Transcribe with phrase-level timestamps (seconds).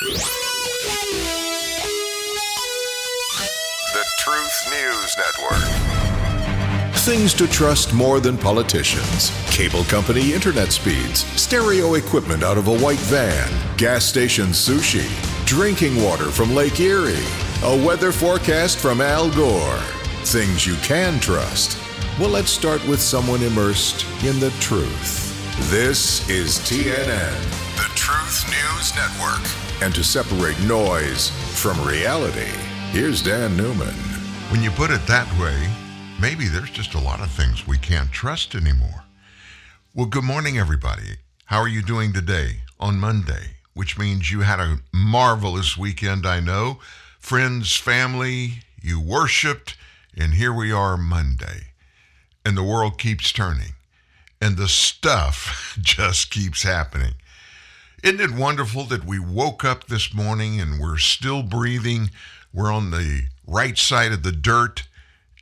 [0.00, 0.16] The
[4.18, 5.60] Truth News Network.
[7.00, 9.30] Things to trust more than politicians.
[9.50, 15.06] Cable company internet speeds, stereo equipment out of a white van, gas station sushi,
[15.44, 17.26] drinking water from Lake Erie,
[17.64, 19.82] a weather forecast from Al Gore.
[20.24, 21.78] Things you can trust.
[22.18, 25.26] Well, let's start with someone immersed in the truth.
[25.70, 27.36] This is TNN,
[27.76, 29.69] the Truth News Network.
[29.82, 32.52] And to separate noise from reality,
[32.90, 33.94] here's Dan Newman.
[34.50, 35.56] When you put it that way,
[36.20, 39.04] maybe there's just a lot of things we can't trust anymore.
[39.94, 41.16] Well, good morning, everybody.
[41.46, 43.56] How are you doing today on Monday?
[43.72, 46.80] Which means you had a marvelous weekend, I know.
[47.18, 49.78] Friends, family, you worshiped,
[50.14, 51.68] and here we are Monday.
[52.44, 53.72] And the world keeps turning,
[54.42, 57.14] and the stuff just keeps happening.
[58.02, 62.10] Isn't it wonderful that we woke up this morning and we're still breathing?
[62.52, 64.84] We're on the right side of the dirt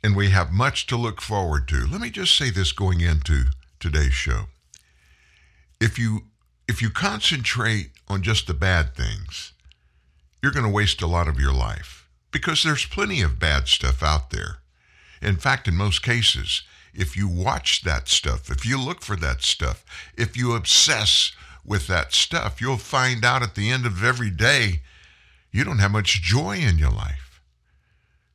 [0.03, 1.87] and we have much to look forward to.
[1.87, 3.45] Let me just say this going into
[3.79, 4.45] today's show.
[5.79, 6.23] If you
[6.67, 9.53] if you concentrate on just the bad things,
[10.43, 14.03] you're going to waste a lot of your life because there's plenty of bad stuff
[14.03, 14.57] out there.
[15.21, 19.41] In fact, in most cases, if you watch that stuff, if you look for that
[19.41, 19.85] stuff,
[20.17, 21.31] if you obsess
[21.69, 24.81] with that stuff, you'll find out at the end of every day
[25.51, 27.41] you don't have much joy in your life.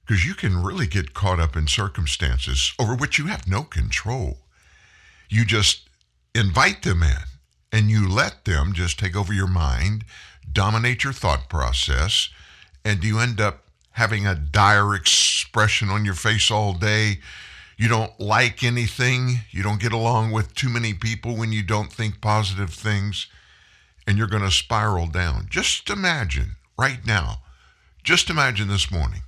[0.06, 4.38] Because you can really get caught up in circumstances over which you have no control.
[5.28, 5.88] You just
[6.34, 7.16] invite them in
[7.72, 10.04] and you let them just take over your mind,
[10.50, 12.28] dominate your thought process,
[12.84, 17.18] and you end up having a dire expression on your face all day.
[17.76, 19.40] You don't like anything.
[19.50, 23.26] You don't get along with too many people when you don't think positive things,
[24.06, 25.46] and you're going to spiral down.
[25.50, 27.42] Just imagine right now,
[28.02, 29.22] just imagine this morning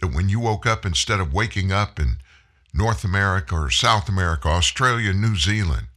[0.00, 2.16] that when you woke up, instead of waking up in
[2.74, 5.88] North America or South America, Australia, New Zealand,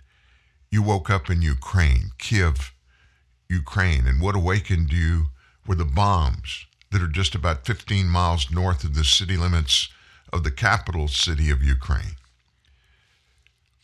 [0.70, 2.74] you woke up in Ukraine, Kiev,
[3.50, 5.28] Ukraine, and what awakened you
[5.66, 9.90] were the bombs that are just about 15 miles north of the city limits
[10.32, 12.18] of the capital city of Ukraine.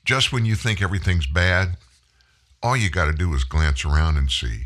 [0.03, 1.78] Just when you think everything's bad,
[2.63, 4.66] all you got to do is glance around and see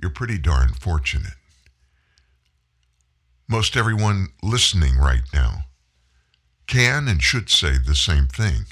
[0.00, 1.34] you're pretty darn fortunate.
[3.48, 5.64] Most everyone listening right now
[6.66, 8.66] can and should say the same thing.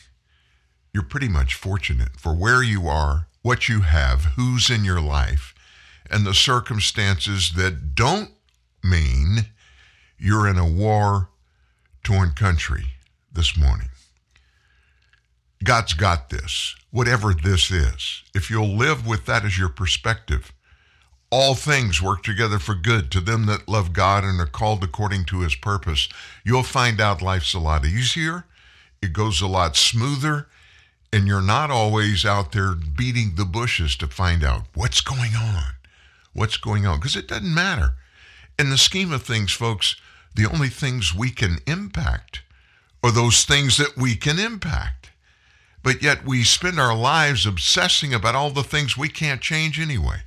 [0.93, 5.55] You're pretty much fortunate for where you are, what you have, who's in your life,
[6.11, 8.31] and the circumstances that don't
[8.85, 9.47] mean
[10.19, 11.31] you're in a war
[12.07, 12.85] torn country
[13.33, 13.89] this morning.
[15.65, 18.23] God's got this, whatever this is.
[18.33, 20.53] If you'll live with that as your perspective,
[21.33, 25.25] all things work together for good to them that love God and are called according
[25.25, 26.09] to his purpose.
[26.45, 28.45] You'll find out life's a lot easier,
[29.03, 30.47] it goes a lot smoother,
[31.13, 35.73] and you're not always out there beating the bushes to find out what's going on.
[36.35, 37.01] What's going on?
[37.01, 37.95] Because it doesn't matter.
[38.61, 39.97] In the scheme of things, folks,
[40.37, 42.43] the only things we can impact
[43.03, 45.11] are those things that we can impact.
[45.83, 50.23] But yet we spend our lives obsessing about all the things we can't change anyway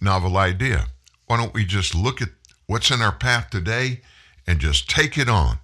[0.00, 0.86] novel idea.
[1.26, 2.30] Why don't we just look at
[2.66, 4.00] what's in our path today
[4.46, 5.58] and just take it on?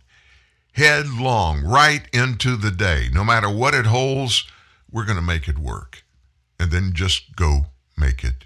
[0.73, 3.09] Headlong, right into the day.
[3.13, 4.45] No matter what it holds,
[4.91, 6.05] we're going to make it work.
[6.61, 7.67] And then just go
[7.97, 8.45] make it.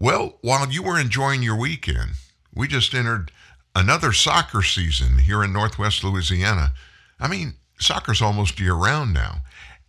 [0.00, 2.12] Well, while you were enjoying your weekend,
[2.54, 3.32] we just entered
[3.74, 6.72] another soccer season here in Northwest Louisiana.
[7.18, 9.38] I mean, soccer's almost year round now.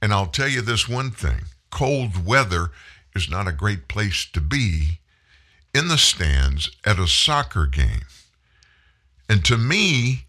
[0.01, 2.71] And I'll tell you this one thing cold weather
[3.15, 4.99] is not a great place to be
[5.75, 8.01] in the stands at a soccer game.
[9.29, 10.25] And to me,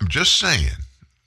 [0.00, 0.76] I'm just saying,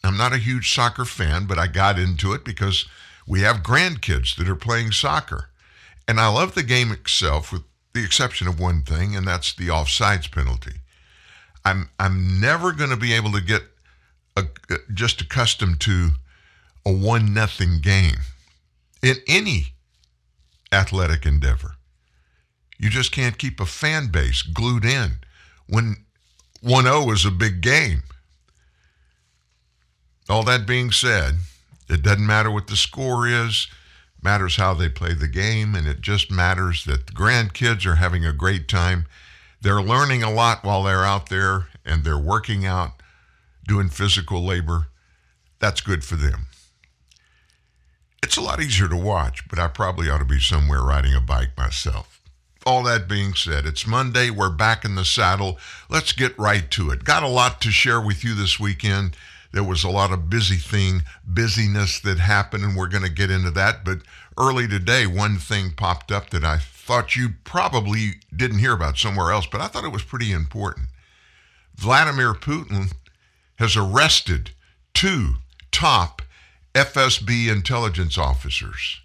[0.05, 2.85] I'm not a huge soccer fan, but I got into it because
[3.27, 5.49] we have grandkids that are playing soccer.
[6.07, 7.63] And I love the game itself with
[7.93, 10.75] the exception of one thing, and that's the offsides penalty.
[11.65, 13.63] I'm I'm never going to be able to get
[14.37, 14.43] a,
[14.93, 16.11] just accustomed to
[16.85, 18.19] a one nothing game
[19.01, 19.73] in any
[20.71, 21.75] athletic endeavor.
[22.77, 25.19] You just can't keep a fan base glued in
[25.67, 26.05] when
[26.61, 28.03] 1 0 is a big game.
[30.29, 31.35] All that being said,
[31.89, 33.67] it doesn't matter what the score is,
[34.27, 38.25] matters how they play the game, and it just matters that the grandkids are having
[38.25, 39.05] a great time.
[39.61, 43.01] They're learning a lot while they're out there and they're working out,
[43.65, 44.87] doing physical labor.
[45.59, 46.47] That's good for them.
[48.21, 51.21] It's a lot easier to watch, but I probably ought to be somewhere riding a
[51.21, 52.19] bike myself.
[52.65, 54.29] All that being said, it's Monday.
[54.29, 55.57] We're back in the saddle.
[55.89, 57.05] Let's get right to it.
[57.05, 59.15] Got a lot to share with you this weekend.
[59.51, 63.31] There was a lot of busy thing, busyness that happened, and we're going to get
[63.31, 63.85] into that.
[63.85, 63.99] But
[64.37, 69.31] early today, one thing popped up that I thought you probably didn't hear about somewhere
[69.31, 70.87] else, but I thought it was pretty important.
[71.75, 72.93] Vladimir Putin
[73.57, 74.51] has arrested
[74.93, 75.35] two
[75.71, 76.21] top
[76.73, 79.01] FSB intelligence officers.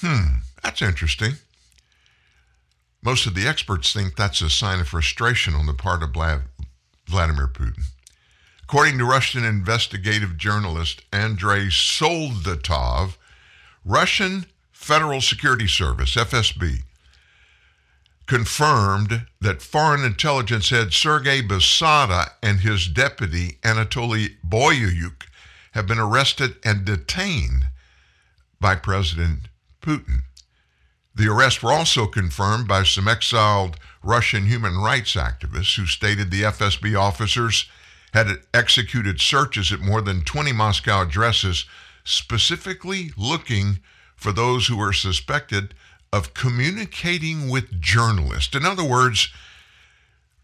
[0.00, 1.32] Hmm, that's interesting.
[3.02, 7.48] Most of the experts think that's a sign of frustration on the part of Vladimir
[7.48, 7.84] Putin.
[8.64, 13.16] According to Russian investigative journalist Andrei Soldatov,
[13.84, 16.78] Russian Federal Security Service, FSB,
[18.26, 25.26] confirmed that Foreign Intelligence head Sergei Beseda and his deputy Anatoly Bolyuk
[25.72, 27.68] have been arrested and detained
[28.58, 29.40] by President
[29.82, 30.22] Putin.
[31.14, 36.42] The arrests were also confirmed by some exiled Russian human rights activists who stated the
[36.42, 37.68] FSB officers
[38.14, 41.66] had executed searches at more than 20 Moscow addresses,
[42.04, 43.80] specifically looking
[44.14, 45.74] for those who were suspected
[46.12, 48.54] of communicating with journalists.
[48.54, 49.30] In other words,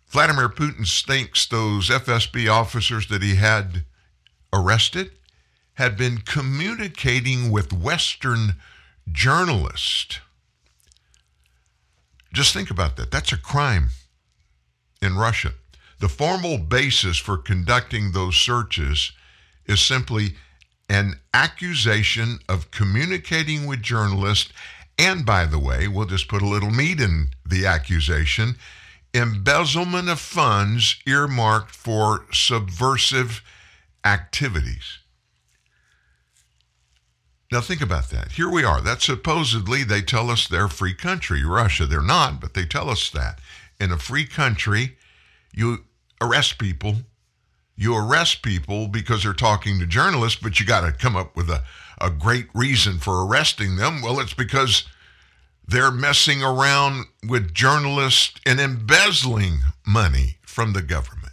[0.08, 3.84] Vladimir Putin thinks those FSB officers that he had
[4.52, 5.12] arrested
[5.74, 8.56] had been communicating with Western
[9.12, 10.18] journalists.
[12.32, 13.12] Just think about that.
[13.12, 13.90] That's a crime
[15.00, 15.52] in Russia.
[16.00, 19.12] The formal basis for conducting those searches
[19.66, 20.34] is simply
[20.88, 24.52] an accusation of communicating with journalists.
[24.98, 28.56] And by the way, we'll just put a little meat in the accusation
[29.12, 33.42] embezzlement of funds earmarked for subversive
[34.04, 34.98] activities.
[37.52, 38.32] Now, think about that.
[38.32, 38.80] Here we are.
[38.80, 41.44] That supposedly they tell us they're a free country.
[41.44, 43.40] Russia, they're not, but they tell us that.
[43.80, 44.96] In a free country,
[45.52, 45.84] you
[46.20, 46.96] arrest people.
[47.76, 51.48] You arrest people because they're talking to journalists, but you got to come up with
[51.48, 51.62] a,
[52.00, 54.02] a great reason for arresting them.
[54.02, 54.84] Well, it's because
[55.66, 61.32] they're messing around with journalists and embezzling money from the government.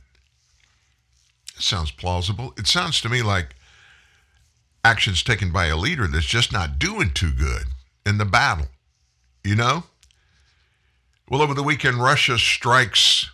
[1.55, 2.53] It sounds plausible.
[2.57, 3.55] It sounds to me like
[4.85, 7.63] actions taken by a leader that's just not doing too good
[8.05, 8.67] in the battle.
[9.43, 9.83] You know?
[11.29, 13.29] Well, over the weekend, Russia strikes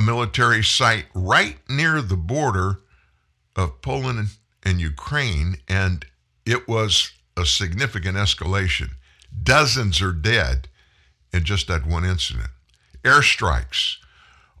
[0.00, 2.80] a military site right near the border
[3.54, 4.28] of Poland
[4.62, 6.06] and Ukraine, and
[6.46, 8.92] it was a significant escalation.
[9.42, 10.68] Dozens are dead
[11.34, 12.48] in just that one incident.
[13.04, 13.96] Airstrikes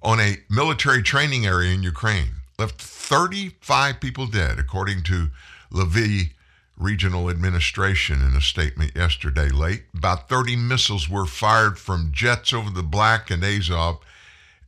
[0.02, 5.30] on a military training area in Ukraine left 35 people dead, according to
[5.72, 6.32] Lviv
[6.76, 9.84] Regional Administration in a statement yesterday late.
[9.94, 14.00] About 30 missiles were fired from jets over the Black and Azov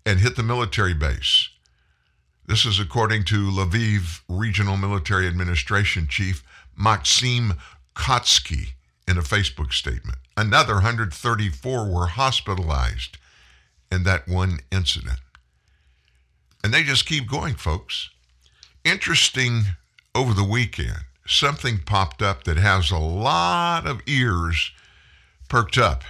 [0.05, 1.49] and hit the military base.
[2.47, 6.43] This is according to Lviv Regional Military Administration Chief
[6.77, 7.55] Maxim
[7.95, 8.71] Kotsky
[9.07, 10.19] in a Facebook statement.
[10.37, 13.19] Another 134 were hospitalized
[13.91, 15.21] in that one incident.
[16.65, 18.11] And they just keep going, folks.
[18.85, 19.63] Interesting
[20.15, 24.73] over the weekend, something popped up that has a lot of ears
[25.49, 26.03] perked up,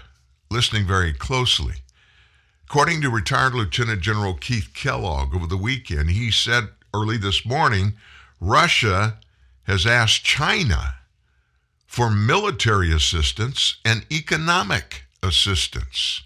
[0.50, 1.74] listening very closely.
[2.72, 7.98] According to retired Lieutenant General Keith Kellogg over the weekend, he said early this morning
[8.40, 9.18] Russia
[9.64, 10.94] has asked China
[11.86, 16.22] for military assistance and economic assistance.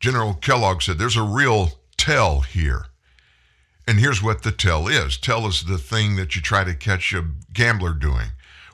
[0.00, 2.86] General Kellogg said there's a real tell here.
[3.86, 7.12] And here's what the tell is tell is the thing that you try to catch
[7.12, 8.28] a gambler doing,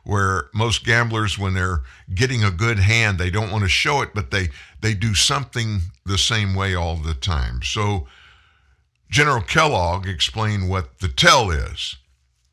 [0.05, 1.83] where most gamblers, when they're
[2.15, 4.49] getting a good hand, they don't want to show it, but they,
[4.81, 7.61] they do something the same way all the time.
[7.63, 8.07] So
[9.11, 11.97] General Kellogg explained what the tell is.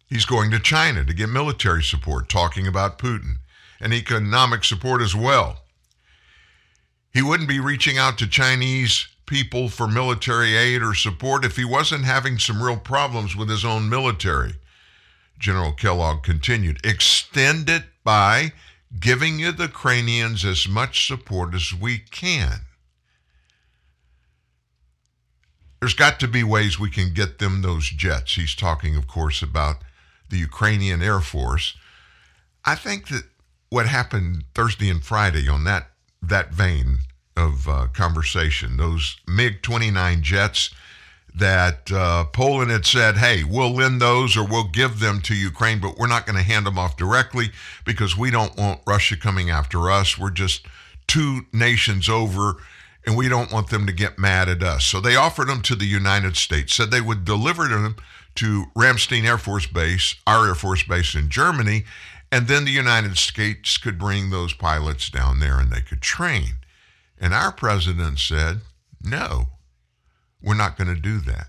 [0.08, 3.36] He's going to China to get military support, talking about Putin,
[3.80, 5.63] and economic support as well.
[7.13, 11.66] He wouldn't be reaching out to Chinese people for military aid or support if he
[11.66, 14.56] wasn't having some real problems with his own military.
[15.38, 18.53] General Kellogg continued, extend it by
[19.00, 22.62] giving you the Ukrainians as much support as we can.
[25.79, 28.34] There's got to be ways we can get them those jets.
[28.34, 29.84] He's talking, of course, about
[30.29, 31.77] the Ukrainian Air Force.
[32.65, 33.24] I think that
[33.70, 35.91] what happened Thursday and Friday on that
[36.22, 37.00] that vein
[37.36, 38.77] of uh, conversation.
[38.77, 40.72] Those MiG 29 jets,
[41.38, 45.79] that uh, Poland had said, hey, we'll lend those or we'll give them to Ukraine,
[45.79, 47.51] but we're not going to hand them off directly
[47.86, 50.17] because we don't want Russia coming after us.
[50.17, 50.65] We're just
[51.08, 52.58] two nations over
[53.06, 54.84] and we don't want them to get mad at us.
[54.84, 57.96] So they offered them to the United States, said they would deliver them
[58.36, 61.86] to Ramstein Air Force Base, our Air Force Base in Germany,
[62.32, 66.58] and then the United States could bring those pilots down there and they could train.
[67.20, 68.60] And our president said,
[69.01, 69.48] no,
[70.41, 71.48] we're not going to do that.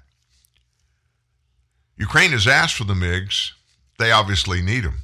[1.97, 3.53] Ukraine has asked for the MiGs.
[3.99, 5.01] They obviously need them.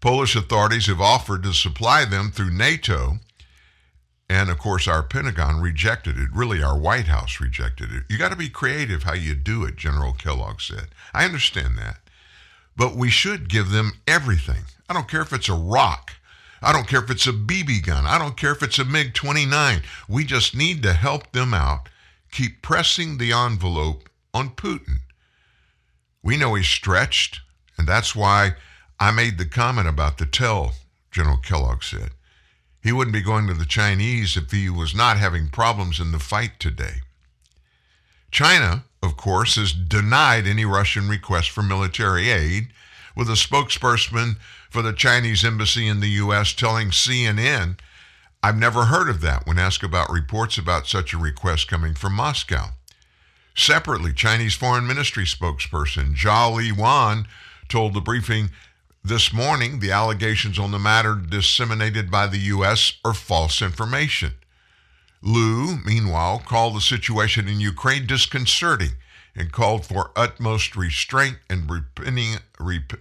[0.00, 3.18] Polish authorities have offered to supply them through NATO.
[4.28, 6.28] And of course, our Pentagon rejected it.
[6.32, 8.04] Really, our White House rejected it.
[8.08, 10.88] You got to be creative how you do it, General Kellogg said.
[11.12, 11.98] I understand that.
[12.76, 14.62] But we should give them everything.
[14.88, 16.12] I don't care if it's a rock.
[16.62, 18.06] I don't care if it's a BB gun.
[18.06, 19.82] I don't care if it's a MiG 29.
[20.08, 21.88] We just need to help them out
[22.30, 24.98] keep pressing the envelope on Putin.
[26.22, 27.40] We know he's stretched,
[27.76, 28.54] and that's why
[28.98, 30.74] I made the comment about the tell,
[31.10, 32.10] General Kellogg said.
[32.82, 36.18] He wouldn't be going to the Chinese if he was not having problems in the
[36.18, 37.00] fight today.
[38.30, 42.68] China, of course, has denied any Russian request for military aid,
[43.16, 44.36] with a spokesperson
[44.70, 46.52] for the Chinese embassy in the U.S.
[46.52, 47.78] telling CNN
[48.42, 52.14] I've never heard of that when asked about reports about such a request coming from
[52.14, 52.70] Moscow.
[53.54, 57.26] Separately, Chinese Foreign Ministry spokesperson Zhao Lijian
[57.68, 58.50] told the briefing
[59.04, 62.94] this morning the allegations on the matter disseminated by the U.S.
[63.04, 64.32] are false information.
[65.20, 68.92] Liu, meanwhile, called the situation in Ukraine disconcerting
[69.36, 72.36] and called for utmost restraint and preventing,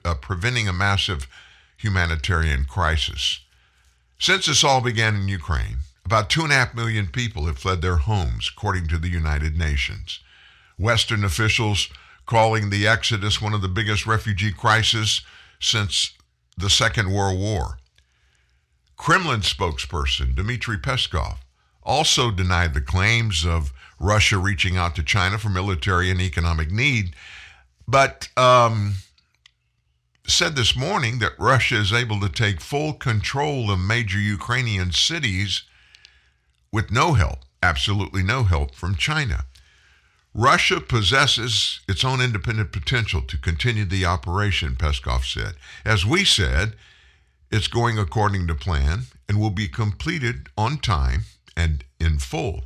[0.04, 1.28] uh, preventing a massive
[1.78, 3.40] humanitarian crisis.
[4.20, 7.82] Since this all began in Ukraine, about two and a half million people have fled
[7.82, 10.20] their homes, according to the United Nations.
[10.78, 11.88] Western officials
[12.26, 15.22] calling the exodus one of the biggest refugee crises
[15.62, 16.12] since
[16.58, 17.78] the Second World War.
[18.98, 21.38] Kremlin spokesperson Dmitry Peskov
[21.82, 23.72] also denied the claims of
[24.02, 27.16] Russia reaching out to China for military and economic need,
[27.88, 28.96] but um,
[30.32, 35.64] said this morning that Russia is able to take full control of major Ukrainian cities
[36.72, 39.46] with no help, absolutely no help from China.
[40.34, 45.56] Russia possesses its own independent potential to continue the operation, Peskov said.
[45.84, 46.76] As we said,
[47.52, 51.24] it's going according to plan and will be completed on time
[51.58, 52.66] and in full.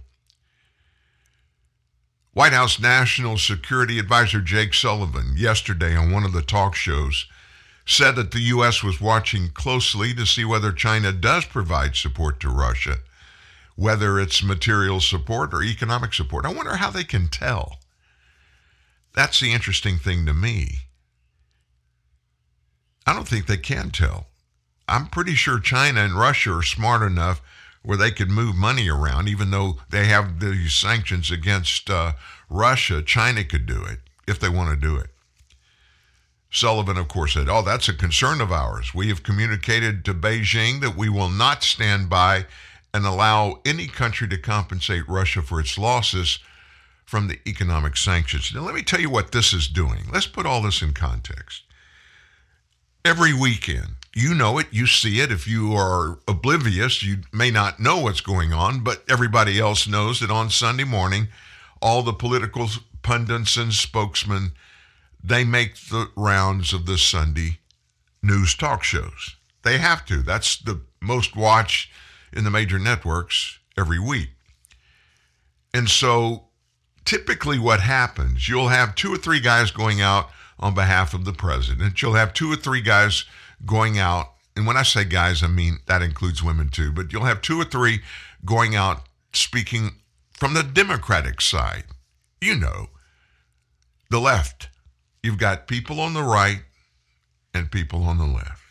[2.34, 7.27] White House National Security Advisor Jake Sullivan, yesterday on one of the talk shows,
[7.85, 8.81] said that the U.S.
[8.81, 12.97] was watching closely to see whether China does provide support to Russia,
[13.75, 16.45] whether it's material support or economic support.
[16.45, 17.79] I wonder how they can tell.
[19.13, 20.77] That's the interesting thing to me.
[23.05, 24.27] I don't think they can tell.
[24.87, 27.41] I'm pretty sure China and Russia are smart enough
[27.83, 32.13] where they could move money around, even though they have these sanctions against uh,
[32.49, 33.01] Russia.
[33.01, 35.09] China could do it if they want to do it.
[36.53, 38.93] Sullivan, of course, said, Oh, that's a concern of ours.
[38.93, 42.45] We have communicated to Beijing that we will not stand by
[42.93, 46.38] and allow any country to compensate Russia for its losses
[47.05, 48.53] from the economic sanctions.
[48.53, 50.03] Now, let me tell you what this is doing.
[50.12, 51.63] Let's put all this in context.
[53.03, 55.31] Every weekend, you know it, you see it.
[55.31, 60.19] If you are oblivious, you may not know what's going on, but everybody else knows
[60.19, 61.29] that on Sunday morning,
[61.81, 62.69] all the political
[63.01, 64.51] pundits and spokesmen
[65.24, 67.60] they make the rounds of the Sunday
[68.22, 69.36] news talk shows.
[69.63, 70.22] They have to.
[70.22, 71.89] That's the most watched
[72.34, 74.30] in the major networks every week.
[75.74, 76.48] And so
[77.06, 81.34] typically what happens, you'll have two or three guys going out on behalf of the
[81.34, 82.01] president.
[82.01, 83.25] You'll have two or three guys
[83.65, 84.34] going out.
[84.56, 87.60] And when I say guys, I mean that includes women too, but you'll have two
[87.60, 88.01] or three
[88.46, 90.01] going out speaking
[90.34, 91.86] from the Democratic side.
[92.39, 92.89] You know,
[94.10, 94.70] the left.
[95.24, 96.62] You've got people on the right
[97.53, 98.62] and people on the left.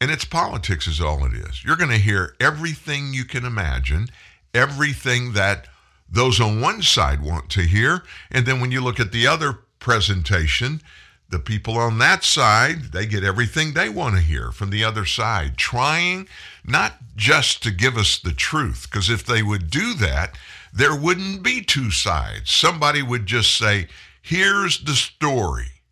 [0.00, 1.64] And it's politics, is all it is.
[1.64, 4.08] You're going to hear everything you can imagine,
[4.52, 5.68] everything that
[6.08, 8.02] those on one side want to hear.
[8.30, 10.80] And then when you look at the other presentation,
[11.28, 15.04] the people on that side, they get everything they want to hear from the other
[15.04, 16.28] side, trying
[16.64, 20.36] not just to give us the truth, because if they would do that,
[20.72, 22.50] there wouldn't be two sides.
[22.50, 23.88] Somebody would just say,
[24.26, 25.82] Here's the story.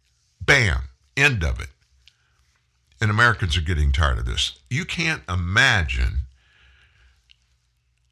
[0.40, 0.84] Bam,
[1.18, 1.68] end of it.
[2.98, 4.58] And Americans are getting tired of this.
[4.70, 6.20] You can't imagine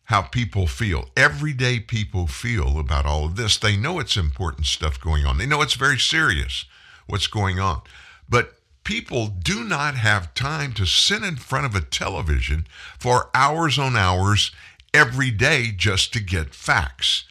[0.04, 1.08] how people feel.
[1.16, 3.56] Everyday people feel about all of this.
[3.56, 5.38] They know it's important stuff going on.
[5.38, 6.66] They know it's very serious
[7.06, 7.80] what's going on.
[8.28, 12.66] But people do not have time to sit in front of a television
[12.98, 14.50] for hours on hours
[14.92, 17.24] every day just to get facts.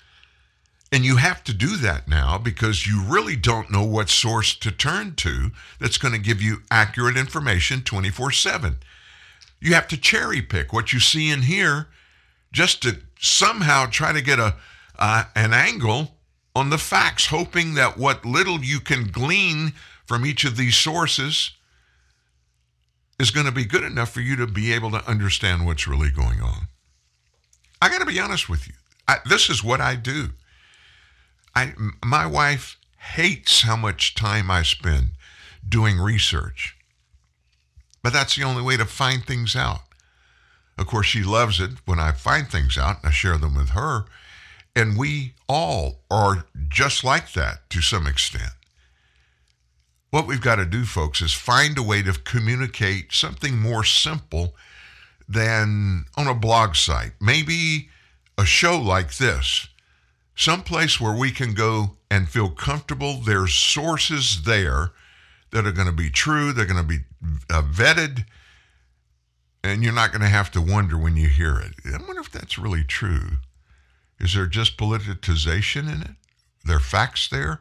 [0.92, 4.72] And you have to do that now because you really don't know what source to
[4.72, 8.78] turn to that's going to give you accurate information 24 7.
[9.62, 11.88] You have to cherry pick what you see and hear
[12.52, 14.56] just to somehow try to get a
[14.98, 16.16] uh, an angle
[16.56, 19.74] on the facts, hoping that what little you can glean
[20.06, 21.52] from each of these sources
[23.20, 26.10] is going to be good enough for you to be able to understand what's really
[26.10, 26.68] going on.
[27.82, 28.74] I got to be honest with you.
[29.08, 30.30] I, this is what I do.
[31.60, 31.74] I,
[32.06, 32.78] my wife
[33.16, 35.12] hates how much time I spend
[35.68, 36.78] doing research,
[38.02, 39.82] but that's the only way to find things out.
[40.78, 43.72] Of course, she loves it when I find things out and I share them with
[43.72, 44.06] her.
[44.74, 48.54] And we all are just like that to some extent.
[50.12, 54.56] What we've got to do, folks, is find a way to communicate something more simple
[55.28, 57.12] than on a blog site.
[57.20, 57.90] Maybe
[58.38, 59.68] a show like this,
[60.40, 63.16] someplace where we can go and feel comfortable.
[63.16, 64.92] There's sources there
[65.52, 67.00] that are going to be true, they're going to be
[67.52, 68.24] uh, vetted
[69.62, 71.74] and you're not going to have to wonder when you hear it.
[71.86, 73.40] I wonder if that's really true.
[74.18, 76.12] Is there just politicization in it?
[76.64, 77.60] There Are facts there?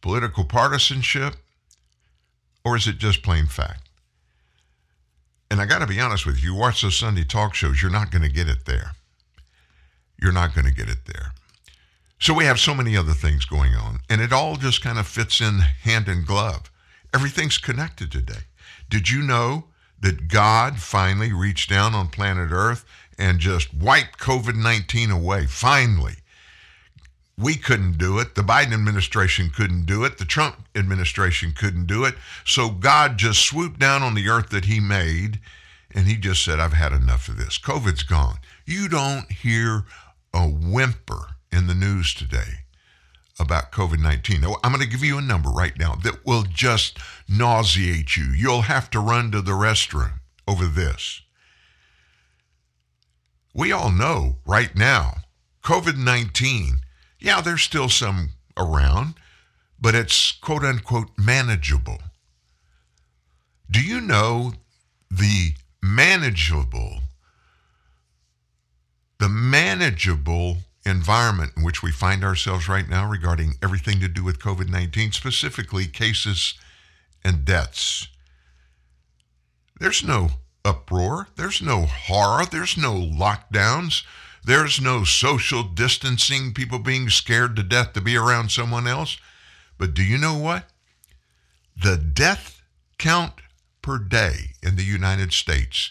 [0.00, 1.34] Political partisanship?
[2.64, 3.88] Or is it just plain fact?
[5.50, 7.90] And I got to be honest with you, you watch those Sunday talk shows, you're
[7.90, 8.92] not going to get it there.
[10.20, 11.32] You're not going to get it there.
[12.22, 15.08] So we have so many other things going on, and it all just kind of
[15.08, 16.70] fits in hand in glove.
[17.12, 18.44] Everything's connected today.
[18.88, 19.64] Did you know
[20.00, 22.84] that God finally reached down on planet Earth
[23.18, 25.46] and just wiped COVID 19 away.
[25.46, 26.14] Finally.
[27.36, 28.36] We couldn't do it.
[28.36, 30.18] The Biden administration couldn't do it.
[30.18, 32.14] The Trump administration couldn't do it.
[32.44, 35.40] So God just swooped down on the earth that He made
[35.90, 37.58] and He just said, I've had enough of this.
[37.58, 38.36] COVID's gone.
[38.64, 39.86] You don't hear
[40.32, 42.64] a whimper in the news today
[43.38, 44.44] about COVID 19.
[44.44, 48.24] I'm going to give you a number right now that will just nauseate you.
[48.24, 51.22] You'll have to run to the restroom over this.
[53.54, 55.16] We all know right now,
[55.64, 56.78] COVID 19,
[57.18, 59.14] yeah, there's still some around,
[59.80, 61.98] but it's quote unquote manageable.
[63.70, 64.52] Do you know
[65.10, 67.00] the manageable,
[69.18, 74.40] the manageable environment in which we find ourselves right now regarding everything to do with
[74.40, 76.54] COVID 19, specifically cases
[77.24, 78.08] and deaths.
[79.78, 80.30] There's no
[80.64, 84.02] uproar, there's no horror, there's no lockdowns,
[84.44, 89.18] there's no social distancing, people being scared to death to be around someone else.
[89.78, 90.66] But do you know what?
[91.80, 92.62] The death
[92.98, 93.34] count
[93.82, 95.90] per day in the United States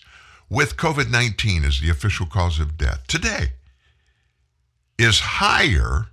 [0.50, 3.52] with COVID 19 as the official cause of death today
[5.02, 6.08] is higher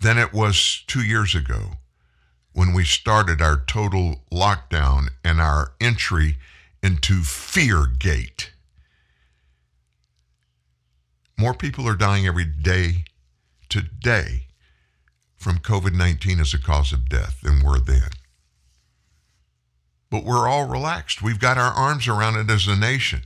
[0.00, 1.72] than it was two years ago
[2.52, 6.36] when we started our total lockdown and our entry
[6.82, 8.52] into fear gate.
[11.36, 13.04] More people are dying every day
[13.68, 14.46] today
[15.36, 18.10] from COVID 19 as a cause of death than were then.
[20.10, 21.22] But we're all relaxed.
[21.22, 23.22] We've got our arms around it as a nation.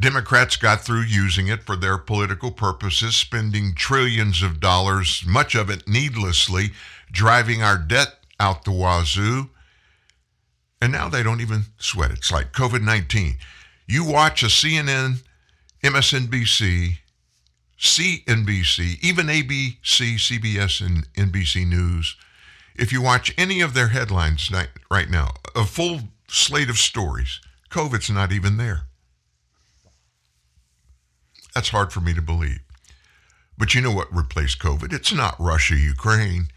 [0.00, 5.68] Democrats got through using it for their political purposes, spending trillions of dollars, much of
[5.68, 6.70] it needlessly,
[7.12, 9.50] driving our debt out the wazoo.
[10.80, 12.18] And now they don't even sweat it.
[12.18, 13.36] It's like COVID 19.
[13.86, 15.22] You watch a CNN,
[15.84, 16.98] MSNBC,
[17.78, 22.16] CNBC, even ABC, CBS, and NBC News.
[22.74, 24.50] If you watch any of their headlines
[24.90, 28.86] right now, a full slate of stories, COVID's not even there.
[31.54, 32.60] That's hard for me to believe.
[33.58, 34.92] But you know what replaced COVID?
[34.92, 36.48] It's not Russia, Ukraine.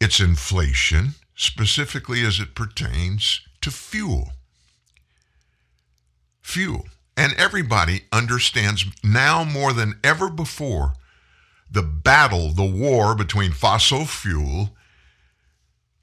[0.00, 4.32] It's inflation, specifically as it pertains to fuel.
[6.40, 6.86] Fuel.
[7.16, 10.94] And everybody understands now more than ever before
[11.70, 14.70] the battle, the war between fossil fuel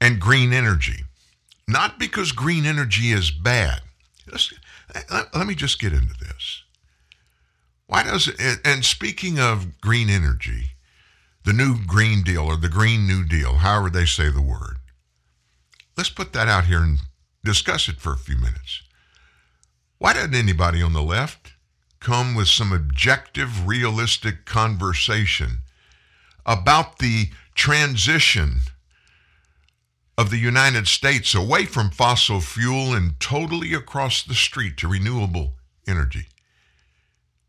[0.00, 1.04] and green energy.
[1.66, 3.82] Not because green energy is bad.
[5.34, 6.62] let me just get into this.
[7.88, 10.72] Why does it, and speaking of green energy,
[11.44, 14.76] the new Green Deal or the Green New Deal, however they say the word,
[15.96, 16.98] let's put that out here and
[17.42, 18.82] discuss it for a few minutes.
[19.96, 21.54] Why doesn't anybody on the left
[21.98, 25.60] come with some objective, realistic conversation
[26.44, 28.60] about the transition
[30.18, 35.54] of the United States away from fossil fuel and totally across the street to renewable
[35.86, 36.26] energy.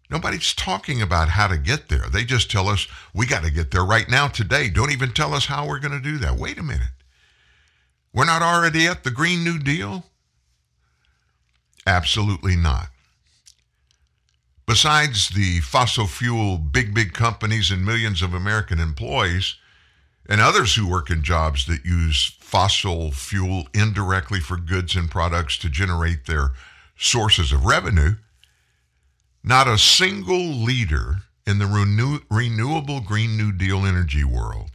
[0.09, 2.05] Nobody's talking about how to get there.
[2.11, 4.69] They just tell us we got to get there right now today.
[4.69, 6.35] Don't even tell us how we're going to do that.
[6.35, 6.87] Wait a minute.
[8.11, 10.05] We're not already at the Green New Deal?
[11.85, 12.87] Absolutely not.
[14.65, 19.55] Besides the fossil fuel big, big companies and millions of American employees
[20.27, 25.57] and others who work in jobs that use fossil fuel indirectly for goods and products
[25.59, 26.51] to generate their
[26.95, 28.15] sources of revenue,
[29.43, 34.71] not a single leader in the renew- renewable Green New Deal energy world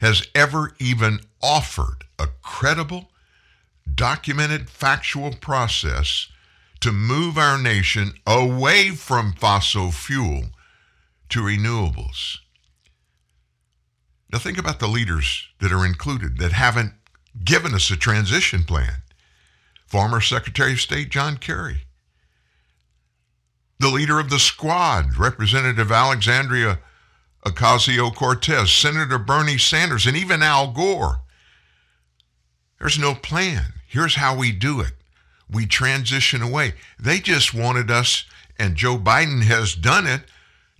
[0.00, 3.10] has ever even offered a credible,
[3.94, 6.28] documented, factual process
[6.80, 10.44] to move our nation away from fossil fuel
[11.28, 12.38] to renewables.
[14.32, 16.94] Now, think about the leaders that are included that haven't
[17.44, 19.02] given us a transition plan.
[19.86, 21.82] Former Secretary of State John Kerry,
[23.80, 26.78] the leader of the squad, Representative Alexandria
[27.46, 31.22] Ocasio Cortez, Senator Bernie Sanders, and even Al Gore.
[32.78, 33.72] There's no plan.
[33.88, 34.92] Here's how we do it
[35.50, 36.74] we transition away.
[36.98, 38.24] They just wanted us,
[38.58, 40.20] and Joe Biden has done it,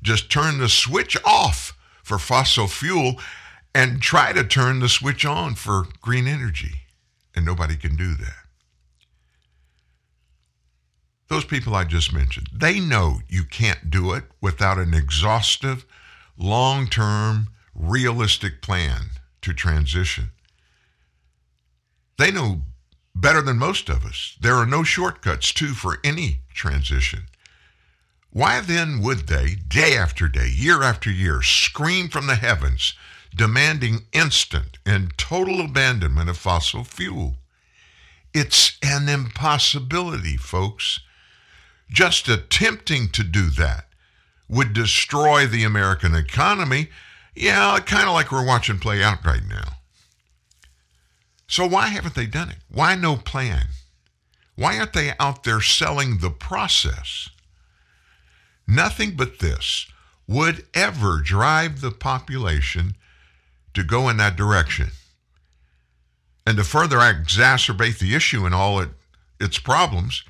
[0.03, 3.15] just turn the switch off for fossil fuel
[3.75, 6.83] and try to turn the switch on for green energy.
[7.35, 8.40] And nobody can do that.
[11.31, 15.87] Those people I just mentioned, they know you can't do it without an exhaustive,
[16.37, 19.11] long term, realistic plan
[19.43, 20.31] to transition.
[22.19, 22.63] They know
[23.15, 24.37] better than most of us.
[24.41, 27.27] There are no shortcuts, too, for any transition.
[28.31, 32.95] Why then would they, day after day, year after year, scream from the heavens,
[33.35, 37.37] demanding instant and total abandonment of fossil fuel?
[38.35, 41.01] It's an impossibility, folks.
[41.91, 43.87] Just attempting to do that
[44.49, 46.89] would destroy the American economy.
[47.35, 49.77] Yeah, kind of like we're watching play out right now.
[51.47, 52.59] So why haven't they done it?
[52.71, 53.67] Why no plan?
[54.55, 57.29] Why aren't they out there selling the process?
[58.69, 59.87] Nothing but this
[60.29, 62.95] would ever drive the population
[63.75, 64.91] to go in that direction.
[66.47, 68.91] And to further exacerbate the issue and all it,
[69.41, 70.23] its problems,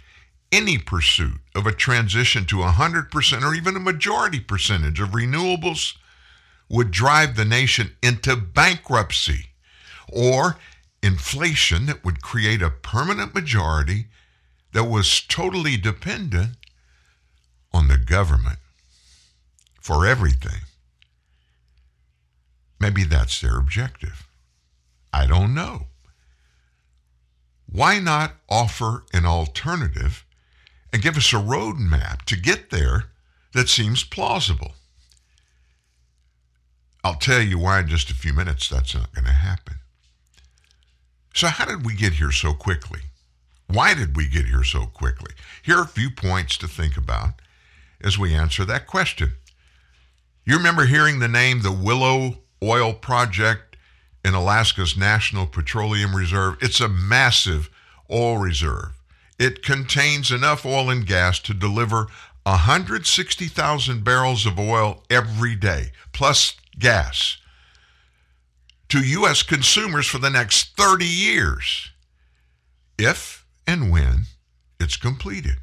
[0.53, 5.97] any pursuit of a transition to 100% or even a majority percentage of renewables
[6.69, 9.47] would drive the nation into bankruptcy
[10.09, 10.57] or
[11.03, 14.07] inflation that would create a permanent majority
[14.73, 16.57] that was totally dependent
[17.73, 18.59] on the government
[19.81, 20.61] for everything.
[22.79, 24.27] Maybe that's their objective.
[25.13, 25.87] I don't know.
[27.67, 30.25] Why not offer an alternative
[30.93, 33.05] and give us a roadmap to get there
[33.55, 34.73] that seems plausible?
[37.03, 39.77] I'll tell you why in just a few minutes that's not going to happen.
[41.35, 43.01] So, how did we get here so quickly?
[43.69, 45.33] Why did we get here so quickly?
[45.63, 47.41] Here are a few points to think about
[48.03, 49.35] as we answer that question.
[50.45, 53.77] You remember hearing the name the Willow Oil Project
[54.25, 56.57] in Alaska's National Petroleum Reserve?
[56.61, 57.71] It's a massive
[58.11, 59.00] oil reserve.
[59.41, 62.09] It contains enough oil and gas to deliver
[62.43, 67.39] 160,000 barrels of oil every day, plus gas
[68.91, 69.43] to U.S.
[69.43, 71.91] consumers for the next 30 years,
[72.99, 74.27] if and when
[74.79, 75.57] it's completed.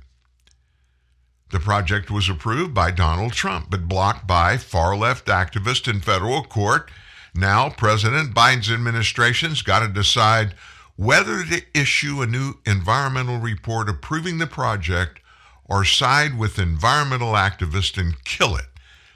[1.51, 6.43] The project was approved by Donald Trump, but blocked by far left activists in federal
[6.43, 6.89] court.
[7.35, 10.55] Now, President Biden's administration's got to decide
[10.97, 15.21] whether to issue a new environmental report approving the project
[15.63, 18.65] or side with environmental activists and kill it.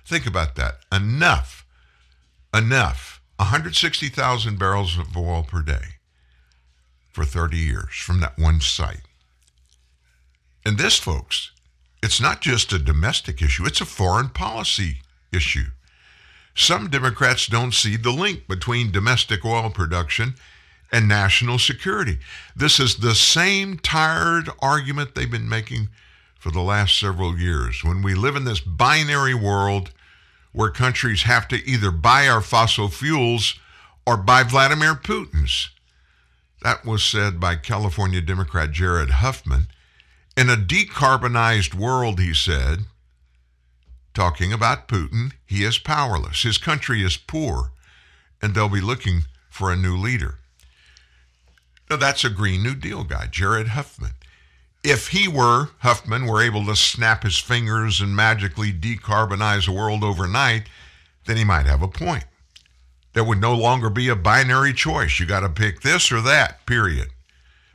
[0.06, 0.76] Think about that.
[0.92, 1.66] Enough.
[2.54, 5.98] Enough 160,000 barrels of oil per day
[7.12, 9.02] for 30 years from that one site.
[10.64, 11.52] And this, folks,
[12.04, 14.98] it's not just a domestic issue, it's a foreign policy
[15.34, 15.72] issue.
[16.54, 20.36] Some Democrats don't see the link between domestic oil production
[20.92, 22.20] and national security.
[22.56, 25.90] This is the same tired argument they've been making
[26.38, 27.84] for the last several years.
[27.84, 29.92] When we live in this binary world
[30.52, 33.56] where countries have to either buy our fossil fuels
[34.06, 35.70] or buy Vladimir Putin's.
[36.62, 39.68] That was said by California Democrat Jared Huffman.
[40.38, 42.80] In a decarbonized world, he said,
[44.14, 45.32] talking about Putin.
[45.46, 46.44] He is powerless.
[46.44, 47.72] His country is poor,
[48.42, 50.40] and they'll be looking for a new leader.
[51.92, 54.14] Now, that's a Green New Deal guy, Jared Huffman.
[54.82, 60.02] If he were, Huffman, were able to snap his fingers and magically decarbonize the world
[60.02, 60.70] overnight,
[61.26, 62.24] then he might have a point.
[63.12, 65.20] There would no longer be a binary choice.
[65.20, 67.10] You got to pick this or that, period,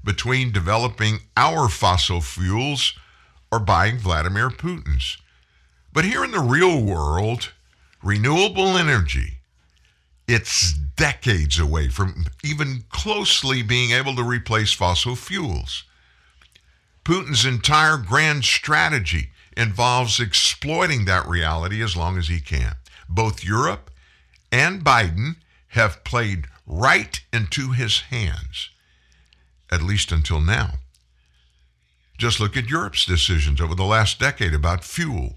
[0.02, 2.94] between developing our fossil fuels
[3.52, 5.18] or buying Vladimir Putin's.
[5.92, 7.52] But here in the real world,
[8.02, 9.40] renewable energy,
[10.26, 15.84] it's decades away from even closely being able to replace fossil fuels.
[17.04, 22.74] Putin's entire grand strategy involves exploiting that reality as long as he can.
[23.08, 23.90] Both Europe
[24.50, 25.36] and Biden
[25.68, 28.70] have played right into his hands,
[29.70, 30.74] at least until now.
[32.18, 35.36] Just look at Europe's decisions over the last decade about fuel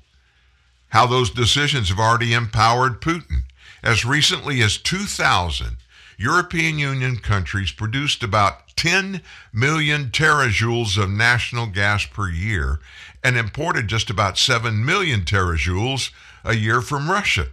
[0.89, 3.43] how those decisions have already empowered Putin.
[3.81, 5.77] As recently as 2000,
[6.17, 9.21] European Union countries produced about 10
[9.53, 12.79] million terajoules of national gas per year
[13.23, 16.11] and imported just about 7 million terajoules
[16.43, 17.47] a year from Russia.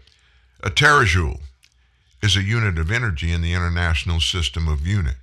[0.62, 1.40] A terajoule
[2.22, 5.16] is a unit of energy in the international system of unit.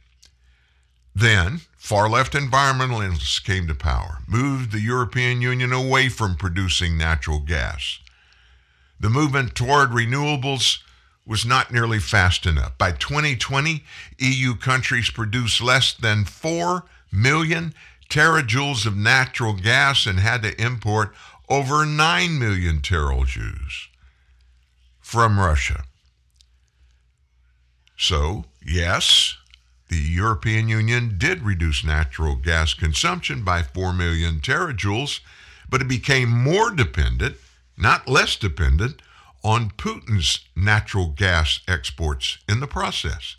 [1.13, 7.39] Then, far left environmentalists came to power, moved the European Union away from producing natural
[7.39, 7.99] gas.
[8.99, 10.79] The movement toward renewables
[11.25, 12.77] was not nearly fast enough.
[12.77, 13.83] By 2020,
[14.19, 17.73] EU countries produced less than 4 million
[18.09, 21.13] terajoules of natural gas and had to import
[21.49, 23.87] over 9 million terajoules
[24.99, 25.83] from Russia.
[27.97, 29.37] So, yes,
[29.87, 35.21] the European Union did reduce natural gas consumption by 4 million terajoules,
[35.69, 37.37] but it became more dependent
[37.77, 39.01] not less dependent
[39.43, 43.35] on Putin's natural gas exports in the process.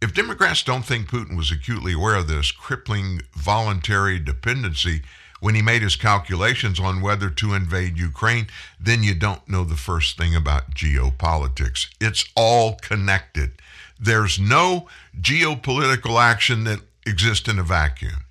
[0.00, 5.02] If Democrats don't think Putin was acutely aware of this crippling voluntary dependency
[5.38, 8.48] when he made his calculations on whether to invade Ukraine,
[8.80, 11.86] then you don't know the first thing about geopolitics.
[12.00, 13.52] It's all connected.
[13.98, 14.88] There's no
[15.20, 18.24] geopolitical action that exists in a vacuum.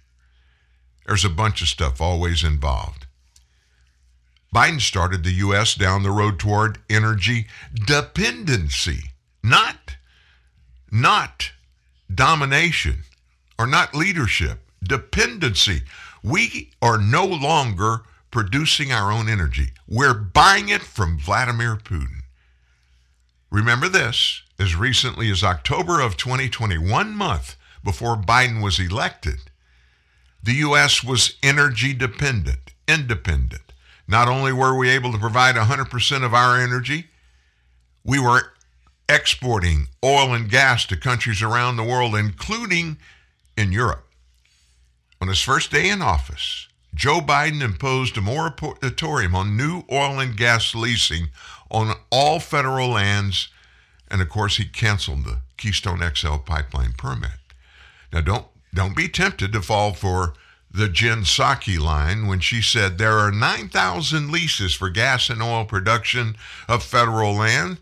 [1.06, 3.01] There's a bunch of stuff always involved.
[4.54, 5.76] Biden started the U.S.
[5.76, 9.12] down the road toward energy dependency,
[9.44, 9.96] not,
[10.92, 11.52] not
[12.14, 13.04] domination
[13.58, 15.84] or not leadership, dependency.
[16.22, 19.72] We are no longer producing our own energy.
[19.88, 22.22] We're buying it from Vladimir Putin.
[23.50, 29.40] Remember this as recently as October of 2020, one month before Biden was elected,
[30.44, 31.04] the U.S.
[31.04, 33.71] was energy dependent, independent.
[34.12, 37.06] Not only were we able to provide 100% of our energy,
[38.04, 38.52] we were
[39.08, 42.98] exporting oil and gas to countries around the world, including
[43.56, 44.06] in Europe.
[45.22, 50.36] On his first day in office, Joe Biden imposed a moratorium on new oil and
[50.36, 51.30] gas leasing
[51.70, 53.48] on all federal lands,
[54.10, 57.32] and of course, he canceled the Keystone XL pipeline permit.
[58.12, 60.34] Now, don't don't be tempted to fall for
[60.74, 65.66] the Jen Psaki line when she said there are 9,000 leases for gas and oil
[65.66, 66.36] production
[66.68, 67.78] of federal land,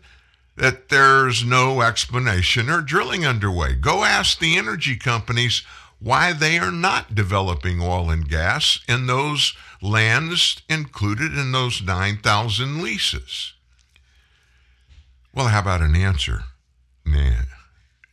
[0.56, 3.74] that there's no explanation or drilling underway.
[3.74, 5.62] Go ask the energy companies
[6.00, 12.82] why they are not developing oil and gas in those lands included in those 9,000
[12.82, 13.54] leases.
[15.32, 16.44] Well, how about an answer?
[17.06, 17.44] Nah.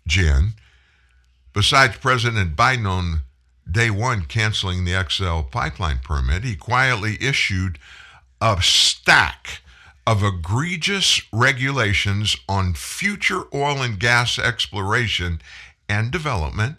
[0.06, 0.54] Jen,
[1.54, 3.22] besides President Biden on
[3.72, 7.80] day one canceling the XL pipeline permit, he quietly issued
[8.42, 9.62] a stack
[10.06, 15.42] of egregious regulations on future oil and gas exploration
[15.90, 16.78] and development,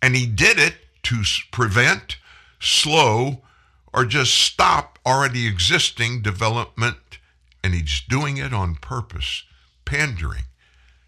[0.00, 2.16] and he did it to prevent,
[2.58, 3.42] slow,
[3.92, 7.18] or just stop already existing development,
[7.62, 9.44] and he's doing it on purpose,
[9.84, 10.44] pandering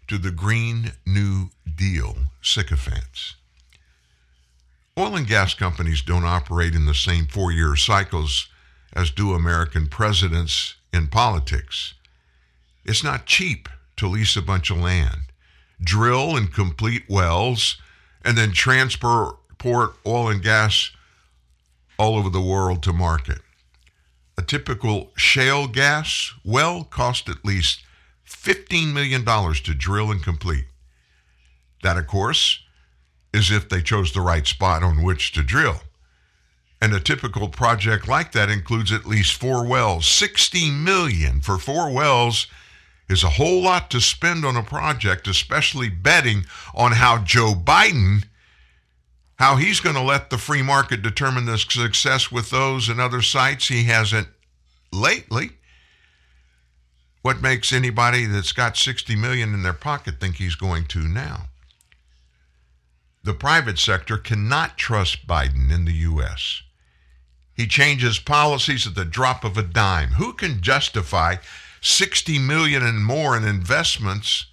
[0.07, 3.35] to the Green New Deal sycophants.
[4.97, 8.47] Oil and gas companies don't operate in the same four year cycles
[8.93, 11.95] as do American presidents in politics.
[12.85, 15.31] It's not cheap to lease a bunch of land,
[15.81, 17.77] drill and complete wells,
[18.23, 20.91] and then transport oil and gas
[21.97, 23.39] all over the world to market.
[24.37, 27.81] A typical shale gas well cost at least
[28.27, 30.65] $15 million to drill and complete.
[31.81, 32.59] That, of course,
[33.33, 35.81] is if they chose the right spot on which to drill.
[36.81, 40.05] And a typical project like that includes at least four wells.
[40.05, 42.47] 60 million for four wells
[43.09, 48.25] is a whole lot to spend on a project, especially betting on how Joe Biden
[49.37, 53.21] how he's going to let the free market determine the success with those and other
[53.21, 54.27] sites he hasn't
[54.91, 55.51] lately.
[57.23, 61.47] What makes anybody that's got 60 million in their pocket think he's going to now?
[63.23, 66.61] The private sector cannot trust Biden in the US.
[67.53, 70.13] He changes policies at the drop of a dime.
[70.13, 71.37] Who can justify
[71.81, 74.47] 60 million and more in investments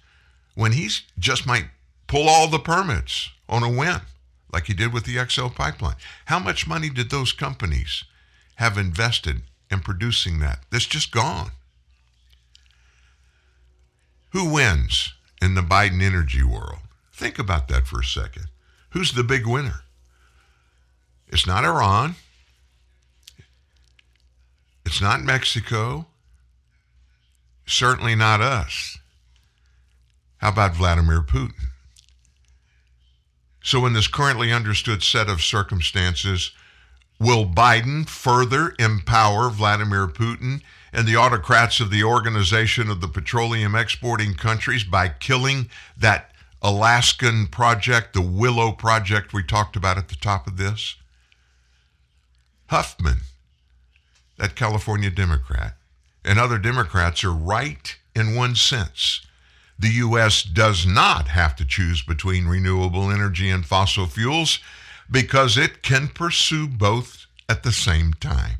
[0.55, 1.65] when he's just might
[2.07, 4.01] pull all the permits on a whim?
[4.53, 5.95] like he did with the XL pipeline.
[6.25, 8.03] How much money did those companies
[8.55, 10.59] have invested in producing that?
[10.69, 11.51] That's just gone.
[14.31, 16.79] Who wins in the Biden energy world?
[17.13, 18.47] Think about that for a second.
[18.91, 19.83] Who's the big winner?
[21.27, 22.15] It's not Iran.
[24.85, 26.07] It's not Mexico.
[27.65, 28.97] Certainly not us.
[30.37, 31.53] How about Vladimir Putin?
[33.63, 36.51] So, in this currently understood set of circumstances,
[37.19, 43.75] will Biden further empower Vladimir Putin and the autocrats of the Organization of the Petroleum
[43.75, 46.30] Exporting Countries by killing that
[46.61, 50.95] Alaskan project, the Willow Project we talked about at the top of this?
[52.67, 53.21] Huffman,
[54.37, 55.75] that California Democrat,
[56.23, 59.21] and other Democrats are right in one sense
[59.81, 60.43] the U.S.
[60.43, 64.59] does not have to choose between renewable energy and fossil fuels
[65.09, 68.57] because it can pursue both at the same time.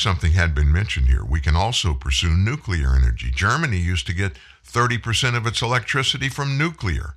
[0.00, 1.22] Something had been mentioned here.
[1.22, 3.30] We can also pursue nuclear energy.
[3.30, 7.16] Germany used to get 30% of its electricity from nuclear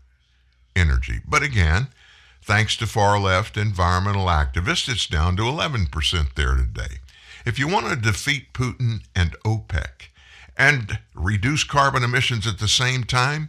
[0.75, 1.21] energy.
[1.25, 1.87] But again,
[2.41, 6.97] thanks to far left environmental activists, it's down to 11% there today.
[7.45, 10.09] If you want to defeat Putin and OPEC,
[10.57, 13.47] and reduce carbon emissions at the same time,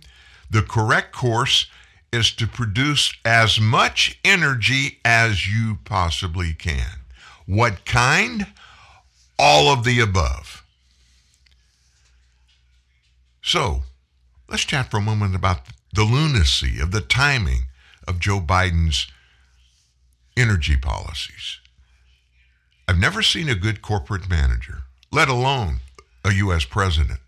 [0.49, 1.67] the correct course
[2.13, 7.01] is to produce as much energy as you possibly can.
[7.47, 8.47] What kind?
[9.39, 10.65] All of the above.
[13.43, 13.83] So,
[14.49, 15.61] let's chat for a moment about
[15.93, 17.65] the lunacy of the timing
[18.07, 19.07] of Joe Biden's
[20.37, 21.61] energy policies.
[22.87, 25.81] I've never seen a good corporate manager, let alone
[26.25, 26.65] a U.S.
[26.65, 27.21] president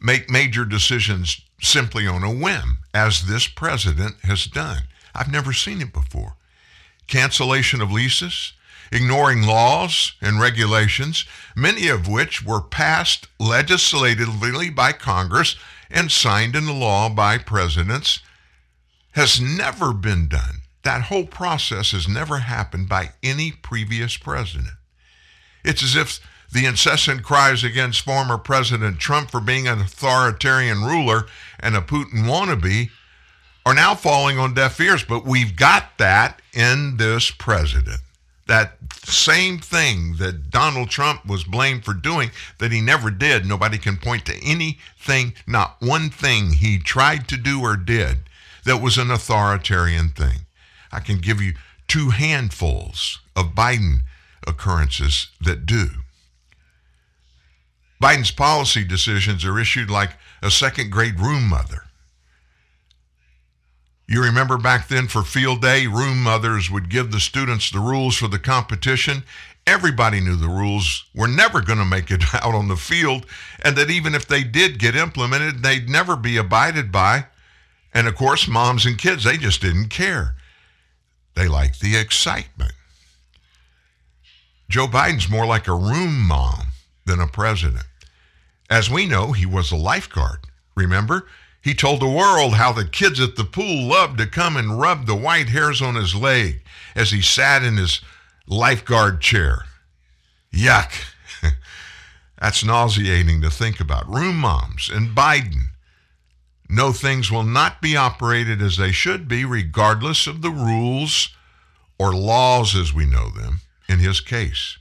[0.00, 4.82] make major decisions simply on a whim, as this president has done.
[5.14, 6.34] I've never seen it before.
[7.06, 8.52] Cancellation of leases,
[8.92, 11.24] ignoring laws and regulations,
[11.54, 15.56] many of which were passed legislatively by Congress
[15.90, 18.20] and signed into law by presidents,
[19.12, 20.62] has never been done.
[20.82, 24.74] That whole process has never happened by any previous president.
[25.64, 26.20] It's as if
[26.50, 31.26] the incessant cries against former President Trump for being an authoritarian ruler
[31.60, 32.90] and a Putin wannabe
[33.66, 35.04] are now falling on deaf ears.
[35.04, 38.00] But we've got that in this president.
[38.48, 43.44] That same thing that Donald Trump was blamed for doing that he never did.
[43.46, 48.18] Nobody can point to anything, not one thing he tried to do or did
[48.64, 50.46] that was an authoritarian thing.
[50.90, 51.54] I can give you
[51.86, 54.00] two handfuls of Biden
[54.46, 55.88] occurrences that do.
[58.02, 61.84] Biden's policy decisions are issued like a second grade room mother.
[64.08, 68.16] You remember back then for field day, room mothers would give the students the rules
[68.16, 69.22] for the competition.
[69.66, 73.26] Everybody knew the rules were never going to make it out on the field,
[73.62, 77.26] and that even if they did get implemented, they'd never be abided by.
[77.92, 80.36] And of course, moms and kids, they just didn't care.
[81.34, 82.72] They liked the excitement.
[84.70, 86.68] Joe Biden's more like a room mom
[87.04, 87.84] than a president.
[88.70, 90.40] As we know, he was a lifeguard.
[90.74, 91.26] Remember?
[91.62, 95.06] He told the world how the kids at the pool loved to come and rub
[95.06, 96.62] the white hairs on his leg
[96.94, 98.00] as he sat in his
[98.46, 99.64] lifeguard chair.
[100.52, 100.92] Yuck.
[102.40, 104.08] That's nauseating to think about.
[104.08, 105.70] Room moms and Biden
[106.68, 111.30] know things will not be operated as they should be, regardless of the rules
[111.98, 114.78] or laws as we know them in his case.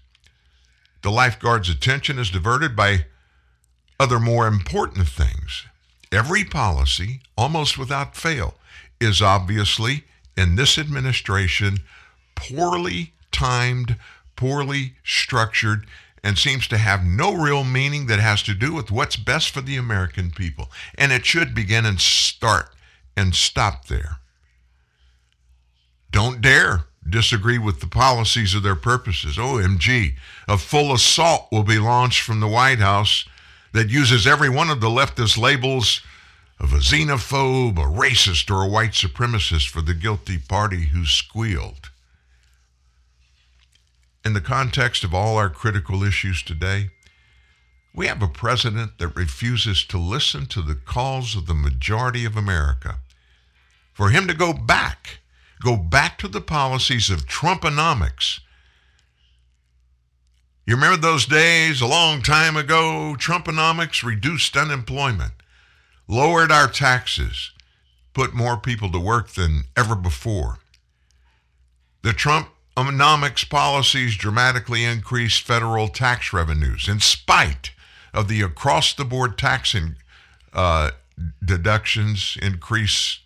[1.02, 3.06] The lifeguard's attention is diverted by
[4.00, 5.66] other more important things.
[6.12, 8.56] Every policy, almost without fail,
[9.00, 10.06] is obviously
[10.36, 11.80] in this administration
[12.36, 13.98] poorly timed,
[14.36, 15.86] poorly structured,
[16.24, 19.62] and seems to have no real meaning that has to do with what's best for
[19.62, 20.72] the American people.
[20.98, 22.70] And it should begin and start
[23.16, 24.18] and stop there.
[26.12, 29.38] Don't dare disagree with the policies or their purposes.
[29.38, 30.16] Oh, OMG,
[30.48, 33.26] a full assault will be launched from the White House
[33.74, 36.02] that uses every one of the leftist labels
[36.60, 41.92] of a xenophobe, a racist, or a white supremacist for the guilty party who squealed.
[44.26, 46.90] In the context of all our critical issues today,
[47.94, 52.36] we have a president that refuses to listen to the calls of the majority of
[52.36, 53.00] America.
[53.94, 55.20] For him to go back,
[55.64, 58.42] go back to the policies of Trumponomics.
[60.68, 63.16] You remember those days a long time ago?
[63.18, 65.32] Trumponomics reduced unemployment,
[66.10, 67.52] lowered our taxes,
[68.14, 70.60] put more people to work than ever before.
[72.02, 77.72] The Trumponomics policies dramatically increased federal tax revenues in spite
[78.14, 79.96] of the across the board tax in,
[80.52, 80.92] uh,
[81.42, 83.22] deductions, increased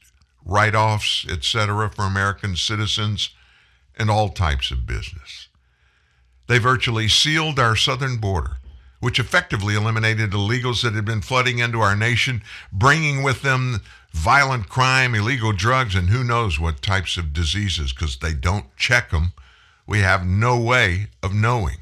[0.45, 3.31] write offs, etc., for American citizens
[3.97, 5.47] and all types of business.
[6.47, 8.57] They virtually sealed our southern border,
[8.99, 13.81] which effectively eliminated illegals that had been flooding into our nation, bringing with them
[14.13, 19.11] violent crime, illegal drugs, and who knows what types of diseases because they don't check
[19.11, 19.33] them.
[19.87, 21.77] We have no way of knowing.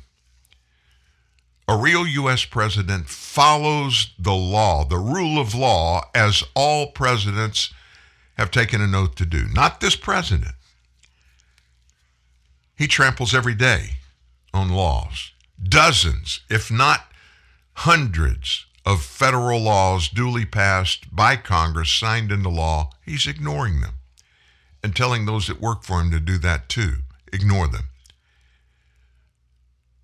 [1.68, 2.46] A real U.S.
[2.46, 7.72] president follows the law, the rule of law, as all presidents
[8.38, 9.48] have taken an oath to do.
[9.54, 10.56] Not this president.
[12.76, 13.99] He tramples every day
[14.54, 15.32] on laws.
[15.62, 17.06] Dozens, if not
[17.74, 22.90] hundreds, of federal laws duly passed by Congress, signed into law.
[23.06, 23.94] He's ignoring them
[24.84, 26.94] and telling those that work for him to do that too.
[27.32, 27.90] Ignore them.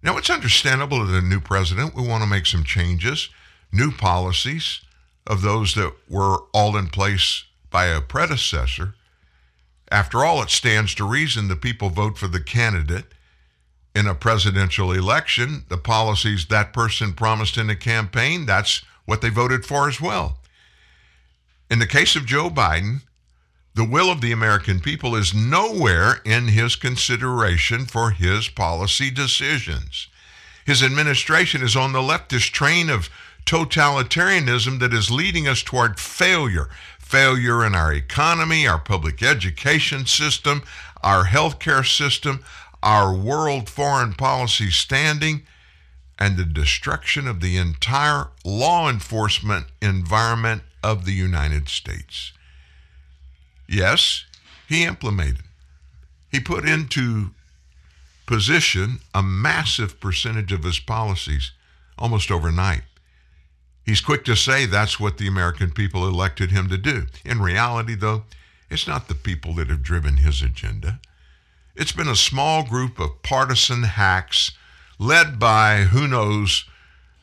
[0.04, 3.30] Now, it's understandable that a new president will want to make some changes,
[3.72, 4.82] new policies
[5.26, 8.94] of those that were all in place by a predecessor.
[9.90, 13.06] After all, it stands to reason the people vote for the candidate
[13.96, 15.64] in a presidential election.
[15.70, 20.40] The policies that person promised in a campaign, that's what they voted for as well.
[21.72, 23.02] In the case of Joe Biden,
[23.74, 30.08] the will of the American people is nowhere in his consideration for his policy decisions.
[30.66, 33.10] His administration is on the leftist train of
[33.46, 36.70] totalitarianism that is leading us toward failure.
[37.00, 40.64] Failure in our economy, our public education system,
[41.04, 42.44] our healthcare system,
[42.86, 45.42] our world foreign policy standing,
[46.18, 52.32] and the destruction of the entire law enforcement environment of the United States.
[53.68, 54.24] Yes,
[54.70, 55.44] he implemented.
[56.32, 57.32] He put into
[58.26, 61.52] position a massive percentage of his policies
[61.98, 62.84] almost overnight.
[63.86, 67.06] He's quick to say that's what the American people elected him to do.
[67.24, 68.24] In reality, though,
[68.70, 71.00] it's not the people that have driven his agenda.
[71.76, 74.52] It's been a small group of partisan hacks
[74.98, 76.66] led by who knows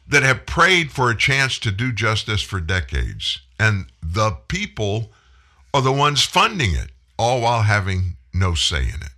[0.07, 3.41] that have prayed for a chance to do justice for decades.
[3.59, 5.11] And the people
[5.73, 9.13] are the ones funding it, all while having no say in it.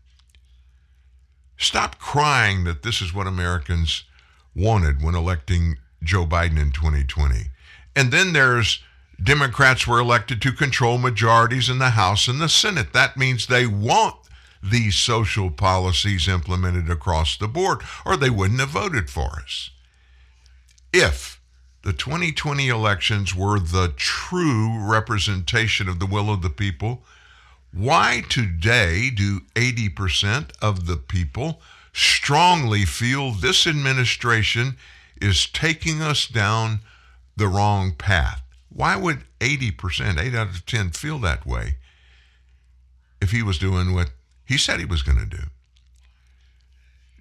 [1.57, 4.05] Stop crying that this is what Americans
[4.55, 7.47] wanted when electing Joe Biden in 2020.
[7.97, 8.83] And then there's
[9.23, 12.93] Democrats were elected to control majorities in the House and the Senate.
[12.93, 14.17] That means they want
[14.71, 19.71] these social policies implemented across the board, or they wouldn't have voted for us.
[20.93, 21.41] If
[21.83, 27.03] the 2020 elections were the true representation of the will of the people,
[27.73, 31.61] why today do 80% of the people
[31.93, 34.77] strongly feel this administration
[35.21, 36.81] is taking us down
[37.37, 38.41] the wrong path?
[38.71, 41.77] Why would 80%, 8 out of 10, feel that way
[43.21, 44.11] if he was doing what
[44.45, 45.45] he said he was going to do?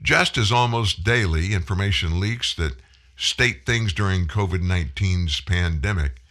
[0.01, 2.76] Just as almost daily information leaks that
[3.15, 6.21] state things during COVID 19's pandemic,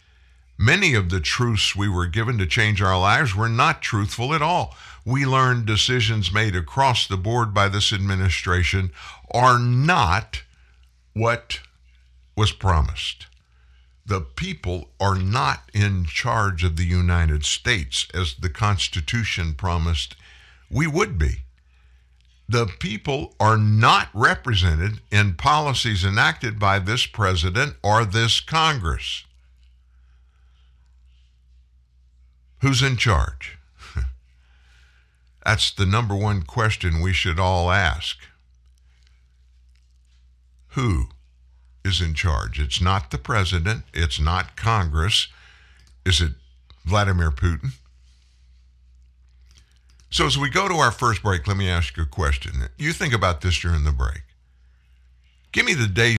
[0.57, 4.41] Many of the truths we were given to change our lives were not truthful at
[4.41, 4.75] all.
[5.03, 8.91] We learned decisions made across the board by this administration
[9.31, 10.43] are not
[11.13, 11.59] what
[12.35, 13.27] was promised.
[14.05, 20.15] The people are not in charge of the United States as the Constitution promised
[20.73, 21.43] we would be.
[22.49, 29.23] The people are not represented in policies enacted by this president or this Congress.
[32.61, 33.57] Who's in charge?
[35.45, 38.17] That's the number one question we should all ask.
[40.69, 41.07] Who
[41.85, 42.59] is in charge?
[42.59, 45.27] It's not the president, it's not Congress.
[46.05, 46.33] Is it
[46.85, 47.73] Vladimir Putin?
[50.13, 52.51] So as we go to our first break, let me ask you a question.
[52.77, 54.21] You think about this during the break.
[55.51, 56.17] Give me the days.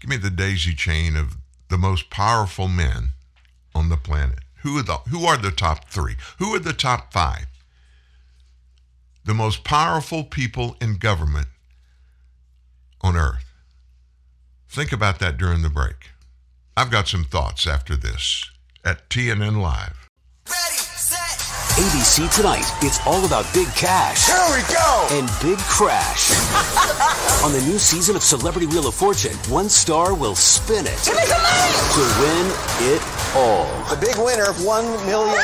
[0.00, 1.36] Give me the daisy chain of
[1.70, 3.10] the most powerful men
[3.72, 4.40] on the planet.
[4.64, 6.16] Who are the who are the top 3?
[6.40, 7.46] Who are the top 5?
[9.24, 11.46] The most powerful people in government
[13.02, 13.45] on earth.
[14.76, 16.10] Think about that during the break.
[16.76, 18.44] I've got some thoughts after this
[18.84, 20.06] at TNN Live.
[20.46, 21.38] Ready, set.
[21.80, 25.08] ABC Tonight, it's all about big cash Here we go.
[25.12, 26.28] and big crash.
[27.42, 31.16] On the new season of Celebrity Wheel of Fortune, one star will spin it Give
[31.16, 31.72] me the money.
[31.96, 32.46] to win
[32.92, 33.02] it
[33.34, 33.64] all.
[33.88, 35.40] The big winner, of $1 million.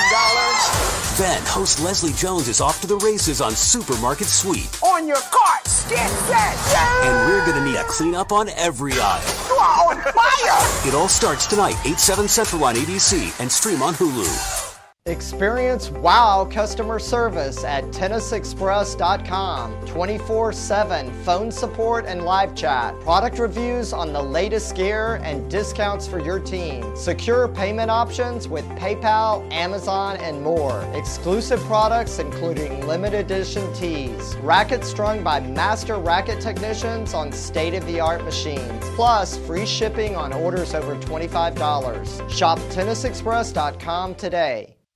[1.23, 4.67] Then, host Leslie Jones is off to the races on Supermarket Sweep.
[4.83, 5.89] On your carts.
[5.89, 6.57] Get set.
[6.73, 7.05] Yeah.
[7.05, 9.23] And we're going to need a cleanup on every aisle.
[9.47, 10.89] You are on fire.
[10.89, 14.72] It all starts tonight, 8, 7 Central on ABC and stream on Hulu.
[15.07, 19.85] Experience wow customer service at tennisexpress.com.
[19.85, 22.95] 24 7 phone support and live chat.
[23.01, 26.95] Product reviews on the latest gear and discounts for your team.
[26.95, 30.83] Secure payment options with PayPal, Amazon, and more.
[30.95, 34.37] Exclusive products including limited edition tees.
[34.37, 38.85] Rackets strung by master racket technicians on state of the art machines.
[38.95, 42.31] Plus, free shipping on orders over $25.
[42.31, 44.77] Shop tennisexpress.com today.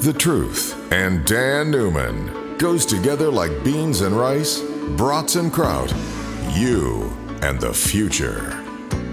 [0.00, 5.90] The Truth and Dan Newman goes together like beans and rice, brats and kraut.
[6.52, 8.62] You and the future.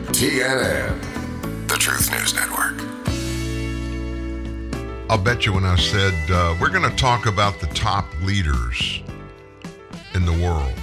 [0.08, 2.82] TNN, the Truth News Network.
[5.10, 9.02] I'll bet you when I said uh, we're going to talk about the top leaders
[10.14, 10.74] in the world,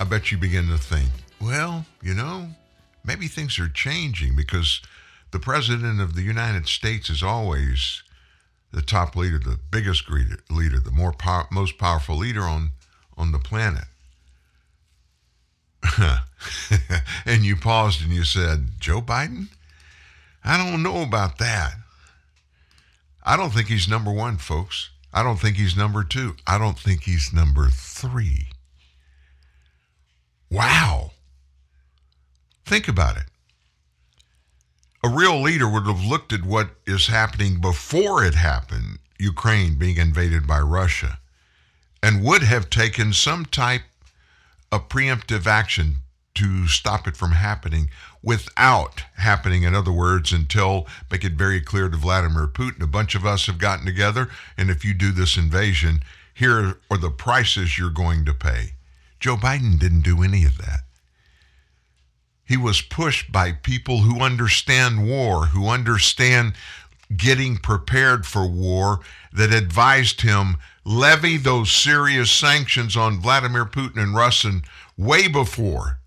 [0.00, 1.10] I bet you begin to think,
[1.42, 2.48] well, you know,
[3.04, 4.80] maybe things are changing because
[5.32, 8.02] the president of the United States is always
[8.70, 11.14] the top leader, the biggest leader, the more
[11.50, 12.70] most powerful leader on
[13.16, 13.84] on the planet.
[17.26, 19.48] and you paused and you said, Joe Biden?
[20.44, 21.74] I don't know about that.
[23.24, 24.90] I don't think he's number one, folks.
[25.12, 26.36] I don't think he's number two.
[26.46, 28.48] I don't think he's number three.
[30.50, 31.12] Wow.
[32.64, 33.24] Think about it.
[35.04, 39.96] A real leader would have looked at what is happening before it happened, Ukraine being
[39.96, 41.18] invaded by Russia,
[42.00, 43.82] and would have taken some type
[44.70, 45.96] of preemptive action
[46.34, 47.90] to stop it from happening
[48.22, 49.64] without happening.
[49.64, 53.46] In other words, until make it very clear to Vladimir Putin, a bunch of us
[53.46, 58.24] have gotten together, and if you do this invasion, here are the prices you're going
[58.24, 58.74] to pay.
[59.18, 60.81] Joe Biden didn't do any of that.
[62.52, 66.52] He was pushed by people who understand war, who understand
[67.16, 69.00] getting prepared for war,
[69.32, 74.60] that advised him levy those serious sanctions on Vladimir Putin and Russia
[74.98, 76.00] way before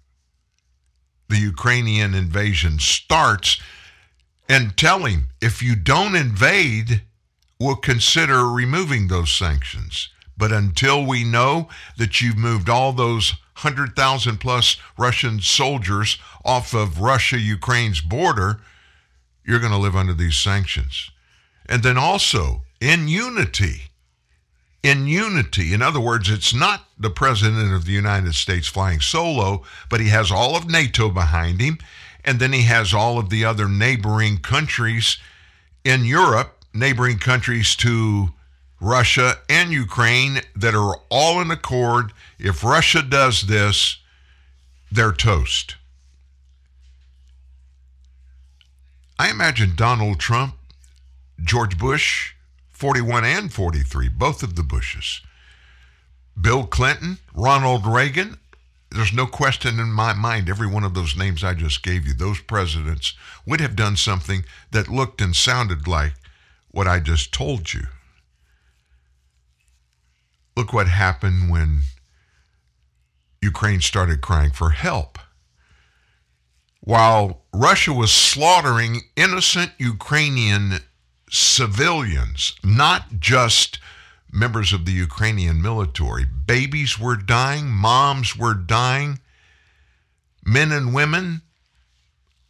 [1.30, 3.60] the Ukrainian invasion starts
[4.48, 7.02] and tell him if you don't invade,
[7.60, 10.10] we'll consider removing those sanctions.
[10.38, 13.32] But until we know that you've moved all those
[13.62, 18.62] 100,000 plus Russian soldiers off of Russia Ukraine's border,
[19.46, 21.12] you're going to live under these sanctions.
[21.68, 23.90] And then also in unity,
[24.84, 25.74] in unity.
[25.74, 30.10] In other words, it's not the President of the United States flying solo, but he
[30.10, 31.80] has all of NATO behind him.
[32.24, 35.18] And then he has all of the other neighboring countries
[35.84, 38.30] in Europe, neighboring countries to
[38.80, 42.12] Russia, and Ukraine that are all in accord.
[42.38, 43.98] If Russia does this,
[44.92, 45.76] they're toast.
[49.18, 50.56] I imagine Donald Trump,
[51.42, 52.34] George Bush,
[52.72, 55.22] 41 and 43, both of the Bushes,
[56.40, 58.38] Bill Clinton, Ronald Reagan.
[58.92, 62.14] There's no question in my mind, every one of those names I just gave you,
[62.14, 63.14] those presidents
[63.46, 66.14] would have done something that looked and sounded like
[66.72, 67.88] what I just told you.
[70.56, 71.82] Look what happened when
[73.42, 75.20] Ukraine started crying for help.
[76.80, 80.80] While Russia was slaughtering innocent Ukrainian
[81.30, 83.80] civilians, not just
[84.32, 89.20] members of the Ukrainian military, babies were dying, moms were dying,
[90.46, 91.42] men and women,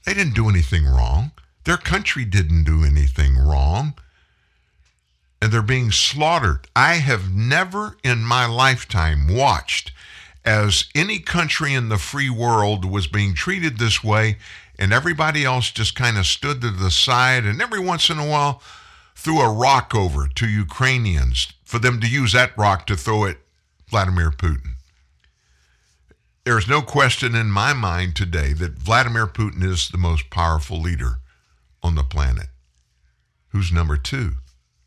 [0.05, 1.31] they didn't do anything wrong.
[1.63, 3.95] Their country didn't do anything wrong.
[5.41, 6.67] And they're being slaughtered.
[6.75, 9.91] I have never in my lifetime watched
[10.43, 14.37] as any country in the free world was being treated this way,
[14.77, 18.27] and everybody else just kind of stood to the side and every once in a
[18.27, 18.61] while
[19.15, 23.37] threw a rock over to Ukrainians for them to use that rock to throw at
[23.89, 24.75] Vladimir Putin.
[26.43, 31.17] There's no question in my mind today that Vladimir Putin is the most powerful leader
[31.81, 32.47] on the planet.
[33.49, 34.33] Who's number two?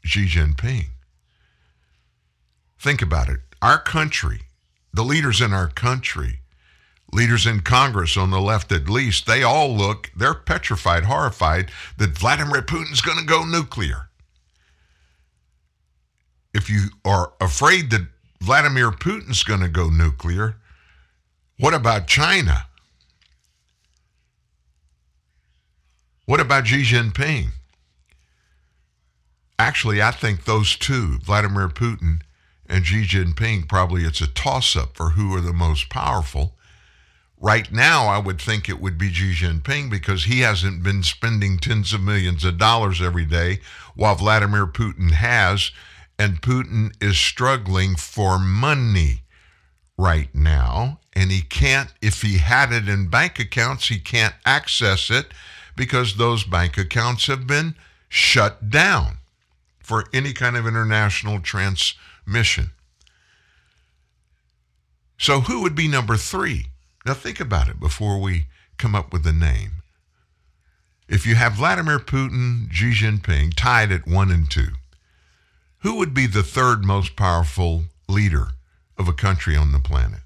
[0.05, 0.87] Xi Jinping.
[2.79, 3.41] Think about it.
[3.61, 4.43] Our country
[4.93, 6.41] the leaders in our country,
[7.13, 12.19] leaders in Congress on the left at least, they all look, they're petrified, horrified that
[12.19, 14.09] Vladimir Putin's going to go nuclear.
[16.53, 18.09] If you are afraid that
[18.41, 20.57] Vladimir Putin's going to go nuclear,
[21.59, 22.67] what about China?
[26.25, 27.51] What about Xi Jinping?
[29.59, 32.21] Actually, I think those two, Vladimir Putin
[32.67, 36.55] and Xi Jinping, probably it's a toss up for who are the most powerful.
[37.41, 41.59] Right now, I would think it would be Xi Jinping because he hasn't been spending
[41.59, 43.61] tens of millions of dollars every day
[43.95, 45.73] while Vladimir Putin has.
[46.21, 49.23] And Putin is struggling for money
[49.97, 50.99] right now.
[51.15, 55.33] And he can't, if he had it in bank accounts, he can't access it
[55.77, 57.77] because those bank accounts have been
[58.09, 59.18] shut down
[59.89, 62.73] for any kind of international transmission.
[65.17, 66.67] So, who would be number three?
[67.07, 69.83] Now, think about it before we come up with a name.
[71.09, 74.73] If you have Vladimir Putin, Xi Jinping tied at one and two,
[75.79, 78.49] who would be the third most powerful leader
[78.99, 80.21] of a country on the planet?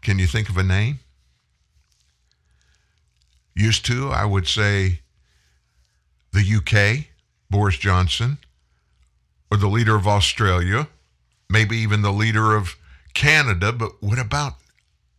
[0.00, 1.00] Can you think of a name?
[3.54, 5.00] Used to, I would say
[6.36, 7.06] the UK,
[7.50, 8.36] Boris Johnson,
[9.50, 10.88] or the leader of Australia,
[11.48, 12.76] maybe even the leader of
[13.14, 14.54] Canada, but what about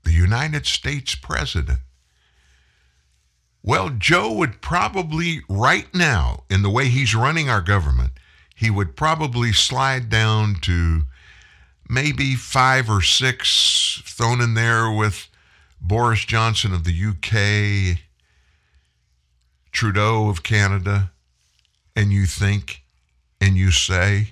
[0.03, 1.79] the United States president?
[3.63, 8.11] Well, Joe would probably, right now, in the way he's running our government,
[8.55, 11.01] he would probably slide down to
[11.89, 15.27] maybe five or six thrown in there with
[15.81, 17.99] Boris Johnson of the UK,
[19.77, 21.11] Trudeau of Canada,
[21.95, 22.81] and you think
[23.39, 24.29] and you say,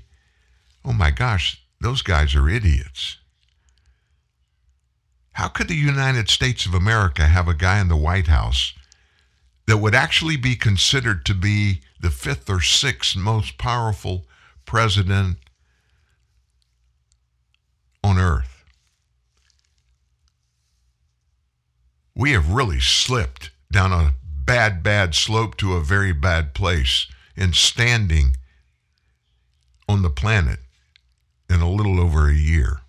[0.84, 3.18] oh my gosh, those guys are idiots.
[5.34, 8.74] How could the United States of America have a guy in the White House
[9.68, 14.26] that would actually be considered to be the fifth or sixth most powerful
[14.66, 15.38] president
[18.04, 18.66] on earth?
[22.16, 24.16] We have really slipped down a
[24.46, 28.38] bad, bad slope to a very bad place in standing
[29.88, 30.60] on the planet
[31.50, 32.82] in a little over a year.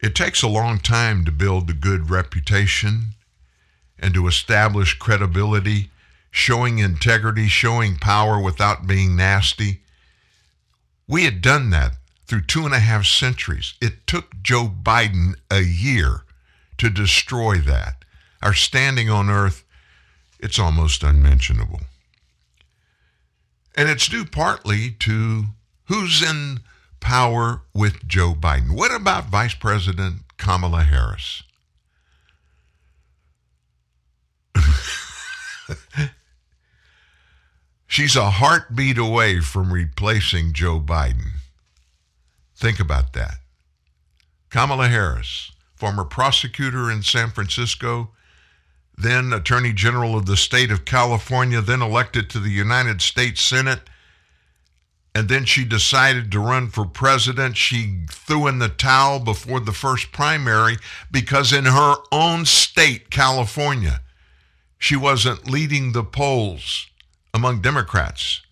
[0.00, 3.14] It takes a long time to build a good reputation
[3.98, 5.90] and to establish credibility,
[6.30, 9.80] showing integrity, showing power without being nasty.
[11.08, 11.94] We had done that
[12.26, 13.74] through two and a half centuries.
[13.80, 16.22] It took Joe Biden a year
[16.76, 18.04] to destroy that.
[18.40, 19.64] Our standing on earth,
[20.38, 21.80] it's almost unmentionable.
[23.76, 25.44] And it's due partly to
[25.84, 26.60] who's in
[27.00, 28.76] power with Joe Biden.
[28.76, 31.42] What about Vice President Kamala Harris?
[37.86, 41.32] She's a heartbeat away from replacing Joe Biden.
[42.56, 43.36] Think about that.
[44.50, 48.10] Kamala Harris, former prosecutor in San Francisco,
[49.00, 53.80] then Attorney General of the state of California, then elected to the United States Senate.
[55.14, 57.56] and then she decided to run for president.
[57.56, 60.76] She threw in the towel before the first primary
[61.10, 64.02] because in her own state, California,
[64.78, 66.86] she wasn't leading the polls
[67.34, 68.42] among Democrats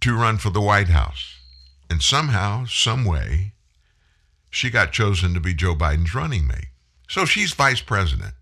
[0.00, 1.36] to run for the White House.
[1.88, 3.52] And somehow, some way,
[4.50, 6.68] she got chosen to be Joe Biden's running mate.
[7.08, 8.34] So she's vice president.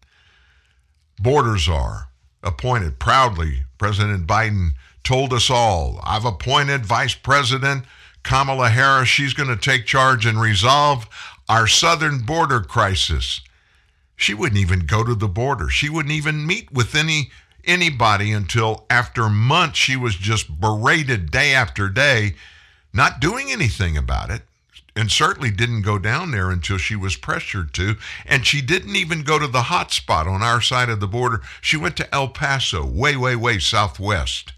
[1.19, 2.09] Borders are
[2.43, 3.64] appointed proudly.
[3.79, 4.71] President Biden
[5.03, 7.85] told us all, I've appointed Vice President
[8.23, 9.09] Kamala Harris.
[9.09, 11.09] She's going to take charge and resolve
[11.49, 13.41] our southern border crisis.
[14.17, 15.69] She wouldn't even go to the border.
[15.69, 17.31] She wouldn't even meet with any
[17.64, 22.35] anybody until after months she was just berated day after day,
[22.93, 24.43] not doing anything about it.
[24.97, 27.97] And certainly didn't go down there until she was pressured to.
[28.25, 31.43] And she didn't even go to the hot spot on our side of the border.
[31.61, 34.55] She went to El Paso, way, way, way southwest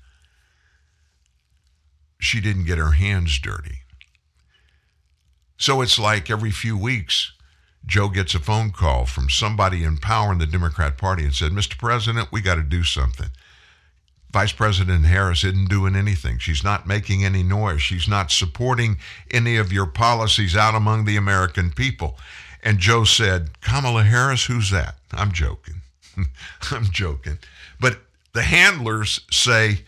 [2.19, 3.81] she didn't get her hands dirty.
[5.57, 7.33] So it's like every few weeks,
[7.87, 11.53] Joe gets a phone call from somebody in power in the Democrat Party and said,
[11.53, 11.79] Mr.
[11.79, 13.29] President, we got to do something.
[14.31, 16.39] Vice President Harris isn't doing anything.
[16.39, 17.81] She's not making any noise.
[17.81, 18.99] She's not supporting
[19.31, 22.19] any of your policies out among the American people.
[22.63, 24.97] And Joe said, Kamala Harris, who's that?
[25.13, 25.83] I'm joking.
[26.71, 27.39] I'm joking.
[27.81, 27.99] But
[28.33, 29.81] the handlers say,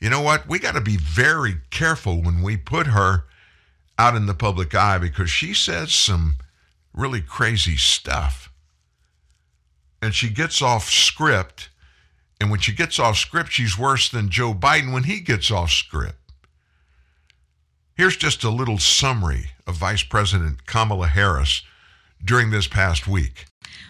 [0.00, 0.48] you know what?
[0.48, 3.24] We got to be very careful when we put her
[3.98, 6.36] out in the public eye because she says some
[6.94, 8.50] really crazy stuff.
[10.00, 11.69] And she gets off script.
[12.40, 15.70] And when she gets off script, she's worse than Joe Biden when he gets off
[15.70, 16.16] script.
[17.94, 21.62] Here's just a little summary of Vice President Kamala Harris
[22.24, 23.44] during this past week.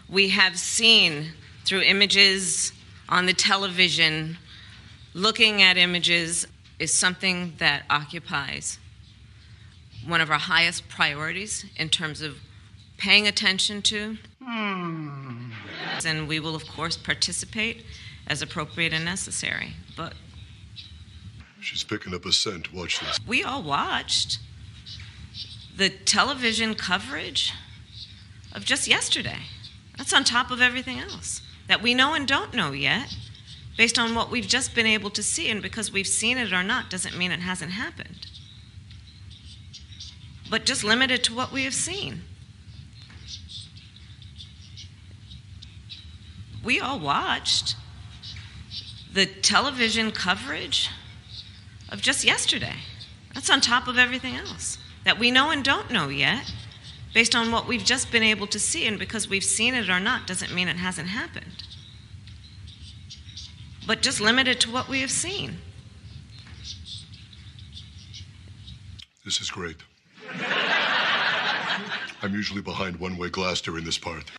[0.08, 1.28] We have seen
[1.64, 2.72] through images
[3.08, 4.36] on the television
[5.14, 6.46] looking at images
[6.80, 8.78] is something that occupies
[10.06, 12.38] one of our highest priorities in terms of
[12.96, 14.16] paying attention to.
[14.42, 15.50] Hmm.
[16.04, 17.84] And we will, of course, participate
[18.30, 19.74] as appropriate and necessary.
[19.96, 20.14] But
[21.60, 22.72] she's picking up a scent.
[22.72, 23.18] Watch this.
[23.26, 24.38] We all watched
[25.76, 27.52] the television coverage
[28.54, 29.40] of just yesterday.
[29.98, 33.14] That's on top of everything else that we know and don't know yet
[33.76, 35.50] based on what we've just been able to see.
[35.50, 38.28] And because we've seen it or not doesn't mean it hasn't happened.
[40.48, 42.22] But just limited to what we have seen.
[46.62, 47.74] We all watched
[49.12, 50.90] the television coverage
[51.88, 52.76] of just yesterday.
[53.34, 56.52] That's on top of everything else that we know and don't know yet,
[57.14, 58.86] based on what we've just been able to see.
[58.86, 61.64] And because we've seen it or not doesn't mean it hasn't happened
[63.90, 65.56] but just limited to what we have seen.
[69.24, 69.78] This is great.
[72.22, 74.30] I'm usually behind one way glass during this part.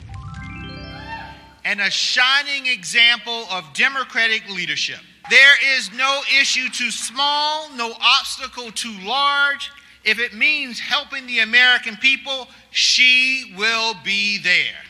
[1.71, 4.99] And a shining example of Democratic leadership.
[5.29, 9.71] There is no issue too small, no obstacle too large.
[10.03, 14.83] If it means helping the American people, she will be there.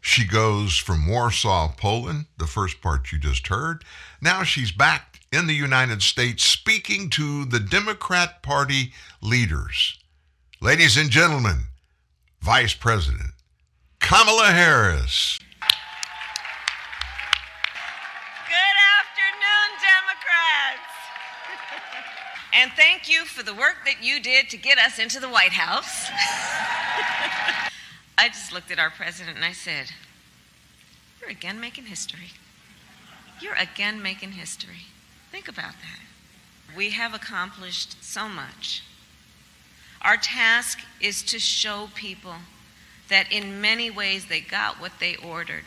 [0.00, 3.84] She goes from Warsaw, Poland, the first part you just heard.
[4.20, 9.98] Now she's back in the United States speaking to the Democrat Party leaders.
[10.60, 11.64] Ladies and gentlemen,
[12.40, 13.32] Vice President
[13.98, 15.40] Kamala Harris.
[22.52, 25.52] And thank you for the work that you did to get us into the White
[25.52, 26.08] House.
[28.18, 29.92] I just looked at our president and I said,
[31.20, 32.32] You're again making history.
[33.40, 34.86] You're again making history.
[35.30, 36.76] Think about that.
[36.76, 38.82] We have accomplished so much.
[40.02, 42.34] Our task is to show people
[43.08, 45.64] that in many ways they got what they ordered.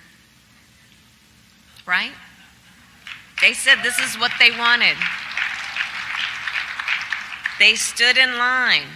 [1.85, 2.13] Right?
[3.41, 4.95] They said this is what they wanted.
[7.59, 8.87] They stood in line.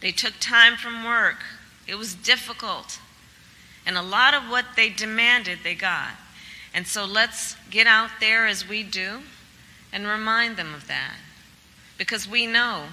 [0.00, 1.44] They took time from work.
[1.86, 3.00] It was difficult.
[3.84, 6.10] And a lot of what they demanded, they got.
[6.74, 9.20] And so let's get out there as we do
[9.92, 11.14] and remind them of that.
[11.96, 12.84] Because we know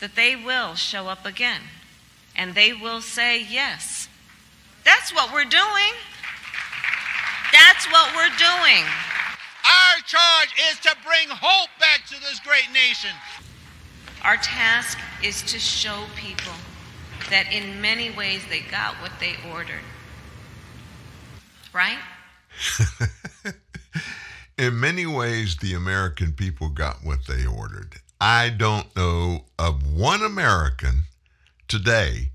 [0.00, 1.62] that they will show up again
[2.36, 4.08] and they will say yes.
[4.84, 5.92] That's what we're doing.
[7.52, 8.84] That's what we're doing.
[9.64, 13.10] Our charge is to bring hope back to this great nation.
[14.22, 16.52] Our task is to show people
[17.30, 19.80] that in many ways they got what they ordered.
[21.72, 21.98] Right?
[24.58, 27.96] in many ways, the American people got what they ordered.
[28.20, 31.04] I don't know of one American
[31.68, 32.32] today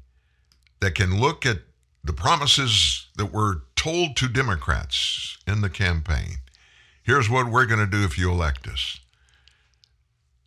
[0.79, 1.59] that can look at
[2.03, 6.37] the promises that were told to Democrats in the campaign.
[7.03, 8.99] Here's what we're going to do if you elect us.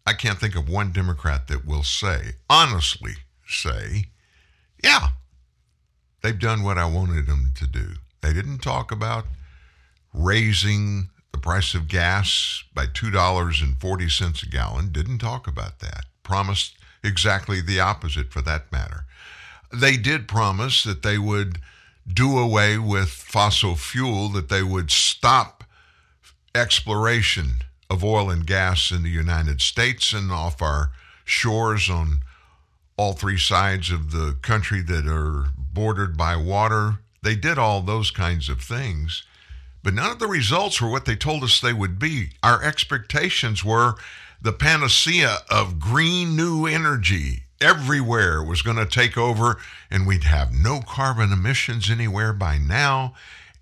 [0.09, 3.13] I can't think of one Democrat that will say, honestly
[3.47, 4.07] say,
[4.83, 5.09] yeah,
[6.23, 7.89] they've done what I wanted them to do.
[8.23, 9.27] They didn't talk about
[10.15, 16.07] raising the price of gas by $2.40 a gallon, didn't talk about that.
[16.23, 19.05] Promised exactly the opposite for that matter.
[19.71, 21.59] They did promise that they would
[22.11, 25.65] do away with fossil fuel, that they would stop
[26.55, 27.59] exploration
[27.91, 30.91] of oil and gas in the United States and off our
[31.25, 32.21] shores on
[32.97, 36.99] all three sides of the country that are bordered by water.
[37.23, 39.25] They did all those kinds of things,
[39.83, 42.31] but none of the results were what they told us they would be.
[42.43, 43.95] Our expectations were
[44.41, 49.59] the panacea of green new energy everywhere was going to take over,
[49.91, 53.15] and we'd have no carbon emissions anywhere by now.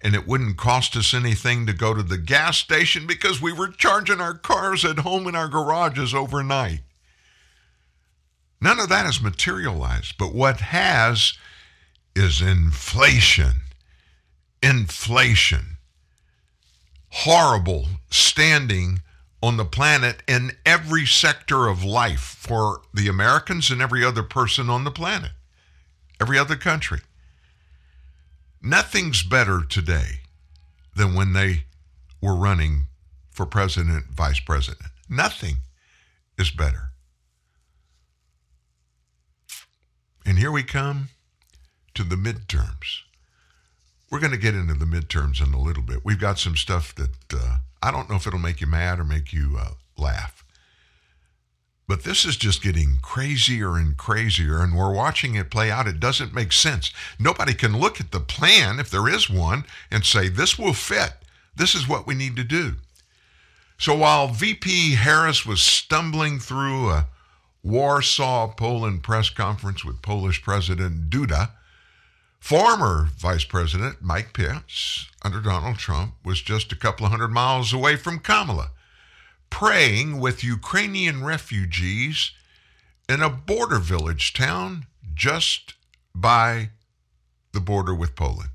[0.06, 3.66] And it wouldn't cost us anything to go to the gas station because we were
[3.66, 6.82] charging our cars at home in our garages overnight.
[8.60, 11.32] None of that has materialized, but what has
[12.14, 13.62] is inflation.
[14.62, 15.78] Inflation.
[17.10, 19.00] Horrible standing
[19.42, 24.70] on the planet in every sector of life for the Americans and every other person
[24.70, 25.32] on the planet,
[26.20, 27.00] every other country.
[28.66, 30.22] Nothing's better today
[30.96, 31.66] than when they
[32.20, 32.86] were running
[33.30, 34.90] for president, vice president.
[35.08, 35.58] Nothing
[36.36, 36.90] is better.
[40.24, 41.10] And here we come
[41.94, 43.02] to the midterms.
[44.10, 46.04] We're going to get into the midterms in a little bit.
[46.04, 49.04] We've got some stuff that uh, I don't know if it'll make you mad or
[49.04, 50.44] make you uh, laugh.
[51.88, 55.86] But this is just getting crazier and crazier, and we're watching it play out.
[55.86, 56.92] It doesn't make sense.
[57.18, 61.12] Nobody can look at the plan, if there is one, and say, this will fit.
[61.54, 62.76] This is what we need to do.
[63.78, 67.06] So while VP Harris was stumbling through a
[67.62, 71.50] Warsaw, Poland press conference with Polish President Duda,
[72.38, 77.72] former Vice President Mike Pence, under Donald Trump, was just a couple of hundred miles
[77.72, 78.70] away from Kamala,
[79.50, 82.32] praying with Ukrainian refugees
[83.08, 85.74] in a border village town just
[86.14, 86.70] by
[87.52, 88.50] the border with Poland.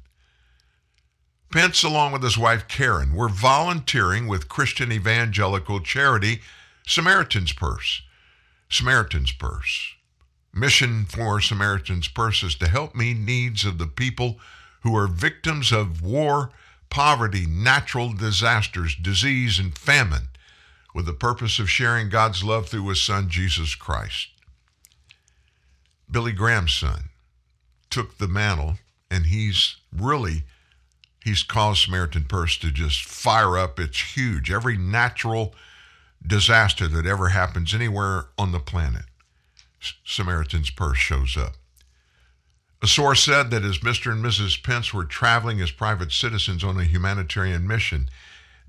[1.51, 6.41] Pence, along with his wife Karen, were volunteering with Christian evangelical charity
[6.85, 8.01] Samaritan's Purse
[8.71, 9.95] Samaritan's Purse.
[10.53, 14.39] Mission for Samaritan's Purse is to help meet needs of the people
[14.83, 16.51] who are victims of war,
[16.89, 20.29] poverty, natural disasters, disease, and famine,
[20.93, 24.29] with the purpose of sharing God's love through his son, Jesus Christ.
[26.09, 27.09] Billy Graham's son
[27.89, 28.77] took the mantle,
[29.09, 30.43] and he's really
[31.23, 33.79] he's caused Samaritan Purse to just fire up.
[33.79, 34.51] It's huge.
[34.51, 35.53] Every natural
[36.25, 39.05] disaster that ever happens anywhere on the planet,
[40.05, 41.53] Samaritan's Purse shows up.
[42.83, 44.11] A source said that as Mr.
[44.11, 44.61] and Mrs.
[44.63, 48.09] Pence were traveling as private citizens on a humanitarian mission,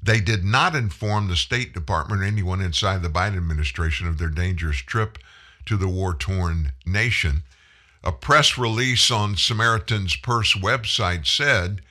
[0.03, 4.28] they did not inform the State Department or anyone inside the Biden administration of their
[4.28, 5.18] dangerous trip
[5.66, 7.44] to the war torn nation.
[8.03, 11.82] A press release on Samaritan's Purse website said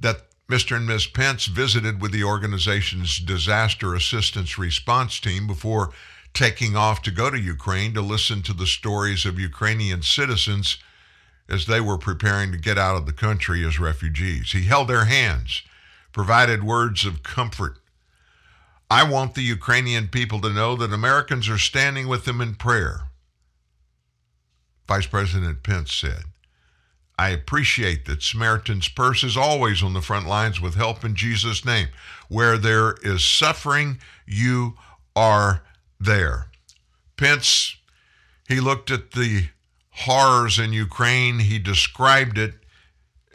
[0.00, 0.76] that Mr.
[0.76, 1.06] and Ms.
[1.06, 5.90] Pence visited with the organization's disaster assistance response team before
[6.32, 10.78] taking off to go to Ukraine to listen to the stories of Ukrainian citizens
[11.48, 14.52] as they were preparing to get out of the country as refugees.
[14.52, 15.62] He held their hands,
[16.18, 17.78] provided words of comfort.
[18.90, 23.02] I want the Ukrainian people to know that Americans are standing with them in prayer,
[24.88, 26.24] Vice President Pence said.
[27.16, 31.64] I appreciate that Samaritan's Purse is always on the front lines with help in Jesus'
[31.64, 31.86] name.
[32.26, 34.74] Where there is suffering, you
[35.14, 35.62] are
[36.00, 36.48] there.
[37.16, 37.76] Pence,
[38.48, 39.50] he looked at the
[39.90, 41.38] horrors in Ukraine.
[41.38, 42.54] He described it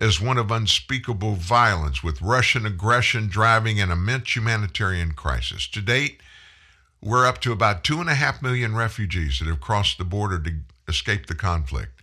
[0.04, 5.66] as one of unspeakable violence, with Russian aggression driving an immense humanitarian crisis.
[5.70, 6.20] To date,
[7.02, 10.40] we're up to about two and a half million refugees that have crossed the border
[10.40, 10.52] to
[10.90, 12.02] escape the conflict.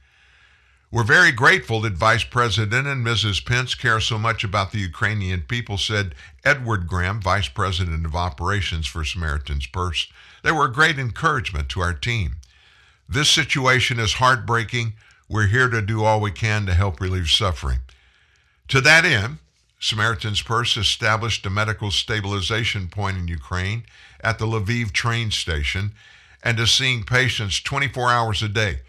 [0.90, 3.44] We're very grateful that Vice President and Mrs.
[3.44, 8.86] Pence care so much about the Ukrainian people, said Edward Graham, Vice President of Operations
[8.86, 10.08] for Samaritan's Purse.
[10.42, 12.36] They were a great encouragement to our team.
[13.06, 14.94] This situation is heartbreaking.
[15.28, 17.80] We're here to do all we can to help relieve suffering.
[18.70, 19.38] To that end,
[19.80, 23.82] Samaritan's Purse established a medical stabilization point in Ukraine
[24.20, 25.90] at the Lviv train station
[26.40, 28.82] and is seeing patients 24 hours a day.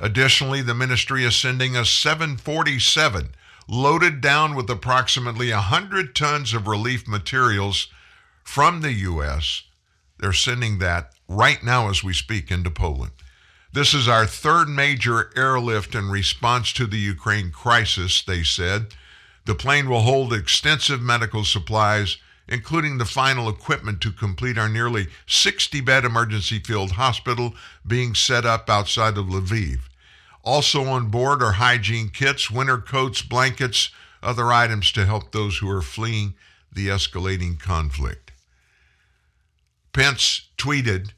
[0.00, 3.28] Additionally, the ministry is sending a 747
[3.68, 7.88] loaded down with approximately 100 tons of relief materials
[8.42, 9.64] from the U.S.
[10.18, 13.12] They're sending that right now as we speak into Poland.
[13.70, 18.94] This is our third major airlift in response to the Ukraine crisis, they said.
[19.46, 22.16] The plane will hold extensive medical supplies,
[22.48, 27.54] including the final equipment to complete our nearly 60 bed emergency field hospital
[27.86, 29.82] being set up outside of Lviv.
[30.42, 33.90] Also on board are hygiene kits, winter coats, blankets,
[34.20, 36.34] other items to help those who are fleeing
[36.72, 38.32] the escalating conflict.
[39.92, 41.12] Pence tweeted,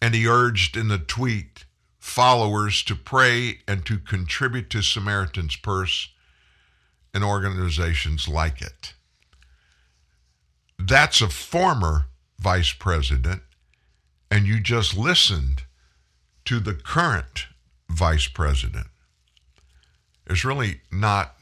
[0.00, 1.66] and he urged in the tweet
[1.98, 6.08] followers to pray and to contribute to Samaritan's Purse
[7.14, 8.92] and organizations like it.
[10.78, 12.06] That's a former
[12.38, 13.42] vice president,
[14.30, 15.62] and you just listened
[16.44, 17.46] to the current
[17.88, 18.88] vice president.
[20.26, 21.36] There's really not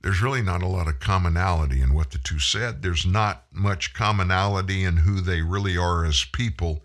[0.00, 2.82] there's really not a lot of commonality in what the two said.
[2.82, 6.84] There's not much commonality in who they really are as people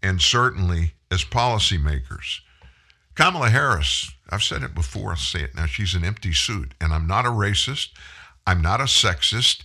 [0.00, 2.40] and certainly as policymakers.
[3.16, 6.74] Kamala Harris, I've said it before, I'll say it now, she's an empty suit.
[6.80, 7.88] And I'm not a racist,
[8.46, 9.64] I'm not a sexist.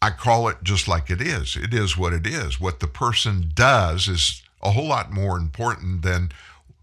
[0.00, 1.56] I call it just like it is.
[1.56, 2.60] It is what it is.
[2.60, 6.30] What the person does is a whole lot more important than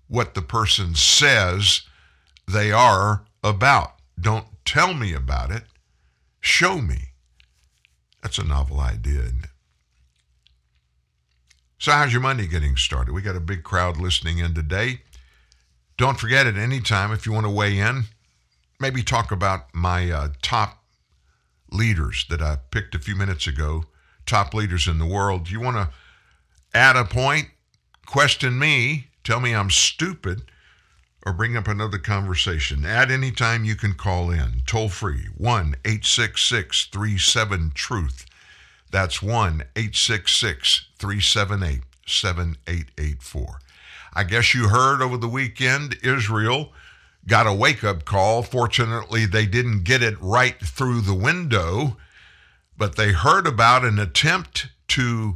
[0.10, 1.84] what the person says
[2.46, 3.94] they are about.
[4.20, 5.64] Don't tell me about it,
[6.42, 7.12] show me.
[8.22, 9.50] That's a novel idea, isn't it?
[11.78, 13.14] So, how's your Monday getting started?
[13.14, 15.02] We got a big crowd listening in today.
[15.98, 18.04] Don't forget at any time if you want to weigh in,
[18.80, 20.84] maybe talk about my uh, top
[21.72, 23.86] leaders that I picked a few minutes ago,
[24.26, 25.50] top leaders in the world.
[25.50, 25.90] You want to
[26.74, 27.48] add a point,
[28.06, 30.44] question me, tell me I'm stupid,
[31.26, 32.86] or bring up another conversation.
[32.86, 38.26] At any time you can call in, toll free, 1 866 37 Truth.
[38.92, 43.60] That's 1 866 378 7884.
[44.16, 46.72] I guess you heard over the weekend Israel
[47.28, 48.44] got a wake up call.
[48.44, 51.98] Fortunately, they didn't get it right through the window,
[52.78, 55.36] but they heard about an attempt to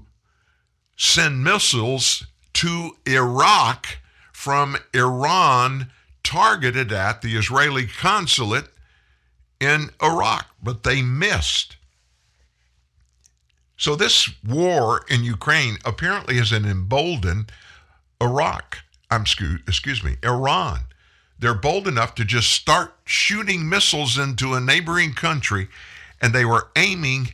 [0.96, 4.00] send missiles to Iraq
[4.32, 5.90] from Iran
[6.24, 8.68] targeted at the Israeli consulate
[9.60, 11.76] in Iraq, but they missed.
[13.76, 17.52] So, this war in Ukraine apparently has emboldened
[18.22, 18.80] Iraq.
[19.12, 20.82] I'm excuse me, Iran.
[21.40, 25.70] They're bold enough to just start shooting missiles into a neighboring country,
[26.22, 27.34] and they were aiming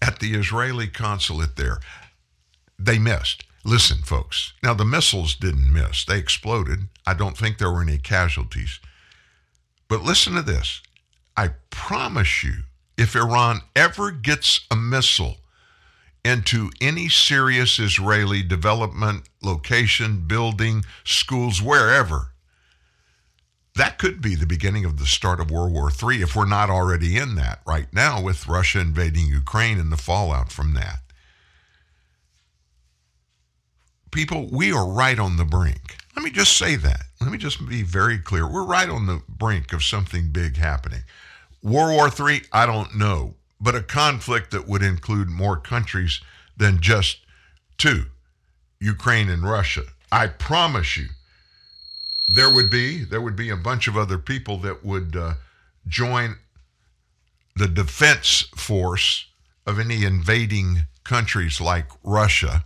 [0.00, 1.78] at the Israeli consulate there.
[2.78, 3.44] They missed.
[3.64, 4.54] Listen, folks.
[4.62, 6.88] Now, the missiles didn't miss, they exploded.
[7.06, 8.80] I don't think there were any casualties.
[9.88, 10.80] But listen to this.
[11.36, 12.64] I promise you,
[12.96, 15.36] if Iran ever gets a missile
[16.24, 22.32] into any serious Israeli development, location, building, schools, wherever,
[23.74, 26.68] that could be the beginning of the start of World War III if we're not
[26.68, 30.98] already in that right now with Russia invading Ukraine and the fallout from that.
[34.10, 35.96] People, we are right on the brink.
[36.14, 37.04] Let me just say that.
[37.22, 38.46] Let me just be very clear.
[38.46, 41.02] We're right on the brink of something big happening.
[41.62, 46.20] World War III, I don't know but a conflict that would include more countries
[46.56, 47.18] than just
[47.78, 48.06] two
[48.80, 49.84] Ukraine and Russia.
[50.10, 51.06] I promise you,
[52.26, 55.34] there would be there would be a bunch of other people that would uh,
[55.86, 56.36] join
[57.54, 59.26] the defense force
[59.66, 62.64] of any invading countries like Russia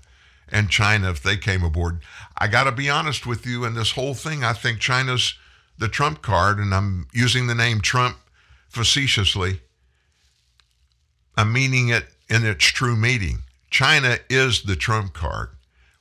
[0.48, 2.00] and China if they came aboard.
[2.38, 4.44] I got to be honest with you in this whole thing.
[4.44, 5.34] I think China's
[5.78, 8.16] the trump card, and I'm using the name Trump
[8.68, 9.60] facetiously.
[11.36, 13.42] I'm meaning it in its true meaning.
[13.70, 15.50] China is the trump card.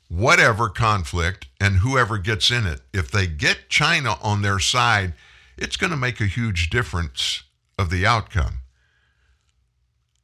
[0.08, 5.14] Whatever conflict and whoever gets in it, if they get China on their side,
[5.58, 7.44] it's going to make a huge difference
[7.78, 8.60] of the outcome.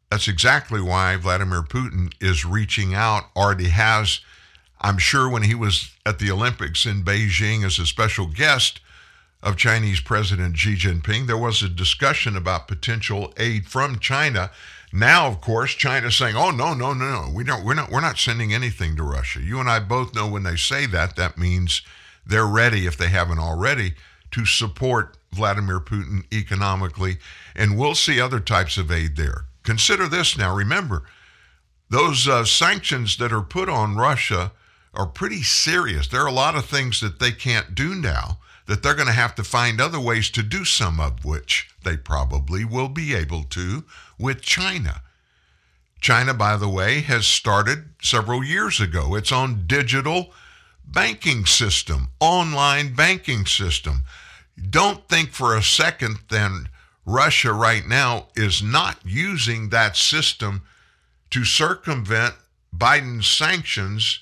[0.09, 4.19] That's exactly why Vladimir Putin is reaching out, already has.
[4.81, 8.81] I'm sure when he was at the Olympics in Beijing as a special guest
[9.41, 14.51] of Chinese President Xi Jinping, there was a discussion about potential aid from China
[14.93, 17.31] now, of course, China's saying, "Oh no, no, no, no.
[17.33, 17.63] We don't.
[17.63, 17.89] We're not.
[17.89, 21.15] We're not sending anything to Russia." You and I both know when they say that,
[21.15, 21.81] that means
[22.25, 23.93] they're ready, if they haven't already,
[24.31, 27.17] to support Vladimir Putin economically,
[27.55, 29.45] and we'll see other types of aid there.
[29.63, 30.53] Consider this now.
[30.53, 31.03] Remember,
[31.89, 34.51] those uh, sanctions that are put on Russia
[34.93, 36.07] are pretty serious.
[36.07, 39.13] There are a lot of things that they can't do now that they're going to
[39.13, 43.43] have to find other ways to do some of which they probably will be able
[43.43, 43.83] to
[44.21, 45.01] with China.
[45.99, 50.33] China, by the way, has started several years ago its own digital
[50.85, 54.03] banking system, online banking system.
[54.69, 56.69] Don't think for a second then
[57.05, 60.63] Russia right now is not using that system
[61.29, 62.35] to circumvent
[62.75, 64.19] Biden's sanctions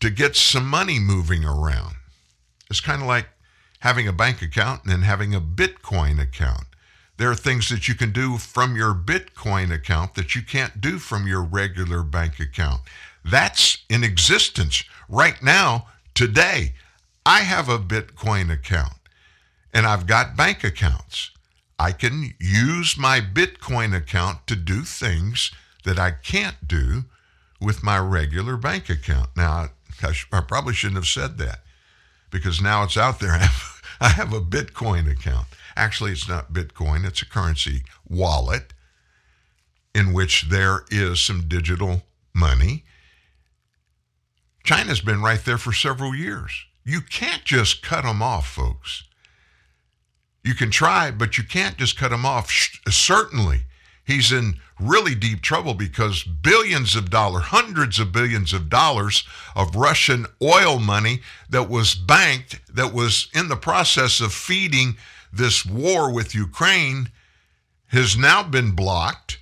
[0.00, 1.96] to get some money moving around.
[2.70, 3.28] It's kind of like
[3.80, 6.66] having a bank account and then having a Bitcoin account.
[7.20, 10.98] There are things that you can do from your Bitcoin account that you can't do
[10.98, 12.80] from your regular bank account.
[13.22, 16.72] That's in existence right now, today.
[17.26, 18.94] I have a Bitcoin account
[19.74, 21.32] and I've got bank accounts.
[21.78, 25.50] I can use my Bitcoin account to do things
[25.84, 27.04] that I can't do
[27.60, 29.28] with my regular bank account.
[29.36, 29.68] Now,
[30.02, 31.60] I, sh- I probably shouldn't have said that
[32.30, 33.32] because now it's out there.
[33.32, 35.46] I have, I have a Bitcoin account.
[35.76, 38.72] Actually, it's not Bitcoin, it's a currency wallet
[39.94, 42.02] in which there is some digital
[42.34, 42.84] money.
[44.64, 46.64] China's been right there for several years.
[46.84, 49.04] You can't just cut them off, folks.
[50.44, 52.50] You can try, but you can't just cut them off.
[52.88, 53.62] Certainly,
[54.04, 59.76] he's in really deep trouble because billions of dollars, hundreds of billions of dollars of
[59.76, 64.96] Russian oil money that was banked, that was in the process of feeding
[65.32, 67.10] this war with Ukraine,
[67.88, 69.38] has now been blocked.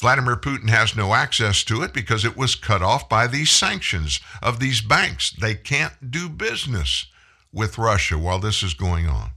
[0.00, 4.20] Vladimir Putin has no access to it because it was cut off by these sanctions
[4.42, 5.30] of these banks.
[5.30, 7.06] They can't do business
[7.52, 9.30] with Russia while this is going on.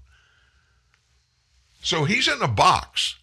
[1.81, 3.15] So he's in a box.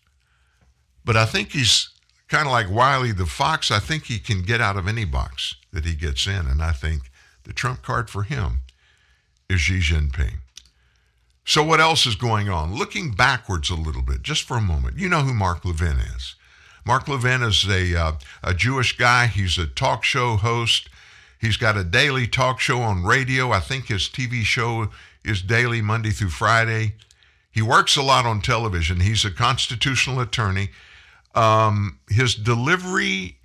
[1.04, 1.90] But I think he's
[2.28, 3.70] kind of like Wiley the Fox.
[3.70, 6.46] I think he can get out of any box that he gets in.
[6.46, 7.10] And I think
[7.42, 8.60] the trump card for him
[9.50, 10.38] is Xi Jinping.
[11.44, 12.74] So, what else is going on?
[12.74, 14.98] Looking backwards a little bit, just for a moment.
[14.98, 16.36] You know who Mark Levin is.
[16.86, 19.26] Mark Levin is a, uh, a Jewish guy.
[19.26, 20.88] He's a talk show host.
[21.38, 23.50] He's got a daily talk show on radio.
[23.50, 24.88] I think his TV show
[25.24, 26.94] is daily, Monday through Friday.
[27.50, 29.00] He works a lot on television.
[29.00, 30.70] He's a constitutional attorney.
[31.34, 33.38] Um, his delivery,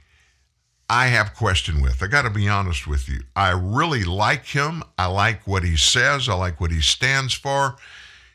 [0.89, 2.01] I have question with.
[2.01, 3.21] I got to be honest with you.
[3.35, 4.83] I really like him.
[4.97, 6.27] I like what he says.
[6.27, 7.75] I like what he stands for.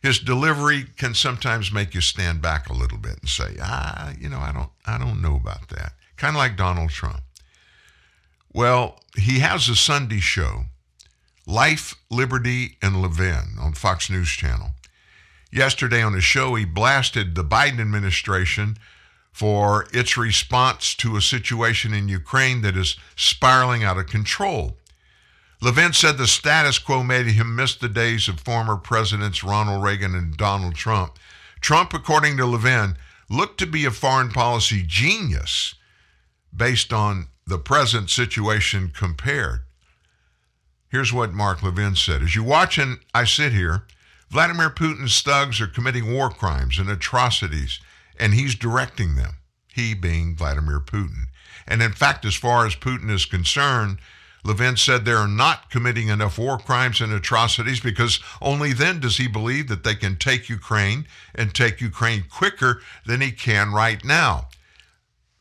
[0.02, 4.28] His delivery can sometimes make you stand back a little bit and say, ah, you
[4.28, 5.94] know, I don't, I don't know about that.
[6.16, 7.22] Kind of like Donald Trump.
[8.52, 10.66] Well, he has a Sunday show,
[11.46, 14.70] Life, Liberty, and Levin on Fox News Channel.
[15.50, 18.76] Yesterday on his show, he blasted the Biden administration
[19.34, 24.78] for its response to a situation in Ukraine that is spiraling out of control.
[25.60, 30.14] Levin said the status quo made him miss the days of former presidents Ronald Reagan
[30.14, 31.18] and Donald Trump.
[31.60, 32.96] Trump, according to Levin,
[33.28, 35.74] looked to be a foreign policy genius
[36.54, 39.62] based on the present situation compared.
[40.90, 43.82] Here's what Mark Levin said As you watch and I sit here,
[44.30, 47.80] Vladimir Putin's thugs are committing war crimes and atrocities
[48.18, 49.34] and he's directing them,
[49.68, 51.26] he being Vladimir Putin.
[51.66, 53.98] And in fact, as far as Putin is concerned,
[54.44, 59.26] Levin said they're not committing enough war crimes and atrocities because only then does he
[59.26, 64.48] believe that they can take Ukraine and take Ukraine quicker than he can right now.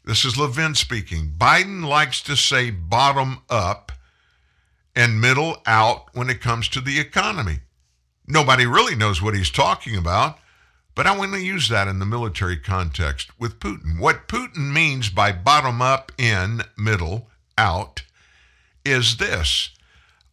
[0.06, 1.34] This is Levin speaking.
[1.38, 3.92] Biden likes to say bottom up
[4.96, 7.60] and middle out when it comes to the economy.
[8.26, 10.40] Nobody really knows what he's talking about
[10.96, 14.00] but I want to use that in the military context with Putin.
[14.00, 18.04] What Putin means by bottom up, in, middle, out
[18.86, 19.72] is this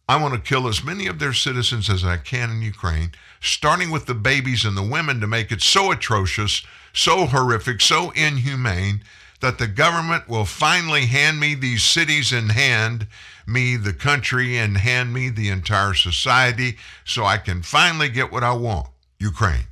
[0.07, 3.91] I want to kill as many of their citizens as I can in Ukraine, starting
[3.91, 9.03] with the babies and the women to make it so atrocious, so horrific, so inhumane
[9.39, 13.07] that the government will finally hand me these cities in hand,
[13.47, 18.43] me the country, and hand me the entire society so I can finally get what
[18.43, 19.70] I want Ukraine.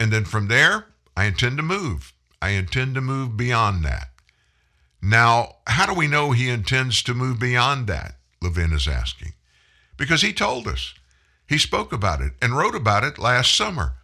[0.00, 2.12] And then from there, I intend to move.
[2.40, 4.10] I intend to move beyond that.
[5.02, 8.16] Now, how do we know he intends to move beyond that?
[8.40, 9.32] Levin is asking.
[9.96, 10.94] Because he told us.
[11.46, 13.94] He spoke about it and wrote about it last summer.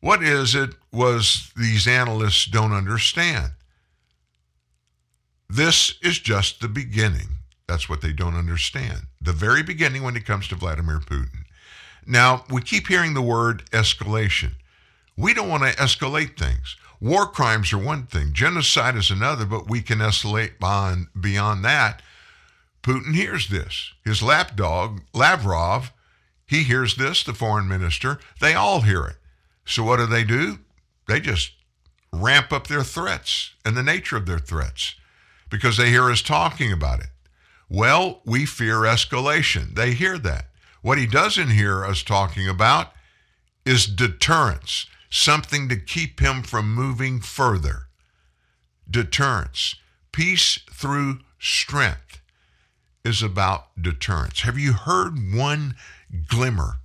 [0.00, 3.52] What is it was these analysts don't understand?
[5.48, 7.38] This is just the beginning.
[7.66, 9.06] That's what they don't understand.
[9.20, 11.44] The very beginning when it comes to Vladimir Putin.
[12.08, 14.52] Now, we keep hearing the word escalation.
[15.14, 16.76] We don't want to escalate things.
[17.00, 22.00] War crimes are one thing, genocide is another, but we can escalate beyond, beyond that.
[22.82, 23.92] Putin hears this.
[24.04, 25.92] His lapdog, Lavrov,
[26.46, 28.18] he hears this, the foreign minister.
[28.40, 29.16] They all hear it.
[29.66, 30.60] So what do they do?
[31.06, 31.52] They just
[32.10, 34.94] ramp up their threats and the nature of their threats
[35.50, 37.10] because they hear us talking about it.
[37.68, 39.74] Well, we fear escalation.
[39.74, 40.47] They hear that.
[40.82, 42.92] What he doesn't hear us talking about
[43.64, 47.88] is deterrence, something to keep him from moving further.
[48.88, 49.76] Deterrence.
[50.12, 52.20] Peace through strength
[53.04, 54.40] is about deterrence.
[54.40, 55.76] Have you heard one
[56.28, 56.76] glimmer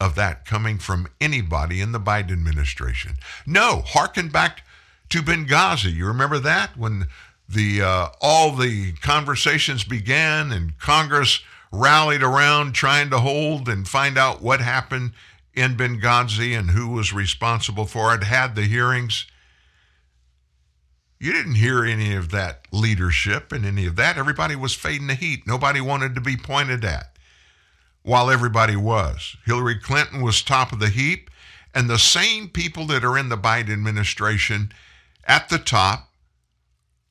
[0.00, 3.14] of that coming from anybody in the Biden administration?
[3.46, 3.82] No.
[3.86, 4.62] Harken back
[5.10, 5.94] to Benghazi.
[5.94, 7.06] You remember that when
[7.48, 11.40] the uh, all the conversations began and Congress
[11.74, 15.12] rallied around trying to hold and find out what happened
[15.54, 19.26] in Benghazi and who was responsible for it, had the hearings.
[21.20, 24.18] You didn't hear any of that leadership and any of that.
[24.18, 25.46] Everybody was fading the heat.
[25.46, 27.16] Nobody wanted to be pointed at
[28.02, 29.36] while everybody was.
[29.46, 31.30] Hillary Clinton was top of the heap,
[31.74, 34.72] and the same people that are in the Biden administration
[35.26, 36.10] at the top,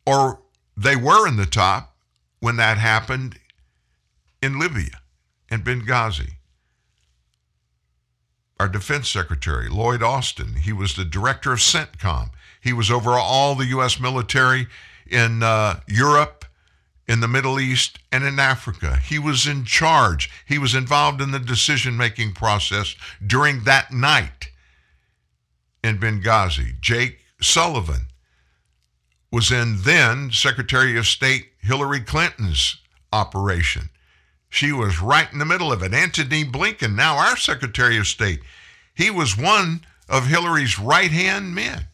[0.05, 0.39] or
[0.77, 1.95] they were in the top
[2.39, 3.39] when that happened
[4.43, 4.99] in Libya
[5.49, 6.33] and Benghazi.
[8.59, 12.31] Our defense secretary, Lloyd Austin, he was the director of CENTCOM.
[12.61, 13.99] He was over all the U.S.
[13.99, 14.67] military
[15.09, 16.45] in uh, Europe,
[17.07, 18.97] in the Middle East, and in Africa.
[18.97, 20.29] He was in charge.
[20.45, 22.95] He was involved in the decision making process
[23.25, 24.49] during that night
[25.83, 26.79] in Benghazi.
[26.81, 28.07] Jake Sullivan
[29.31, 32.77] was in then Secretary of State Hillary Clinton's
[33.11, 33.89] operation.
[34.53, 35.95] She was right in the middle of it.
[35.95, 38.41] Antony Blinken, now our Secretary of State,
[38.93, 41.87] he was one of Hillary's right hand men.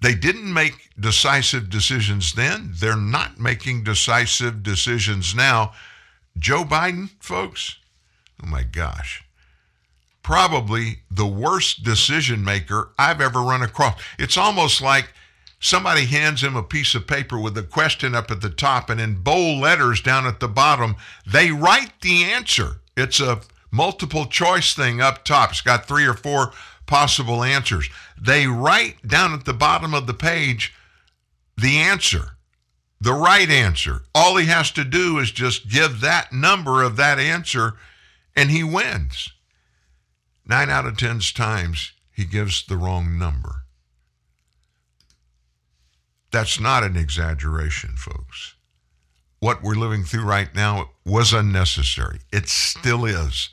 [0.00, 2.72] They didn't make decisive decisions then.
[2.74, 5.74] They're not making decisive decisions now.
[6.36, 7.76] Joe Biden, folks,
[8.42, 9.24] oh my gosh,
[10.24, 14.02] probably the worst decision maker I've ever run across.
[14.18, 15.14] It's almost like
[15.64, 19.00] somebody hands him a piece of paper with a question up at the top, and
[19.00, 20.94] in bold letters down at the bottom,
[21.26, 22.82] they write the answer.
[22.98, 25.50] It's a multiple choice thing up top.
[25.50, 26.52] It's got three or four
[26.84, 27.88] possible answers.
[28.20, 30.74] They write down at the bottom of the page
[31.56, 32.36] the answer,
[33.00, 34.02] the right answer.
[34.14, 37.74] All he has to do is just give that number of that answer,
[38.36, 39.30] and he wins.
[40.46, 43.63] Nine out of ten times, he gives the wrong number.
[46.34, 48.56] That's not an exaggeration, folks.
[49.38, 52.18] What we're living through right now was unnecessary.
[52.32, 53.50] It still is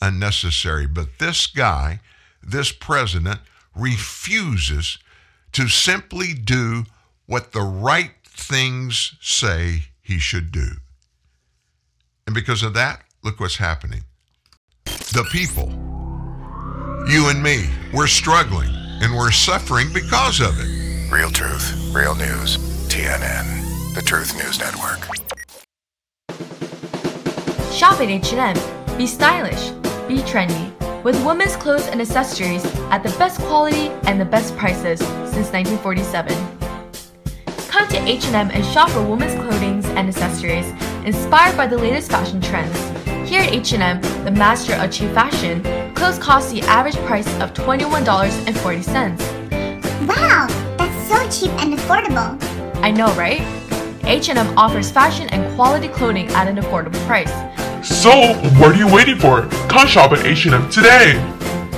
[0.00, 0.86] unnecessary.
[0.86, 2.00] But this guy,
[2.42, 3.40] this president,
[3.76, 4.98] refuses
[5.52, 6.86] to simply do
[7.26, 10.68] what the right things say he should do.
[12.26, 14.04] And because of that, look what's happening.
[14.86, 15.68] The people,
[17.12, 18.70] you and me, we're struggling
[19.02, 20.91] and we're suffering because of it.
[21.12, 22.56] Real truth, real news.
[22.88, 24.98] TNN, the Truth News Network.
[27.70, 28.56] Shop at H&M.
[28.96, 29.72] Be stylish.
[30.08, 30.72] Be trendy.
[31.04, 36.34] With women's clothes and accessories at the best quality and the best prices since 1947.
[37.68, 40.72] Come to H&M and shop for women's clothing and accessories
[41.04, 42.74] inspired by the latest fashion trends.
[43.28, 45.62] Here at H&M, the master of cheap fashion,
[45.94, 49.42] clothes cost the average price of $21.40.
[50.08, 50.41] Wow, that's
[51.12, 52.38] so cheap and affordable.
[52.82, 53.42] I know, right?
[54.04, 57.30] H&M offers fashion and quality clothing at an affordable price.
[57.86, 58.10] So,
[58.58, 59.42] what are you waiting for?
[59.68, 61.12] Come shop at H&M today.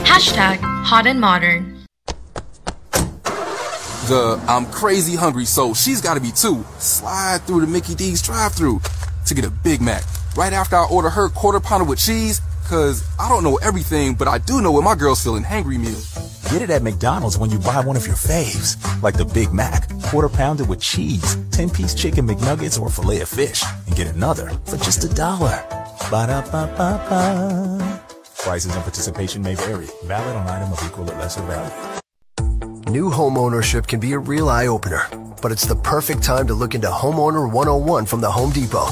[0.05, 1.73] Hashtag hot and modern.
[4.06, 6.65] The I'm crazy hungry, so she's gotta be too.
[6.78, 8.81] Slide through the Mickey D's drive through
[9.27, 10.05] to get a Big Mac.
[10.36, 14.28] Right after I order her quarter pounder with cheese, cause I don't know everything, but
[14.28, 16.00] I do know what my girl's feeling hangry meal.
[16.50, 19.88] Get it at McDonald's when you buy one of your faves, like the Big Mac,
[20.02, 24.50] quarter pounder with cheese, 10 piece chicken McNuggets, or filet of fish, and get another
[24.64, 25.64] for just a dollar.
[26.10, 28.00] Ba da ba ba ba.
[28.38, 29.86] Prices and participation may vary.
[30.04, 32.00] Valid on item of equal or lesser value.
[32.90, 35.08] New home ownership can be a real eye opener,
[35.40, 38.88] but it's the perfect time to look into Homeowner 101 from the Home Depot.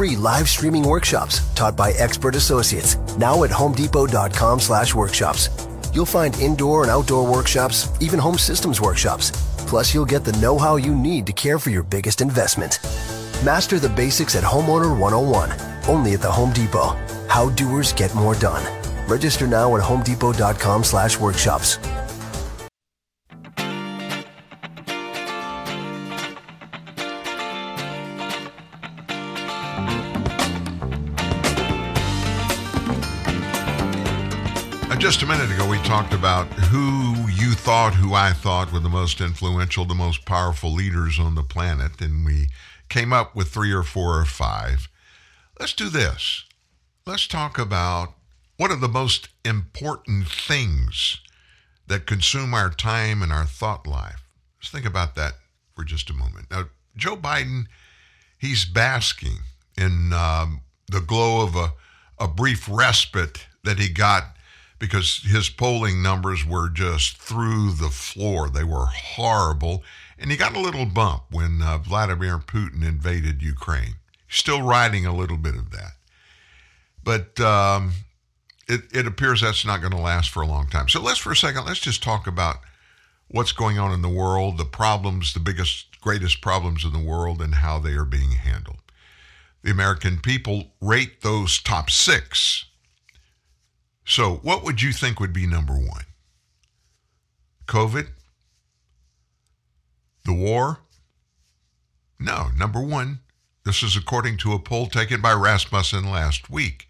[0.00, 5.50] Free live streaming workshops taught by expert associates now at homedepot.com slash workshops.
[5.92, 9.30] You'll find indoor and outdoor workshops, even home systems workshops.
[9.66, 12.78] Plus, you'll get the know-how you need to care for your biggest investment.
[13.44, 15.50] Master the basics at Homeowner 101,
[15.86, 16.96] only at the Home Depot.
[17.28, 18.64] How doers get more done.
[19.06, 21.76] Register now at homedepot.com slash workshops.
[35.10, 38.88] Just a minute ago, we talked about who you thought, who I thought were the
[38.88, 42.46] most influential, the most powerful leaders on the planet, and we
[42.88, 44.88] came up with three or four or five.
[45.58, 46.44] Let's do this.
[47.06, 48.14] Let's talk about
[48.56, 51.20] what are the most important things
[51.88, 54.28] that consume our time and our thought life.
[54.60, 55.32] Let's think about that
[55.74, 56.52] for just a moment.
[56.52, 57.64] Now, Joe Biden,
[58.38, 59.38] he's basking
[59.76, 61.72] in um, the glow of a,
[62.16, 64.36] a brief respite that he got
[64.80, 68.48] because his polling numbers were just through the floor.
[68.48, 69.84] They were horrible.
[70.18, 73.96] And he got a little bump when uh, Vladimir Putin invaded Ukraine.
[74.28, 75.92] Still riding a little bit of that.
[77.04, 77.92] But um,
[78.66, 80.88] it, it appears that's not going to last for a long time.
[80.88, 82.56] So let's, for a second, let's just talk about
[83.28, 87.42] what's going on in the world, the problems, the biggest, greatest problems in the world,
[87.42, 88.78] and how they are being handled.
[89.62, 92.64] The American people rate those top six
[94.04, 96.04] so, what would you think would be number one?
[97.66, 98.08] COVID?
[100.24, 100.80] The war?
[102.18, 103.20] No, number one.
[103.64, 106.88] This is according to a poll taken by Rasmussen last week.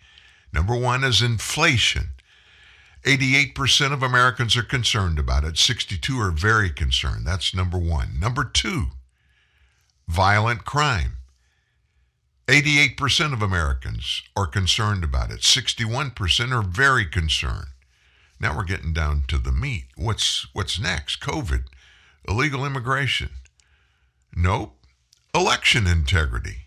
[0.53, 2.11] Number one is inflation.
[3.05, 5.57] 88% of Americans are concerned about it.
[5.57, 7.27] 62 are very concerned.
[7.27, 8.19] That's number one.
[8.21, 8.87] Number two,
[10.07, 11.20] violent crime.
[12.51, 15.43] 88% of Americans are concerned about it.
[15.43, 17.69] 61% are very concerned.
[18.41, 19.85] Now we're getting down to the meat.
[19.97, 21.21] What's what's next?
[21.21, 21.67] COVID,
[22.27, 23.29] illegal immigration.
[24.35, 24.75] Nope.
[25.33, 26.63] Election integrity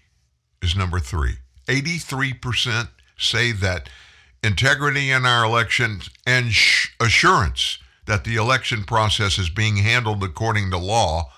[0.61, 1.34] is number 3.
[1.68, 2.88] 83%
[3.18, 3.89] say that
[4.41, 10.72] integrity in our elections and sh- assurance that the election process is being handled according
[10.72, 11.30] to law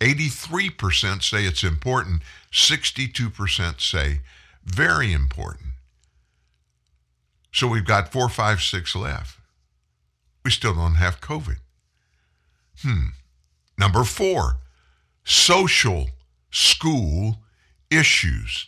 [0.00, 2.22] 83% say it's important,
[2.52, 4.20] 62% say
[4.64, 5.70] very important.
[7.52, 9.38] So we've got four, five, six left.
[10.44, 11.58] We still don't have COVID.
[12.82, 13.08] Hmm.
[13.76, 14.58] Number four,
[15.24, 16.08] social
[16.50, 17.38] school
[17.90, 18.66] issues.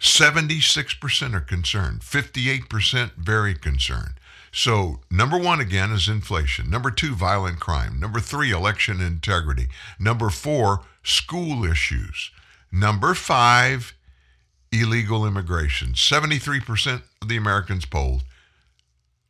[0.00, 4.14] 76% are concerned, 58% very concerned.
[4.52, 6.70] So, number one again is inflation.
[6.70, 8.00] Number two, violent crime.
[8.00, 9.68] Number three, election integrity.
[9.98, 12.30] Number four, school issues.
[12.70, 13.94] Number five,
[14.72, 15.94] illegal immigration.
[15.94, 18.24] 73% of the Americans polled,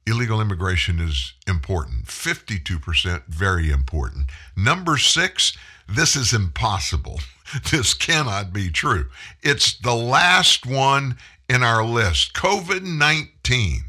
[0.07, 2.07] illegal immigration is important.
[2.07, 4.27] 52% very important.
[4.57, 5.57] Number six,
[5.89, 7.21] this is impossible.
[7.71, 9.07] This cannot be true.
[9.43, 11.17] It's the last one
[11.49, 13.85] in our list COVID 19.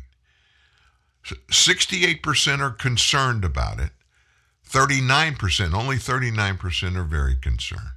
[1.25, 3.89] 68% are concerned about it.
[4.69, 7.89] 39%, only 39% are very concerned.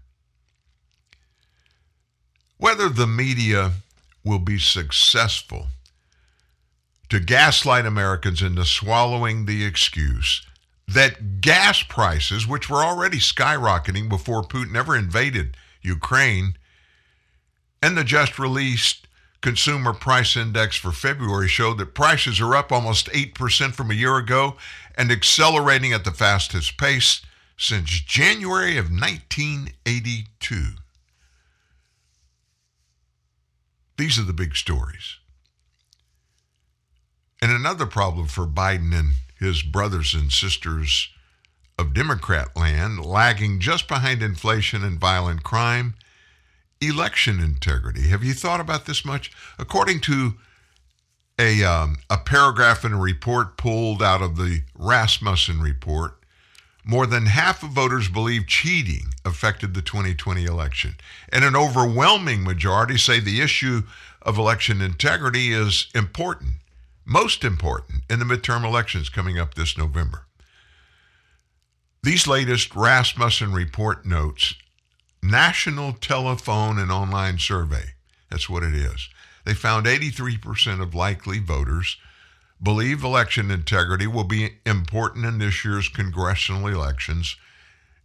[2.63, 3.73] Whether the media
[4.23, 5.67] will be successful
[7.09, 10.47] to gaslight Americans into swallowing the excuse
[10.87, 16.55] that gas prices, which were already skyrocketing before Putin ever invaded Ukraine,
[17.83, 19.09] and the just released
[19.41, 24.19] Consumer Price Index for February showed that prices are up almost 8% from a year
[24.19, 24.57] ago
[24.95, 27.23] and accelerating at the fastest pace
[27.57, 30.77] since January of 1982.
[34.03, 35.19] These are the big stories.
[37.41, 41.09] And another problem for Biden and his brothers and sisters
[41.79, 45.95] of Democrat land, lagging just behind inflation and violent crime,
[46.81, 48.09] election integrity.
[48.09, 49.31] Have you thought about this much?
[49.57, 50.35] According to
[51.39, 56.19] a, um, a paragraph in a report pulled out of the Rasmussen report,
[56.85, 60.97] more than half of voters believe cheating affected the 2020 election.
[61.31, 63.83] And an overwhelming majority say the issue
[64.21, 66.55] of election integrity is important,
[67.05, 70.27] most important, in the midterm elections coming up this November.
[72.03, 74.55] These latest Rasmussen report notes
[75.23, 77.95] National Telephone and Online Survey.
[78.29, 79.09] That's what it is.
[79.45, 81.97] They found 83% of likely voters
[82.63, 87.37] believe election integrity will be important in this year's congressional elections,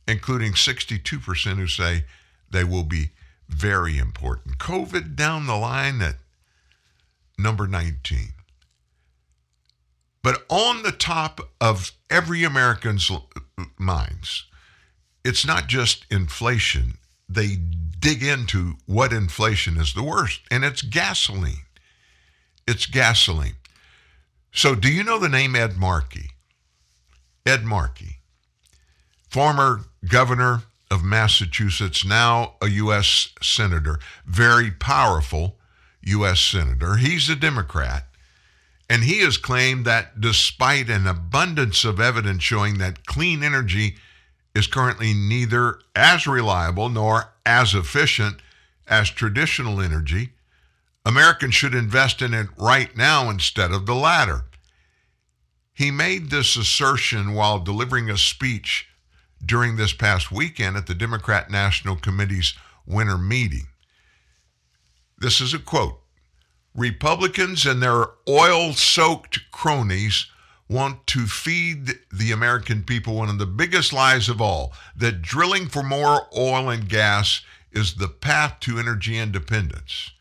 [0.07, 2.05] including 62% who say
[2.49, 3.11] they will be
[3.47, 4.57] very important.
[4.57, 6.15] COVID down the line at
[7.37, 8.29] number 19.
[10.23, 13.09] But on the top of every American's
[13.77, 14.45] minds,
[15.23, 16.97] it's not just inflation,
[17.29, 17.57] they
[17.99, 21.63] dig into what inflation is the worst, and it's gasoline.
[22.67, 23.56] It's gasoline.
[24.57, 26.31] So, do you know the name Ed Markey?
[27.45, 28.21] Ed Markey,
[29.29, 33.29] former governor of Massachusetts, now a U.S.
[33.39, 35.57] senator, very powerful
[36.01, 36.39] U.S.
[36.39, 36.95] senator.
[36.95, 38.07] He's a Democrat,
[38.89, 43.97] And he has claimed that despite an abundance of evidence showing that clean energy
[44.55, 48.37] is currently neither as reliable nor as efficient
[48.87, 50.31] as traditional energy,
[51.07, 54.43] Americans should invest in it right now instead of the latter.
[55.73, 58.89] He made this assertion while delivering a speech
[59.43, 62.55] during this past weekend at the Democrat National Committee's
[62.85, 63.67] winter meeting.
[65.17, 66.01] This is a quote
[66.75, 70.25] Republicans and their oil soaked cronies
[70.67, 75.69] want to feed the American people one of the biggest lies of all that drilling
[75.69, 80.11] for more oil and gas is the path to energy independence.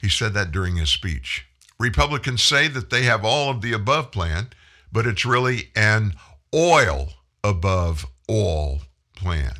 [0.00, 1.46] He said that during his speech.
[1.78, 4.48] Republicans say that they have all of the above plan,
[4.92, 6.14] but it's really an
[6.54, 7.10] oil
[7.44, 8.80] above all
[9.16, 9.54] plan.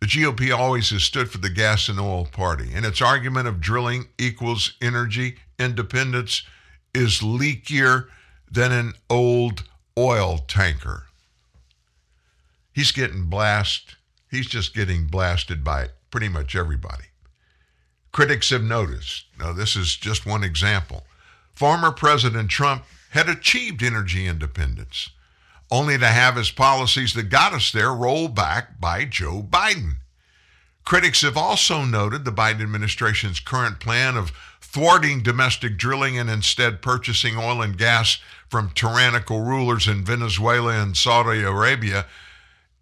[0.00, 3.60] The GOP always has stood for the gas and oil party, and its argument of
[3.60, 6.42] drilling equals energy independence
[6.94, 8.06] is leakier
[8.50, 9.64] than an old
[9.98, 11.04] oil tanker.
[12.72, 13.96] He's getting blasted.
[14.30, 17.09] He's just getting blasted by pretty much everybody.
[18.12, 19.26] Critics have noticed.
[19.38, 21.04] Now, this is just one example.
[21.54, 25.10] Former President Trump had achieved energy independence,
[25.70, 29.96] only to have his policies that got us there rolled back by Joe Biden.
[30.84, 36.82] Critics have also noted the Biden administration's current plan of thwarting domestic drilling and instead
[36.82, 38.18] purchasing oil and gas
[38.48, 42.06] from tyrannical rulers in Venezuela and Saudi Arabia.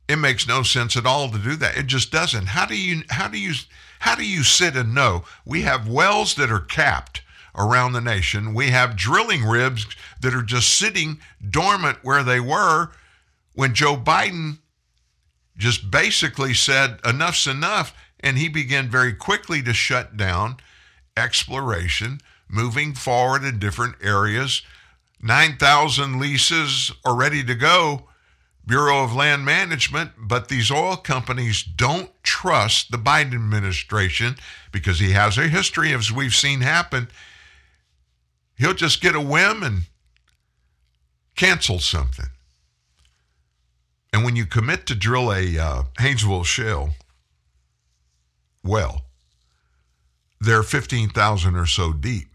[0.09, 1.77] It makes no sense at all to do that.
[1.77, 2.47] It just doesn't.
[2.47, 3.53] How do you how do you
[4.01, 7.23] how do you sit and know we have wells that are capped
[7.55, 8.55] around the nation?
[8.55, 9.87] We have drilling rigs
[10.21, 12.91] that are just sitting dormant where they were
[13.55, 14.59] when Joe Biden
[15.57, 20.57] just basically said enough's enough and he began very quickly to shut down
[21.17, 24.63] exploration moving forward in different areas
[25.21, 28.09] 9000 leases are ready to go
[28.69, 34.37] Bureau of Land Management, but these oil companies don't trust the Biden administration
[34.71, 37.09] because he has a history, as we've seen happen.
[38.57, 39.83] He'll just get a whim and
[41.37, 42.27] cancel something.
[44.13, 46.91] And when you commit to drill a uh, Haynesville shale
[48.63, 49.05] well,
[50.39, 52.29] they're 15,000 or so deep.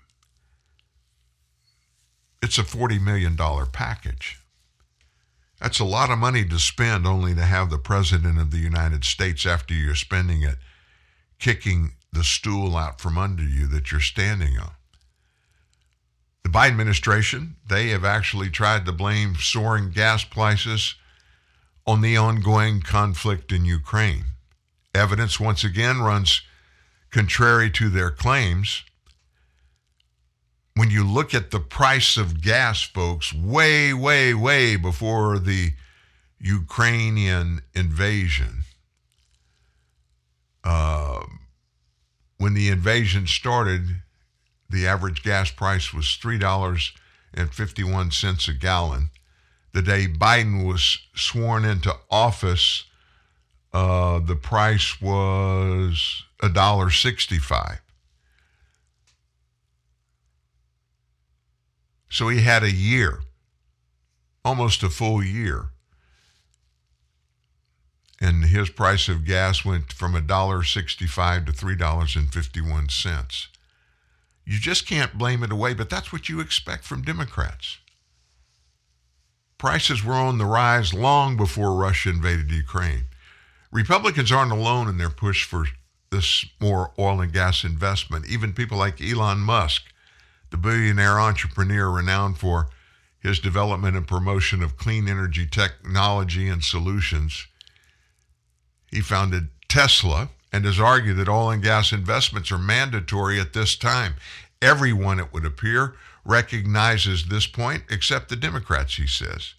[2.41, 3.37] It's a $40 million
[3.71, 4.42] package.
[5.63, 9.05] That's a lot of money to spend only to have the President of the United
[9.05, 10.57] States, after you're spending it,
[11.39, 14.73] kicking the stool out from under you that you're standing on.
[16.43, 20.95] The Biden administration, they have actually tried to blame soaring gas prices
[21.87, 24.25] on the ongoing conflict in Ukraine.
[24.93, 26.41] Evidence once again runs
[27.09, 28.83] contrary to their claims
[30.75, 35.71] when you look at the price of gas, folks, way, way, way before the
[36.39, 38.63] Ukrainian invasion,
[40.63, 41.23] uh,
[42.37, 44.01] when the invasion started,
[44.69, 49.09] the average gas price was $3.51 a gallon.
[49.73, 52.85] The day Biden was sworn into office,
[53.71, 57.79] uh, the price was $1.65.
[62.13, 63.21] So he had a year,
[64.45, 65.69] almost a full year.
[68.21, 73.47] And his price of gas went from $1.65 to $3.51.
[74.45, 77.79] You just can't blame it away, but that's what you expect from Democrats.
[79.57, 83.05] Prices were on the rise long before Russia invaded Ukraine.
[83.71, 85.65] Republicans aren't alone in their push for
[86.11, 88.27] this more oil and gas investment.
[88.29, 89.85] Even people like Elon Musk
[90.53, 92.69] the billionaire entrepreneur renowned for
[93.17, 97.47] his development and promotion of clean energy technology and solutions.
[98.91, 103.75] He founded Tesla and has argued that oil and gas investments are mandatory at this
[103.75, 104.13] time.
[104.61, 109.55] Everyone, it would appear, recognizes this point, except the Democrats, he says,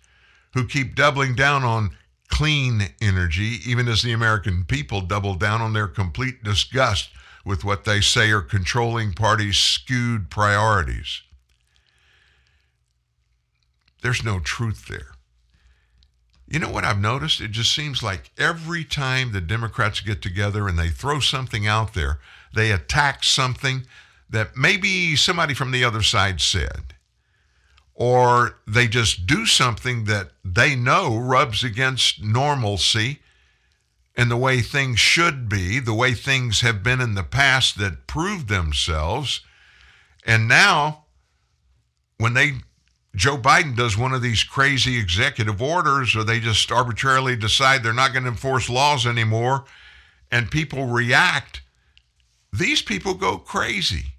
[0.53, 1.91] who keep doubling down on
[2.29, 7.11] clean energy, even as the American people double down on their complete disgust
[7.45, 11.23] with what they say are controlling parties' skewed priorities.
[14.03, 15.13] There's no truth there.
[16.47, 17.41] You know what I've noticed?
[17.41, 21.95] It just seems like every time the Democrats get together and they throw something out
[21.95, 22.21] there,
[22.55, 23.87] they attack something
[24.29, 26.95] that maybe somebody from the other side said.
[27.95, 33.21] Or they just do something that they know rubs against normalcy
[34.17, 38.07] and the way things should be, the way things have been in the past that
[38.07, 39.41] proved themselves.
[40.25, 41.05] And now
[42.19, 42.55] when they
[43.17, 47.93] Joe Biden does one of these crazy executive orders or they just arbitrarily decide they're
[47.93, 49.65] not going to enforce laws anymore
[50.33, 51.63] and people react,
[52.53, 54.15] these people go crazy.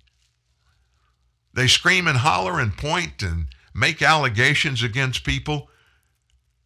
[1.54, 5.70] They scream and holler and point and make allegations against people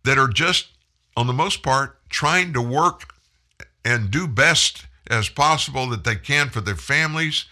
[0.04, 0.68] that are just,
[1.18, 3.14] on the most part, trying to work
[3.84, 7.46] and do best as possible that they can for their families.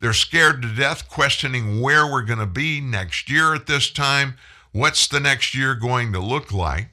[0.00, 4.34] They're scared to death, questioning where we're going to be next year at this time.
[4.72, 6.88] What's the next year going to look like?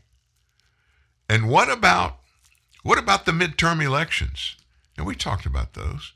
[1.28, 2.20] And what about
[2.84, 4.56] what about the midterm elections?
[4.98, 6.14] And we talked about those.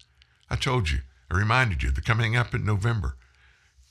[0.50, 1.00] I told you,
[1.30, 3.18] I reminded you, they're coming up in November.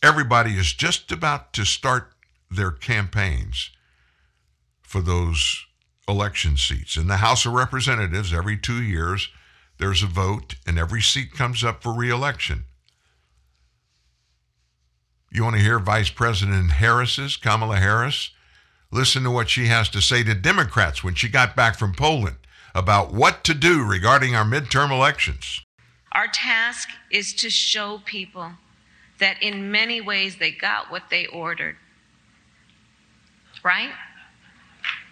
[0.03, 2.13] Everybody is just about to start
[2.51, 3.71] their campaigns
[4.81, 5.67] for those
[6.13, 6.97] election seats.
[6.97, 9.29] In the House of Representatives, every two years,
[9.79, 12.67] there's a vote, and every seat comes up for reelection.
[15.33, 18.31] You want to hear Vice President Harris's, Kamala Harris?
[18.91, 22.37] Listen to what she has to say to Democrats when she got back from Poland
[22.75, 25.63] about what to do regarding our midterm elections.
[26.13, 28.53] Our task is to show people
[29.19, 31.77] that in many ways they got what they ordered.
[33.65, 33.93] Right?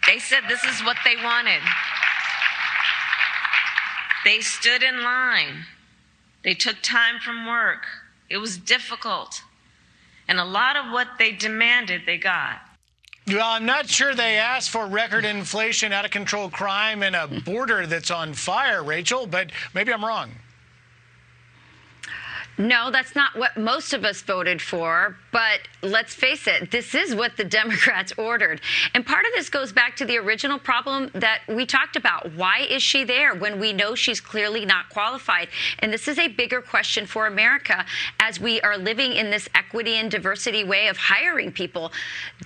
[0.06, 1.60] They said this is what they wanted.
[4.24, 5.64] They stood in line.
[6.44, 7.86] They took time from work.
[8.28, 9.42] It was difficult.
[10.28, 12.60] And a lot of what they demanded, they got.
[13.26, 17.26] Well, I'm not sure they asked for record inflation, out of control crime, and a
[17.26, 20.30] border that's on fire, Rachel, but maybe I'm wrong.
[22.58, 25.16] No, that's not what most of us voted for.
[25.32, 28.60] But let's face it, this is what the Democrats ordered.
[28.94, 32.32] And part of this goes back to the original problem that we talked about.
[32.34, 35.48] Why is she there when we know she's clearly not qualified?
[35.78, 37.84] And this is a bigger question for America
[38.18, 41.92] as we are living in this equity and diversity way of hiring people.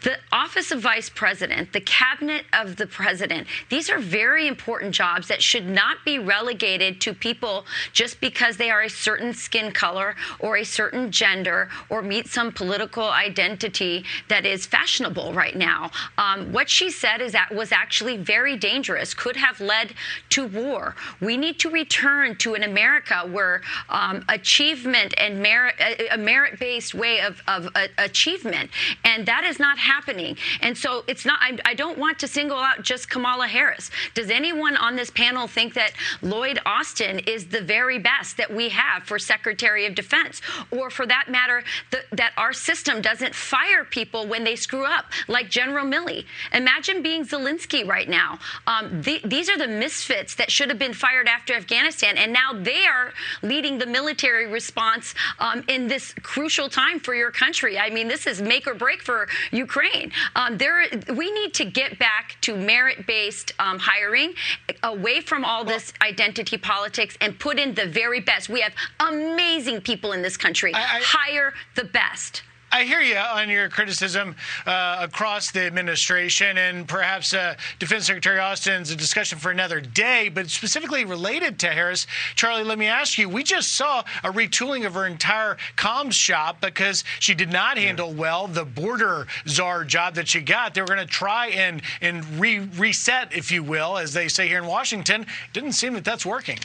[0.02, 5.28] The office of vice president, the cabinet of the president, these are very important jobs
[5.28, 10.16] that should not be relegated to people just because they are a certain skin color
[10.38, 15.90] or a certain gender or meet some political identity that is fashionable right now.
[16.18, 19.94] Um, what she said is that was actually very dangerous, could have led
[20.30, 20.94] to war.
[21.20, 26.94] We need to return to an America where um, achievement and merit, a, a merit-based
[26.94, 28.70] way of, of uh, achievement,
[29.04, 30.36] and that is not happening.
[30.60, 31.38] And so it's not.
[31.40, 33.90] I, I don't want to single out just Kamala Harris.
[34.14, 35.92] Does anyone on this panel think that
[36.22, 40.40] Lloyd Austin is the very best that we have for Secretary of Defense,
[40.70, 45.06] or for that matter, the, that our system doesn't fire people when they screw up,
[45.28, 46.24] like General Milley.
[46.52, 48.38] Imagine being Zelensky right now.
[48.66, 52.52] Um, the, these are the misfits that should have been fired after Afghanistan, and now
[52.52, 53.12] they are
[53.42, 57.78] leading the military response um, in this crucial time for your country.
[57.78, 60.10] I mean, this is make or break for Ukraine.
[60.34, 64.34] Um, there, we need to get back to merit-based um, hiring,
[64.82, 68.48] away from all this identity politics, and put in the very best.
[68.48, 70.72] We have amazing people in this country.
[70.74, 72.42] I, I, Hire the best.
[72.74, 74.34] I hear you on your criticism
[74.66, 80.28] uh, across the administration, and perhaps uh, Defense Secretary Austin's a discussion for another day,
[80.28, 82.08] but specifically related to Harris.
[82.34, 86.60] Charlie, let me ask you we just saw a retooling of her entire comms shop
[86.60, 90.74] because she did not handle well the border czar job that she got.
[90.74, 94.48] They were going to try and, and re- reset, if you will, as they say
[94.48, 95.26] here in Washington.
[95.52, 96.58] Didn't seem that that's working.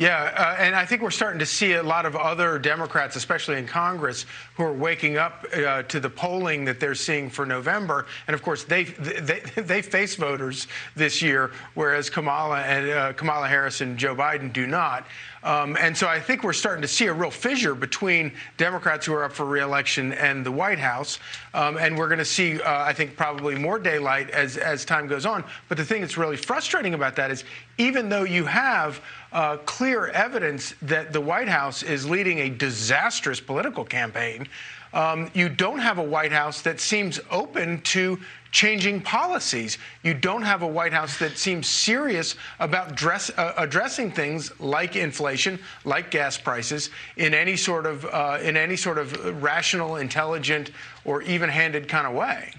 [0.00, 3.58] Yeah, uh, and I think we're starting to see a lot of other Democrats, especially
[3.58, 4.24] in Congress,
[4.56, 8.06] who are waking up uh, to the polling that they're seeing for November.
[8.26, 13.46] And of course, they they, they face voters this year, whereas Kamala and uh, Kamala
[13.46, 15.04] Harris and Joe Biden do not.
[15.42, 19.14] Um, and so I think we're starting to see a real fissure between Democrats who
[19.14, 21.18] are up for reelection and the White House.
[21.54, 25.06] Um, and we're going to see, uh, I think, probably more daylight as, as time
[25.06, 25.44] goes on.
[25.68, 27.44] But the thing that's really frustrating about that is
[27.78, 29.00] even though you have
[29.32, 34.48] uh, clear evidence that the White House is leading a disastrous political campaign,
[34.92, 38.18] um, you don't have a White House that seems open to
[38.50, 39.78] changing policies.
[40.02, 44.96] You don't have a White House that seems serious about dress, uh, addressing things like
[44.96, 50.72] inflation, like gas prices, in any sort of uh, in any sort of rational, intelligent,
[51.04, 52.52] or even-handed kind of way.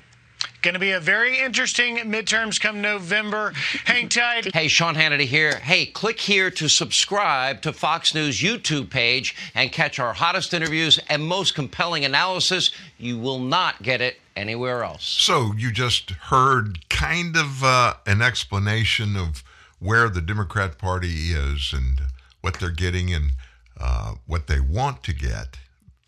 [0.62, 3.52] Going to be a very interesting midterms come November.
[3.86, 4.54] Hang tight.
[4.54, 5.56] Hey, Sean Hannity here.
[5.56, 11.00] Hey, click here to subscribe to Fox News YouTube page and catch our hottest interviews
[11.10, 12.70] and most compelling analysis.
[13.00, 15.04] You will not get it anywhere else.
[15.04, 19.44] So you just heard kind of uh, an explanation of
[19.80, 22.02] where the Democrat Party is and
[22.42, 23.32] what they're getting and
[23.80, 25.58] uh, what they want to get.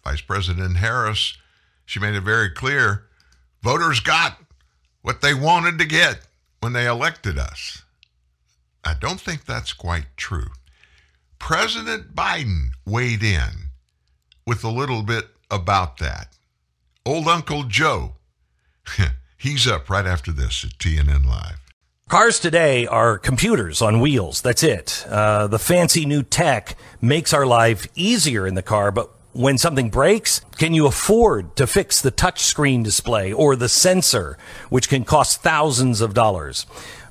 [0.03, 1.37] Vice President Harris
[1.87, 3.05] She made it very clear
[3.63, 4.37] voters got
[5.03, 6.21] what they wanted to get
[6.61, 7.83] when they elected us.
[8.83, 10.47] I don't think that's quite true.
[11.37, 13.69] President Biden weighed in
[14.47, 16.29] with a little bit about that.
[17.05, 18.13] Old Uncle Joe,
[19.37, 21.59] he's up right after this at TNN Live.
[22.09, 24.41] Cars today are computers on wheels.
[24.41, 25.05] That's it.
[25.09, 29.89] Uh, the fancy new tech makes our life easier in the car, but when something
[29.89, 34.37] breaks, can you afford to fix the touchscreen display or the sensor,
[34.69, 36.65] which can cost thousands of dollars?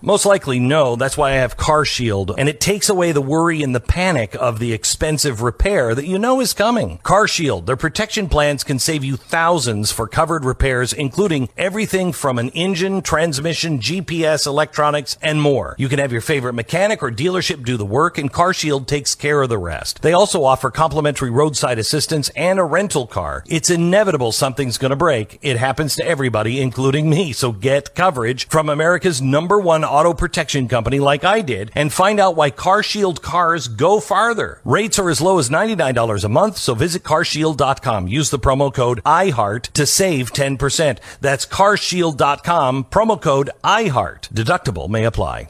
[0.04, 0.96] Most likely no.
[0.96, 4.34] That's why I have Car Shield, and it takes away the worry and the panic
[4.34, 6.98] of the expensive repair that you know is coming.
[7.04, 12.40] Car Shield, their protection plans can save you thousands for covered repairs, including everything from
[12.40, 15.76] an engine, transmission, GPS, electronics, and more.
[15.78, 19.14] You can have your favorite mechanic or dealership do the work, and Car Shield takes
[19.14, 20.02] care of the rest.
[20.02, 23.44] They also offer complimentary roadside assistance and a rental car.
[23.46, 25.38] It's inevitable something's going to break.
[25.42, 27.32] It happens to everybody, including me.
[27.32, 32.18] So get coverage from America's number one auto protection company like I did and find
[32.18, 34.60] out why CarShield cars go farther.
[34.64, 38.08] Rates are as low as $99 a month, so visit carshield.com.
[38.08, 40.98] Use the promo code IHEART to save 10%.
[41.20, 44.32] That's carshield.com, promo code IHEART.
[44.32, 45.48] Deductible may apply.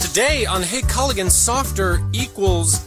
[0.00, 2.86] Today on Hey Culligan, softer equals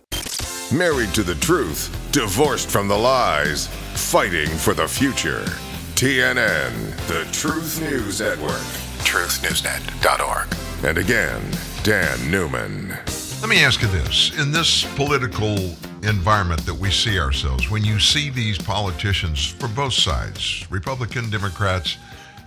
[0.71, 5.43] Married to the truth, divorced from the lies, fighting for the future.
[5.95, 8.61] TNN, the Truth News Network.
[9.03, 10.47] TruthNewsNet.org.
[10.85, 11.41] And again,
[11.83, 12.87] Dan Newman.
[13.41, 14.31] Let me ask you this.
[14.39, 15.57] In this political
[16.03, 21.97] environment that we see ourselves, when you see these politicians from both sides, Republican, Democrats,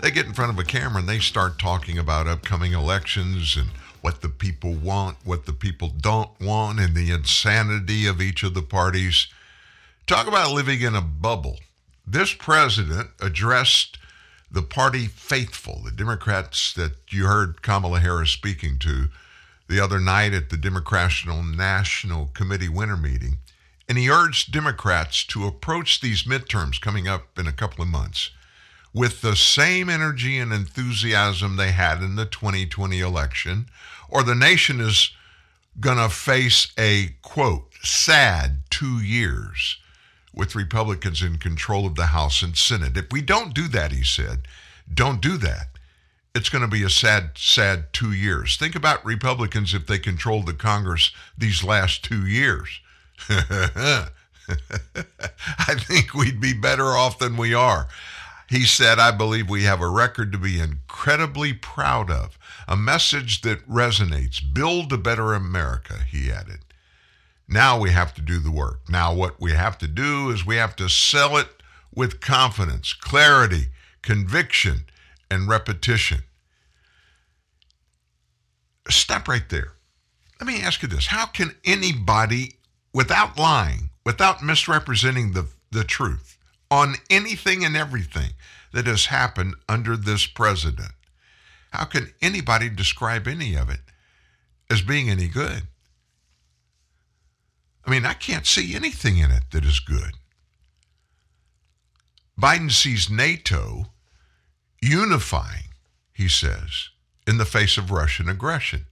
[0.01, 3.69] they get in front of a camera and they start talking about upcoming elections and
[4.05, 8.53] what the people want, what the people don't want, and the insanity of each of
[8.53, 9.29] the parties.
[10.07, 11.59] Talk about living in a bubble.
[12.07, 13.97] This president addressed
[14.51, 19.09] the party faithful, the Democrats that you heard Kamala Harris speaking to
[19.71, 23.39] the other night at the Democratic National Committee winter meeting.
[23.89, 28.33] And he urged Democrats to approach these midterms coming up in a couple of months
[28.95, 33.67] with the same energy and enthusiasm they had in the 2020 election,
[34.15, 35.11] or the nation is
[35.81, 39.79] going to face a quote, sad two years
[40.33, 42.97] with Republicans in control of the House and Senate.
[42.97, 44.47] If we don't do that, he said,
[44.93, 45.69] don't do that.
[46.33, 48.57] It's going to be a sad, sad two years.
[48.57, 52.81] Think about Republicans if they controlled the Congress these last two years.
[53.29, 54.09] I
[55.77, 57.89] think we'd be better off than we are.
[58.49, 62.39] He said, I believe we have a record to be incredibly proud of,
[62.69, 64.41] a message that resonates.
[64.53, 66.61] Build a better America, he added.
[67.49, 68.89] Now we have to do the work.
[68.89, 71.49] Now, what we have to do is we have to sell it
[71.95, 73.69] with confidence, clarity,
[74.03, 74.85] conviction,
[75.31, 76.25] and repetition.
[78.89, 79.73] Stop right there.
[80.41, 82.55] Let me ask you this How can anybody,
[82.93, 86.34] without lying, without misrepresenting the, the truth,
[86.75, 88.31] on anything and everything
[88.73, 90.91] that has happened under this president.
[91.71, 93.79] How can anybody describe any of it
[94.69, 95.69] as being any good?
[97.87, 100.15] I mean, I can't see anything in it that is good.
[102.37, 103.85] Biden sees NATO
[104.83, 105.75] unifying,
[106.13, 106.89] he says,
[107.25, 108.87] in the face of Russian aggression.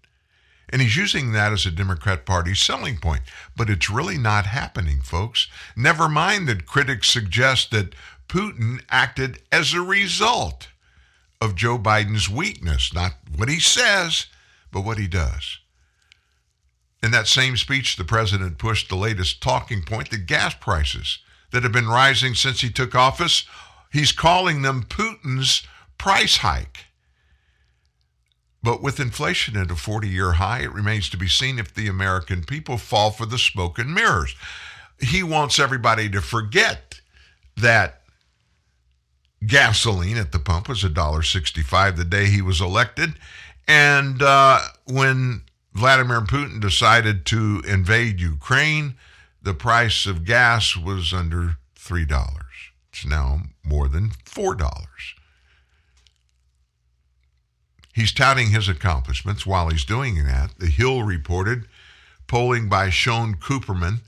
[0.68, 3.22] And he's using that as a Democrat Party selling point.
[3.56, 5.48] But it's really not happening, folks.
[5.76, 7.94] Never mind that critics suggest that
[8.28, 10.68] Putin acted as a result
[11.40, 14.26] of Joe Biden's weakness, not what he says,
[14.70, 15.58] but what he does.
[17.02, 21.18] In that same speech, the president pushed the latest talking point the gas prices
[21.50, 23.44] that have been rising since he took office,
[23.92, 25.64] he's calling them Putin's
[25.98, 26.86] price hike.
[28.62, 31.88] But with inflation at a 40 year high, it remains to be seen if the
[31.88, 34.36] American people fall for the smoke and mirrors.
[35.00, 37.00] He wants everybody to forget
[37.56, 38.02] that
[39.44, 43.14] gasoline at the pump was $1.65 the day he was elected.
[43.66, 45.42] And uh, when
[45.74, 48.94] Vladimir Putin decided to invade Ukraine,
[49.42, 52.40] the price of gas was under $3.
[52.92, 54.78] It's now more than $4.
[57.92, 60.58] He's touting his accomplishments while he's doing that.
[60.58, 61.66] The Hill reported
[62.26, 64.00] polling by Schoen Cooperman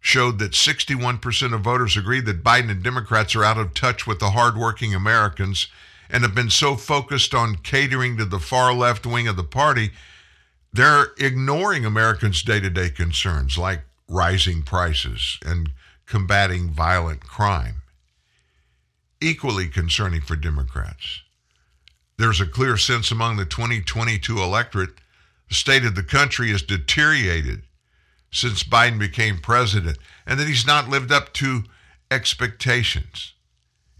[0.00, 4.18] showed that 61% of voters agreed that Biden and Democrats are out of touch with
[4.18, 5.68] the hardworking Americans
[6.10, 9.92] and have been so focused on catering to the far left wing of the party,
[10.72, 15.70] they're ignoring Americans' day to day concerns like rising prices and
[16.04, 17.82] combating violent crime.
[19.20, 21.22] Equally concerning for Democrats
[22.22, 24.94] there's a clear sense among the 2022 electorate
[25.48, 27.62] the state of the country has deteriorated
[28.30, 31.64] since Biden became president and that he's not lived up to
[32.10, 33.34] expectations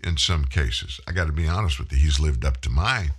[0.05, 1.01] in some cases.
[1.07, 3.11] I got to be honest with you, he's lived up to mine.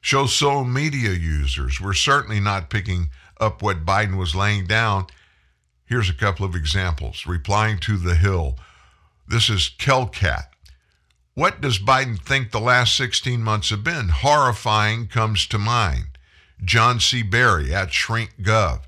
[0.00, 3.08] Show social media users we're certainly not picking
[3.40, 5.06] up what Biden was laying down.
[5.84, 7.26] Here's a couple of examples.
[7.26, 8.56] Replying to The Hill.
[9.26, 10.51] This is Kelcat.
[11.34, 14.10] What does Biden think the last 16 months have been?
[14.10, 16.18] Horrifying comes to mind.
[16.62, 17.22] John C.
[17.22, 18.82] Barry at ShrinkGov.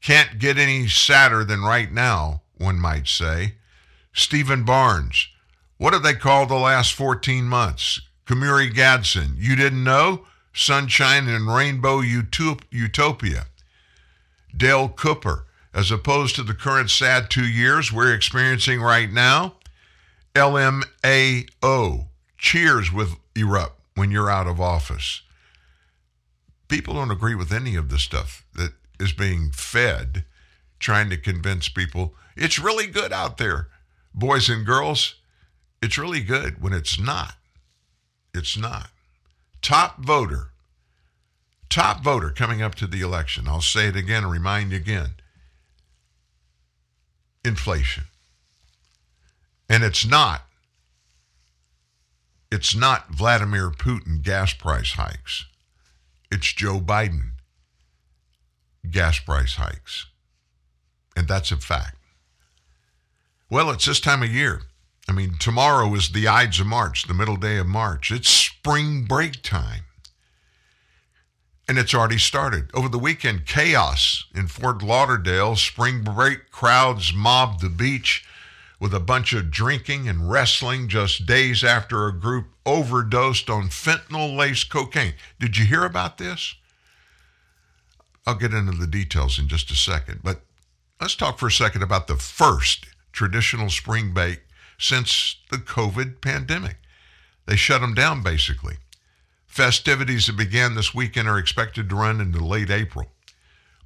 [0.00, 3.54] Can't get any sadder than right now, one might say.
[4.12, 5.28] Stephen Barnes.
[5.76, 8.00] What have they called the last 14 months?
[8.26, 9.34] Kamuri Gadson.
[9.36, 10.24] You didn't know?
[10.54, 13.46] Sunshine and Rainbow Utopia.
[14.56, 15.46] Dale Cooper.
[15.74, 19.54] As opposed to the current sad two years we're experiencing right now,
[20.38, 22.06] LMAO.
[22.36, 25.22] Cheers with erupt when you're out of office.
[26.68, 30.24] People don't agree with any of the stuff that is being fed,
[30.78, 33.68] trying to convince people it's really good out there.
[34.14, 35.16] Boys and girls,
[35.82, 37.34] it's really good when it's not.
[38.32, 38.90] It's not.
[39.60, 40.50] Top voter,
[41.68, 43.48] top voter coming up to the election.
[43.48, 45.14] I'll say it again and remind you again
[47.44, 48.04] inflation.
[49.68, 50.42] And it's not
[52.50, 55.44] it's not Vladimir Putin gas price hikes.
[56.30, 57.32] It's Joe Biden
[58.90, 60.06] gas price hikes.
[61.14, 61.96] And that's a fact.
[63.50, 64.62] Well, it's this time of year.
[65.08, 68.10] I mean, tomorrow is the Ides of March, the middle day of March.
[68.10, 69.84] It's spring break time.
[71.66, 72.70] And it's already started.
[72.72, 75.56] Over the weekend, chaos in Fort Lauderdale.
[75.56, 78.24] Spring break crowds mobbed the beach
[78.80, 84.36] with a bunch of drinking and wrestling just days after a group overdosed on fentanyl
[84.36, 85.14] laced cocaine.
[85.40, 86.54] Did you hear about this?
[88.26, 90.42] I'll get into the details in just a second, but
[91.00, 94.42] let's talk for a second about the first traditional spring break
[94.78, 96.76] since the COVID pandemic.
[97.46, 98.76] They shut them down basically.
[99.46, 103.10] Festivities that began this weekend are expected to run into late April.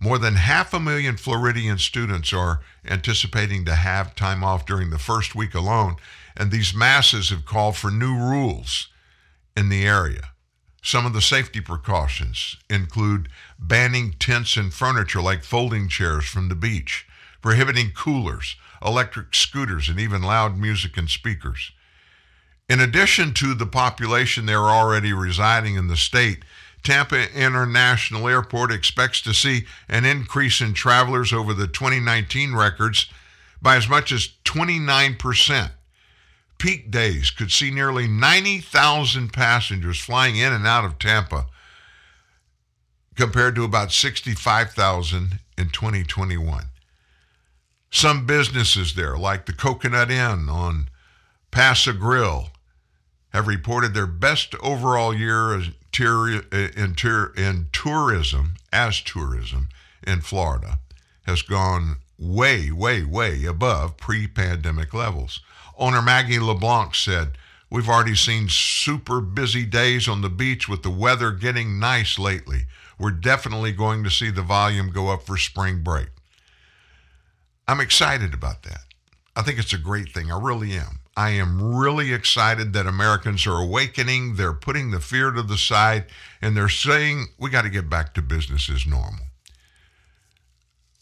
[0.03, 4.99] More than half a million Floridian students are anticipating to have time off during the
[4.99, 5.95] first week alone,
[6.37, 8.89] and these masses have called for new rules
[9.57, 10.31] in the area.
[10.83, 13.29] Some of the safety precautions include
[13.61, 17.07] banning tents and furniture like folding chairs from the beach,
[17.41, 21.71] prohibiting coolers, electric scooters, and even loud music and speakers.
[22.69, 26.45] In addition to the population there already residing in the state,
[26.83, 33.07] Tampa International Airport expects to see an increase in travelers over the 2019 records
[33.61, 35.71] by as much as 29%.
[36.59, 41.47] Peak days could see nearly 90,000 passengers flying in and out of Tampa
[43.15, 46.65] compared to about 65,000 in 2021.
[47.91, 50.89] Some businesses there, like the Coconut Inn on
[51.51, 52.51] Paso Grill,
[53.31, 55.55] have reported their best overall year
[55.99, 59.69] in, uh, in tourism, as tourism
[60.07, 60.79] in Florida,
[61.27, 65.41] has gone way, way, way above pre pandemic levels.
[65.79, 67.39] Owner Maggie LeBlanc said,
[67.71, 72.67] We've already seen super busy days on the beach with the weather getting nice lately.
[72.99, 76.09] We're definitely going to see the volume go up for spring break.
[77.67, 78.83] I'm excited about that.
[79.35, 80.31] I think it's a great thing.
[80.31, 80.99] I really am.
[81.17, 84.37] I am really excited that Americans are awakening.
[84.37, 86.07] They're putting the fear to the side
[86.41, 89.27] and they're saying we got to get back to business as normal.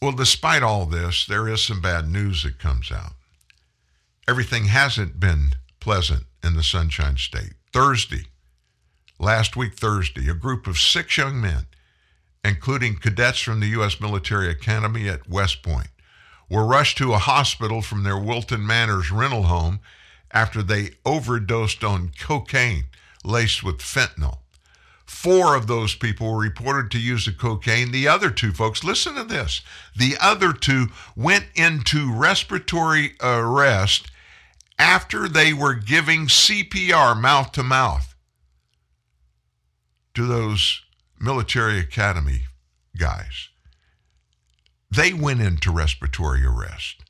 [0.01, 3.13] Well, despite all this, there is some bad news that comes out.
[4.27, 7.53] Everything hasn't been pleasant in the Sunshine State.
[7.71, 8.25] Thursday,
[9.19, 11.67] last week, Thursday, a group of six young men,
[12.43, 14.01] including cadets from the U.S.
[14.01, 15.89] Military Academy at West Point,
[16.49, 19.79] were rushed to a hospital from their Wilton Manors rental home
[20.33, 22.85] after they overdosed on cocaine
[23.23, 24.39] laced with fentanyl.
[25.05, 27.91] Four of those people were reported to use the cocaine.
[27.91, 29.61] The other two folks, listen to this.
[29.95, 34.09] The other two went into respiratory arrest
[34.79, 38.15] after they were giving CPR mouth to mouth
[40.13, 40.81] to those
[41.19, 42.45] military academy
[42.97, 43.49] guys.
[44.89, 47.00] They went into respiratory arrest.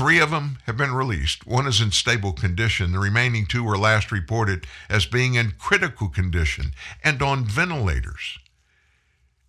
[0.00, 1.46] Three of them have been released.
[1.46, 2.92] One is in stable condition.
[2.92, 6.72] The remaining two were last reported as being in critical condition
[7.04, 8.38] and on ventilators.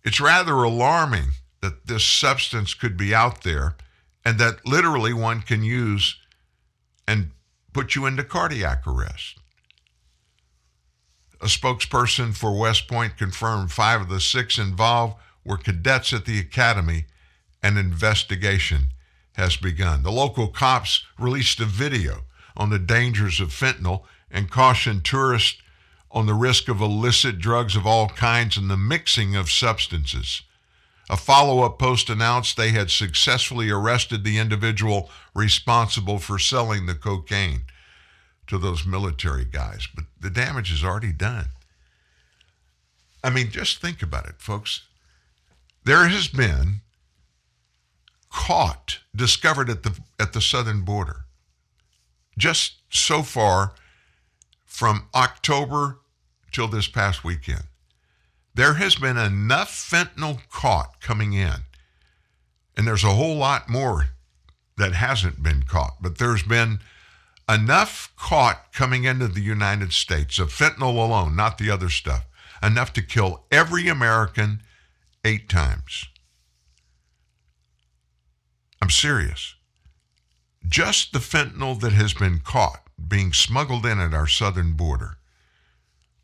[0.04, 1.28] It's rather alarming
[1.62, 3.76] that this substance could be out there
[4.26, 6.18] and that literally one can use
[7.08, 7.30] and
[7.72, 9.38] put you into cardiac arrest.
[11.40, 15.16] A spokesperson for West Point confirmed five of the six involved
[15.46, 17.06] were cadets at the academy.
[17.62, 18.88] An investigation
[19.42, 20.04] has begun.
[20.04, 22.22] The local cops released a video
[22.56, 25.60] on the dangers of fentanyl and cautioned tourists
[26.12, 30.42] on the risk of illicit drugs of all kinds and the mixing of substances.
[31.10, 36.94] A follow up post announced they had successfully arrested the individual responsible for selling the
[36.94, 37.62] cocaine
[38.46, 41.46] to those military guys, but the damage is already done.
[43.24, 44.82] I mean, just think about it, folks.
[45.84, 46.82] There has been
[48.32, 51.26] caught, discovered at the at the southern border.
[52.38, 53.74] Just so far
[54.64, 55.98] from October
[56.50, 57.64] till this past weekend.
[58.54, 61.64] There has been enough fentanyl caught coming in.
[62.76, 64.08] And there's a whole lot more
[64.76, 66.80] that hasn't been caught, but there's been
[67.48, 72.26] enough caught coming into the United States of fentanyl alone, not the other stuff,
[72.62, 74.62] enough to kill every American
[75.24, 76.06] eight times.
[78.82, 79.54] I'm serious.
[80.66, 85.18] Just the fentanyl that has been caught being smuggled in at our southern border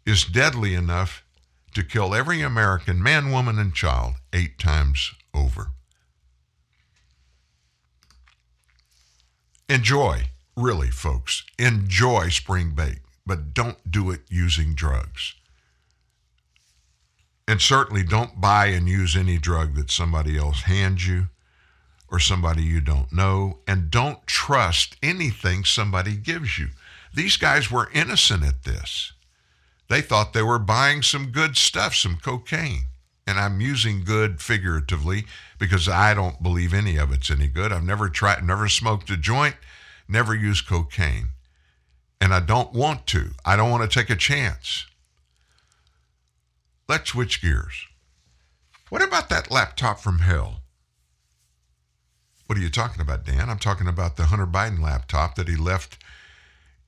[0.05, 1.23] is deadly enough
[1.75, 5.69] to kill every American man, woman, and child eight times over.
[9.69, 10.25] Enjoy,
[10.57, 11.45] really, folks.
[11.61, 15.37] Enjoy spring bake, but don't do it using drugs.
[17.47, 21.29] And certainly don't buy and use any drug that somebody else hands you
[22.11, 23.59] or somebody you don't know.
[23.67, 26.69] And don't trust anything somebody gives you.
[27.15, 29.13] These guys were innocent at this.
[29.89, 32.85] They thought they were buying some good stuff, some cocaine.
[33.27, 35.27] And I'm using good figuratively
[35.59, 37.73] because I don't believe any of it's any good.
[37.73, 39.57] I've never tried, never smoked a joint,
[40.09, 41.31] never used cocaine.
[42.21, 43.31] And I don't want to.
[43.45, 44.87] I don't want to take a chance.
[46.89, 47.87] Let's switch gears.
[48.89, 50.63] What about that laptop from hell?
[52.49, 53.51] What are you talking about, Dan?
[53.51, 55.99] I'm talking about the Hunter Biden laptop that he left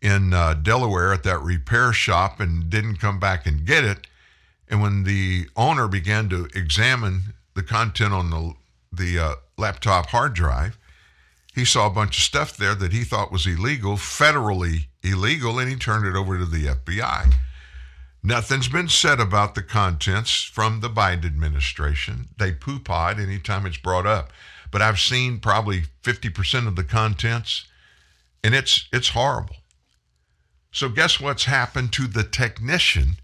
[0.01, 4.07] in uh, Delaware at that repair shop and didn't come back and get it.
[4.71, 8.55] And when the owner began to examine the content on the
[8.91, 10.79] the uh, laptop hard drive,
[11.55, 15.69] he saw a bunch of stuff there that he thought was illegal, federally illegal, and
[15.69, 17.35] he turned it over to the FBI.
[18.23, 22.29] Nothing's been said about the contents from the Biden administration.
[22.39, 24.33] They poo-pod anytime it's brought up.
[24.71, 27.67] But I've seen probably 50% of the contents,
[28.45, 29.57] and it's it's horrible.
[30.73, 33.17] So guess what's happened to the technician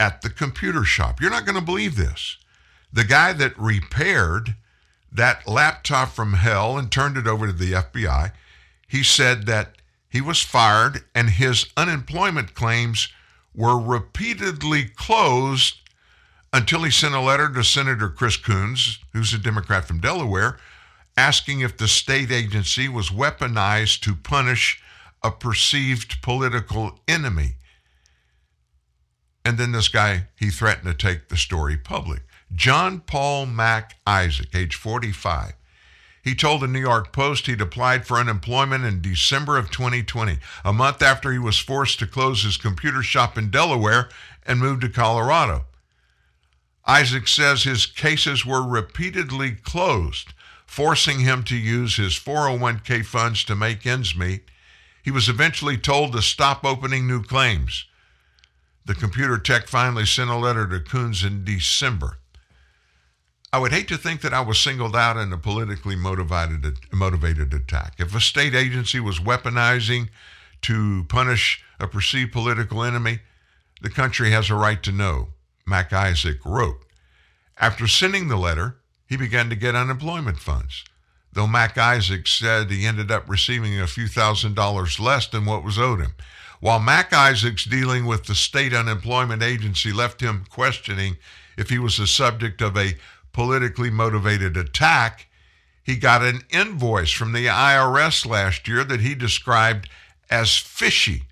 [0.00, 1.20] at the computer shop?
[1.20, 2.38] You're not going to believe this.
[2.92, 4.54] The guy that repaired
[5.10, 8.32] that laptop from hell and turned it over to the FBI,
[8.88, 9.76] he said that
[10.08, 13.08] he was fired and his unemployment claims
[13.54, 15.81] were repeatedly closed
[16.52, 20.58] until he sent a letter to Senator Chris Coons, who's a Democrat from Delaware,
[21.16, 24.82] asking if the state agency was weaponized to punish
[25.22, 27.56] a perceived political enemy.
[29.44, 32.22] And then this guy, he threatened to take the story public.
[32.54, 35.54] John Paul Mac Isaac, age 45.
[36.22, 40.72] He told the New York Post he'd applied for unemployment in December of 2020, a
[40.72, 44.08] month after he was forced to close his computer shop in Delaware
[44.46, 45.64] and move to Colorado.
[46.86, 50.32] Isaac says his cases were repeatedly closed,
[50.66, 54.42] forcing him to use his 401k funds to make ends meet.
[55.02, 57.86] He was eventually told to stop opening new claims.
[58.84, 62.18] The computer tech finally sent a letter to Coons in December.
[63.52, 67.52] I would hate to think that I was singled out in a politically motivated, motivated
[67.52, 67.94] attack.
[67.98, 70.08] If a state agency was weaponizing
[70.62, 73.20] to punish a perceived political enemy,
[73.82, 75.31] The country has a right to know,
[75.66, 76.84] Mac Isaac wrote.
[77.58, 78.76] After sending the letter,
[79.06, 80.84] he began to get unemployment funds,
[81.32, 85.64] though Mac Isaac said he ended up receiving a few thousand dollars less than what
[85.64, 86.14] was owed him.
[86.60, 91.16] While Mac Isaac's dealing with the state unemployment agency left him questioning
[91.56, 92.96] if he was the subject of a
[93.32, 95.26] politically motivated attack,
[95.82, 99.88] he got an invoice from the IRS last year that he described
[100.30, 101.24] as fishy.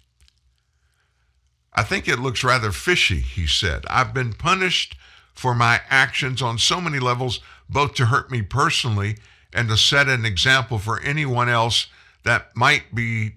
[1.72, 3.84] I think it looks rather fishy, he said.
[3.88, 4.96] I've been punished
[5.34, 9.16] for my actions on so many levels, both to hurt me personally
[9.52, 11.86] and to set an example for anyone else
[12.24, 13.32] that might be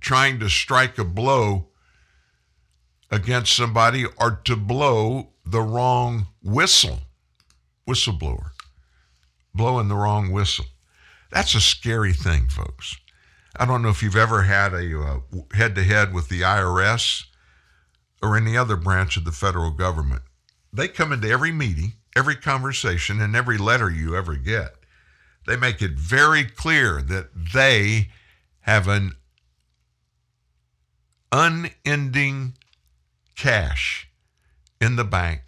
[0.00, 1.68] trying to strike a blow
[3.10, 7.00] against somebody or to blow the wrong whistle,
[7.88, 8.50] whistleblower,
[9.54, 10.66] blowing the wrong whistle.
[11.30, 12.96] That's a scary thing, folks.
[13.56, 15.22] I don't know if you've ever had a
[15.54, 17.24] head to head with the IRS
[18.22, 20.22] or any other branch of the federal government.
[20.72, 24.74] They come into every meeting, every conversation, and every letter you ever get.
[25.46, 28.08] They make it very clear that they
[28.60, 29.12] have an
[31.30, 32.54] unending
[33.36, 34.08] cash
[34.80, 35.42] in the bank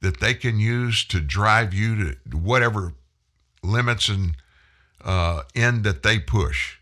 [0.00, 2.94] that they can use to drive you to whatever
[3.62, 4.36] limits and
[5.04, 6.78] uh, end that they push.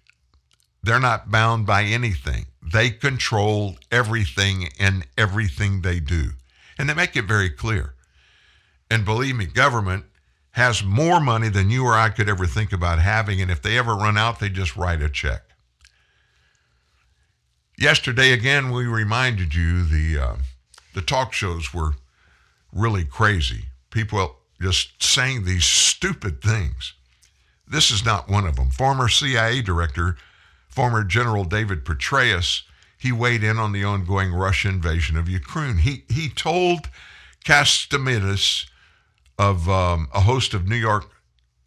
[0.82, 2.46] They're not bound by anything.
[2.62, 6.30] They control everything and everything they do.
[6.78, 7.94] And they make it very clear.
[8.90, 10.04] And believe me, government
[10.52, 13.40] has more money than you or I could ever think about having.
[13.40, 15.42] And if they ever run out, they just write a check.
[17.78, 20.36] Yesterday, again, we reminded you the, uh,
[20.94, 21.94] the talk shows were
[22.72, 23.66] really crazy.
[23.90, 26.94] People just saying these stupid things.
[27.66, 28.70] This is not one of them.
[28.70, 30.16] Former CIA director,
[30.72, 32.62] former General David Petraeus,
[32.96, 35.78] he weighed in on the ongoing Russian invasion of Ukraine.
[35.78, 36.88] He, he told
[37.44, 38.66] Catsimatidis
[39.38, 41.10] of um, a host of New York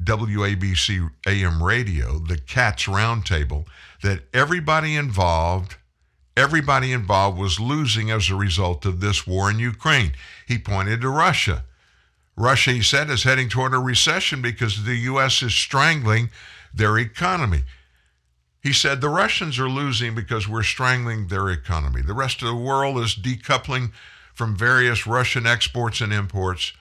[0.04, 3.66] WABC AM radio, the Cats Roundtable,
[4.02, 5.76] that everybody involved,
[6.36, 10.14] everybody involved was losing as a result of this war in Ukraine.
[10.48, 11.64] He pointed to Russia.
[12.36, 15.44] Russia, he said, is heading toward a recession because the U.S.
[15.44, 16.32] is strangling
[16.74, 17.62] their economy.
[18.66, 22.02] He said the Russians are losing because we're strangling their economy.
[22.02, 23.92] The rest of the world is decoupling
[24.34, 26.74] from various Russian exports and imports.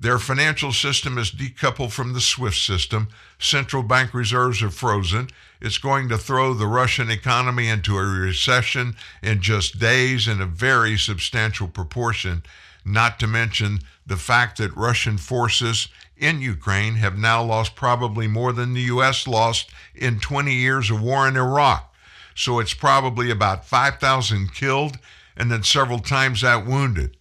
[0.00, 3.10] Their financial system is decoupled from the SWIFT system.
[3.38, 5.28] Central bank reserves are frozen.
[5.60, 10.46] It's going to throw the Russian economy into a recession in just days in a
[10.46, 12.42] very substantial proportion,
[12.84, 15.86] not to mention the fact that Russian forces
[16.20, 19.26] in Ukraine have now lost probably more than the U.S.
[19.26, 21.92] lost in 20 years of war in Iraq.
[22.34, 24.98] So it's probably about 5,000 killed
[25.36, 27.16] and then several times that wounded.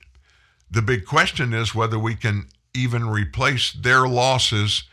[0.69, 4.83] The big question is whether we can even replace their losses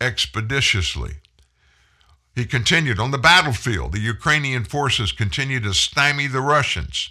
[0.00, 1.16] expeditiously.
[2.34, 7.10] He continued On the battlefield, the Ukrainian forces continue to stymie the Russians.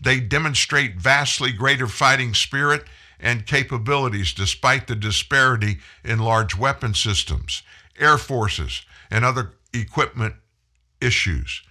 [0.00, 2.84] They demonstrate vastly greater fighting spirit
[3.20, 7.62] and capabilities despite the disparity in large weapon systems,
[7.98, 10.34] air forces, and other equipment
[11.00, 11.62] issues.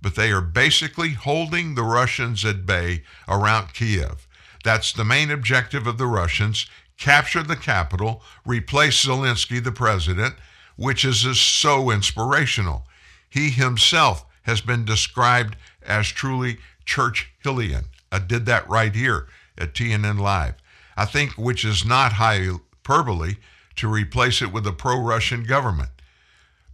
[0.00, 4.26] But they are basically holding the Russians at bay around Kiev.
[4.62, 6.66] That's the main objective of the Russians
[6.98, 10.34] capture the capital, replace Zelensky, the president,
[10.76, 12.86] which is so inspirational.
[13.28, 17.84] He himself has been described as truly Churchillian.
[18.12, 19.26] I did that right here
[19.58, 20.54] at TNN Live.
[20.96, 23.36] I think which is not hyperbole
[23.76, 25.90] to replace it with a pro Russian government.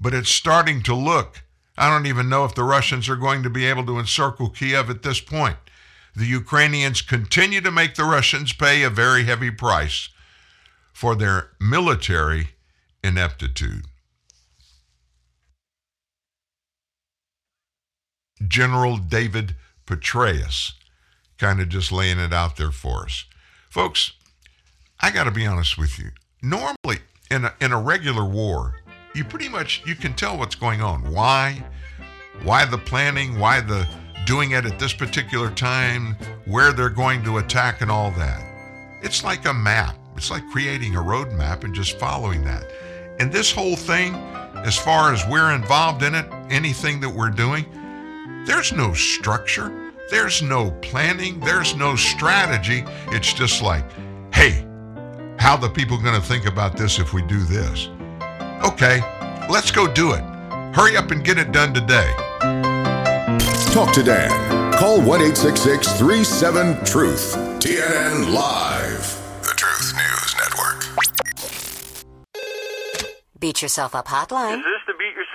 [0.01, 1.43] But it's starting to look.
[1.77, 4.91] I don't even know if the Russians are going to be able to encircle Kiev
[4.91, 5.57] at this point.
[6.15, 10.09] The Ukrainians continue to make the Russians pay a very heavy price
[10.93, 12.51] for their military
[13.03, 13.87] ineptitude.
[18.47, 19.55] General David
[19.87, 20.73] Petraeus,
[21.39, 23.25] kind of just laying it out there for us.
[23.71, 24.15] Folks,
[24.99, 26.11] I got to be honest with you.
[26.43, 26.99] Normally,
[27.31, 28.75] in a, in a regular war,
[29.15, 31.13] you pretty much you can tell what's going on.
[31.13, 31.65] Why?
[32.43, 33.39] Why the planning?
[33.39, 33.87] Why the
[34.27, 36.17] doing it at this particular time?
[36.47, 38.43] Where they're going to attack and all that.
[39.05, 39.97] It's like a map.
[40.17, 42.65] It's like creating a road map and just following that.
[43.21, 44.17] And this whole thing,
[44.67, 47.65] as far as we're involved in it, anything that we're doing,
[48.47, 49.90] there's no structure.
[50.11, 51.39] There's no planning.
[51.39, 52.83] There's no strategy.
[53.13, 53.85] It's just like,
[54.35, 54.67] hey,
[55.39, 57.89] how the people going to think about this if we do this?
[58.65, 59.01] Okay,
[59.49, 60.23] let's go do it.
[60.75, 62.13] Hurry up and get it done today.
[63.73, 64.73] Talk to Dan.
[64.73, 67.37] Call 1 37 Truth.
[67.61, 69.17] TNN Live.
[69.43, 71.07] The Truth News Network.
[73.39, 74.61] Beat Yourself Up hotline.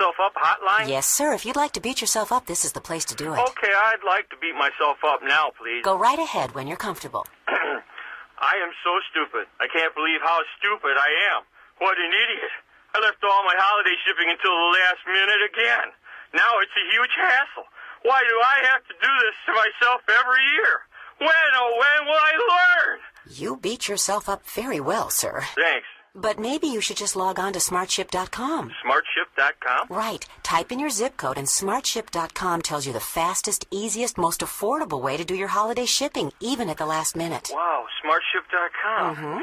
[0.06, 0.86] Yourself Up hotline?
[0.88, 1.34] Yes, sir.
[1.34, 3.40] If you'd like to beat yourself up, this is the place to do it.
[3.50, 5.82] Okay, I'd like to beat myself up now, please.
[5.82, 7.26] Go right ahead when you're comfortable.
[7.48, 9.50] I am so stupid.
[9.58, 11.42] I can't believe how stupid I am.
[11.82, 12.54] What an idiot.
[12.94, 15.90] I left all my holiday shipping until the last minute again.
[16.38, 17.66] Now it's a huge hassle.
[18.06, 20.86] Why do I have to do this to myself every year?
[21.18, 22.98] When, oh, when will I learn?
[23.26, 25.42] You beat yourself up very well, sir.
[25.58, 25.90] Thanks.
[26.16, 28.72] But maybe you should just log on to smartship.com.
[28.84, 29.86] Smartship.com?
[29.90, 30.24] Right.
[30.42, 35.16] Type in your zip code and smartship.com tells you the fastest, easiest, most affordable way
[35.18, 37.50] to do your holiday shipping, even at the last minute.
[37.52, 39.16] Wow, smartship.com.
[39.16, 39.38] Mm-hmm.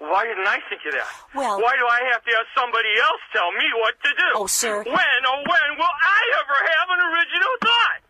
[0.00, 1.06] Why didn't I think of that?
[1.34, 4.24] Well- why do I have to have somebody else tell me what to do?
[4.34, 4.82] Oh, sir.
[4.84, 4.94] When,
[5.26, 8.00] oh, when will I ever have an original thought?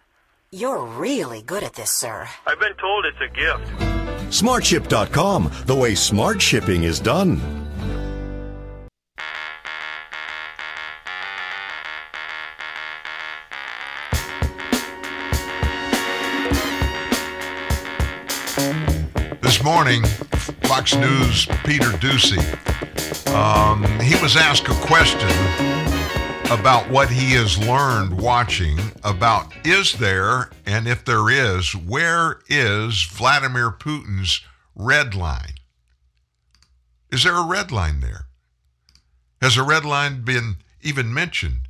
[0.50, 2.26] You're really good at this, sir.
[2.46, 3.70] I've been told it's a gift.
[4.32, 7.67] Smartship.com, the way smart shipping is done.
[19.62, 20.04] Morning,
[20.62, 22.38] Fox News Peter Doocy,
[23.34, 25.28] um, he was asked a question
[26.50, 33.02] about what he has learned watching about is there, and if there is, where is
[33.04, 34.40] Vladimir Putin's
[34.74, 35.54] red line?
[37.10, 38.26] Is there a red line there?
[39.42, 41.68] Has a red line been even mentioned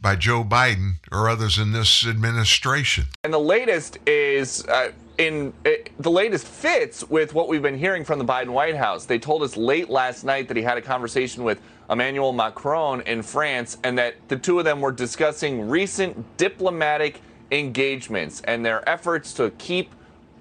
[0.00, 3.06] by Joe Biden or others in this administration?
[3.24, 8.04] And the latest is uh, in uh, the latest fits with what we've been hearing
[8.04, 9.04] from the Biden White House.
[9.04, 13.22] They told us late last night that he had a conversation with Emmanuel Macron in
[13.22, 17.20] France and that the two of them were discussing recent diplomatic
[17.50, 19.90] engagements and their efforts to keep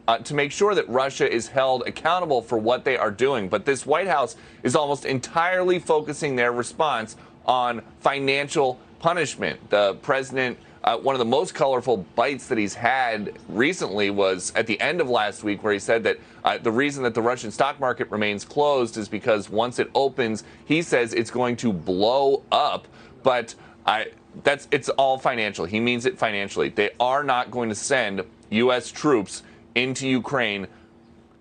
[0.05, 3.47] uh, to make sure that Russia is held accountable for what they are doing.
[3.47, 9.69] But this White House is almost entirely focusing their response on financial punishment.
[9.69, 14.67] The president, uh, one of the most colorful bites that he's had recently was at
[14.67, 17.51] the end of last week, where he said that uh, the reason that the Russian
[17.51, 22.43] stock market remains closed is because once it opens, he says it's going to blow
[22.51, 22.87] up.
[23.23, 23.55] But
[23.85, 24.07] I,
[24.43, 25.65] that's it's all financial.
[25.65, 26.69] He means it financially.
[26.69, 28.91] They are not going to send U.S.
[28.91, 29.43] troops
[29.75, 30.67] into Ukraine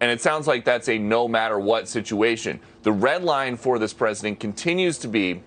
[0.02, 2.58] and it sounds like that's a no matter what situation.
[2.82, 5.42] The red line for this president continues to be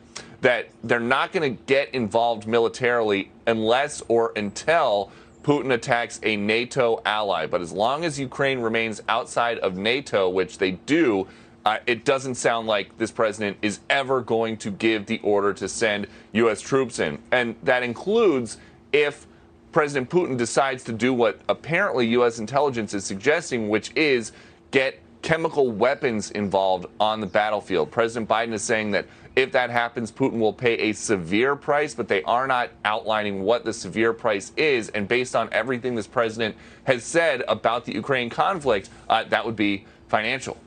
[0.46, 5.12] that they're not going to get involved militarily unless or until
[5.42, 7.48] Putin attacks a NATO ally.
[7.48, 11.28] But as long as Ukraine remains outside of NATO, which they do,
[11.66, 15.68] uh, it doesn't sound like this president is ever going to give the order to
[15.68, 16.62] send U.S.
[16.62, 17.18] troops in.
[17.32, 18.60] And that includes
[18.94, 19.26] if
[19.72, 22.38] President Putin decides to do what apparently U.S.
[22.38, 24.32] intelligence is suggesting, which is
[24.70, 27.90] get chemical weapons involved on the battlefield.
[27.90, 32.08] President Biden is saying that if that happens, Putin will pay a severe price, but
[32.08, 34.90] they are not outlining what the severe price is.
[34.90, 36.56] And based on everything this president
[36.86, 40.58] has said about the Ukraine conflict, uh, that would be financial.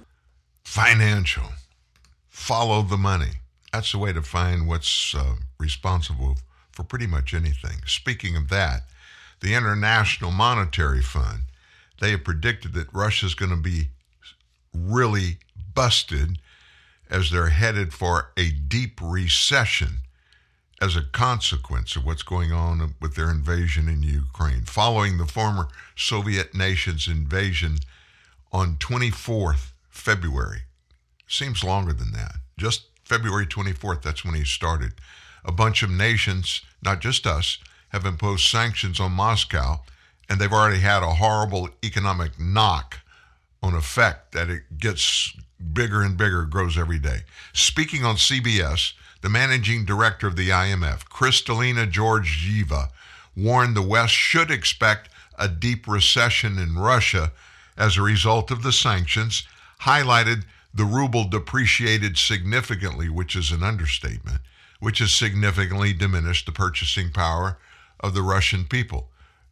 [0.65, 1.45] Financial.
[2.29, 3.33] Follow the money.
[3.73, 6.37] That's the way to find what's uh, responsible
[6.71, 7.79] for pretty much anything.
[7.87, 8.83] Speaking of that,
[9.41, 11.43] the International Monetary Fund,
[12.01, 13.89] they have predicted that Russia's going to be
[14.75, 15.39] really
[15.75, 16.39] busted
[17.11, 20.01] as they're headed for a deep recession
[20.81, 24.63] as a consequence of what's going on with their invasion in Ukraine.
[24.63, 27.79] Following the former Soviet nation's invasion
[28.53, 30.63] on 24th February,
[31.27, 34.93] seems longer than that, just February 24th, that's when he started.
[35.45, 37.59] A bunch of nations, not just us,
[37.89, 39.81] have imposed sanctions on Moscow,
[40.29, 42.99] and they've already had a horrible economic knock
[43.63, 45.35] on effect that it gets
[45.73, 47.21] bigger and bigger, grows every day.
[47.53, 52.91] Speaking on CBS, the managing director of the IMF, Kristalina Georgieva,
[53.37, 55.09] warned the West should expect
[55.39, 57.33] a deep recession in Russia
[57.77, 59.45] as a result of the sanctions,
[59.83, 60.45] highlighted
[60.75, 64.41] the ruble depreciated significantly, which is an understatement,
[64.81, 67.59] which has significantly diminished the purchasing power
[68.01, 69.09] of the Russian people.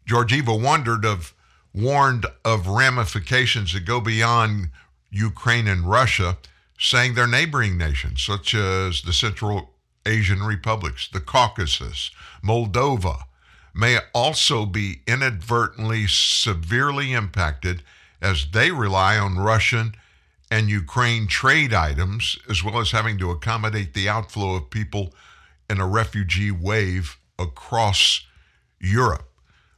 [0.07, 1.35] Georgieva wondered of
[1.75, 4.71] warned of ramifications that go beyond
[5.17, 6.37] Ukraine and Russia,
[6.79, 9.71] saying they're neighboring nations such as the Central
[10.05, 12.11] Asian republics, the Caucasus,
[12.45, 13.23] Moldova,
[13.75, 17.83] may also be inadvertently severely impacted
[18.23, 19.95] as they rely on Russian
[20.51, 25.13] and Ukraine trade items, as well as having to accommodate the outflow of people
[25.69, 28.25] in a refugee wave across
[28.81, 29.29] Europe.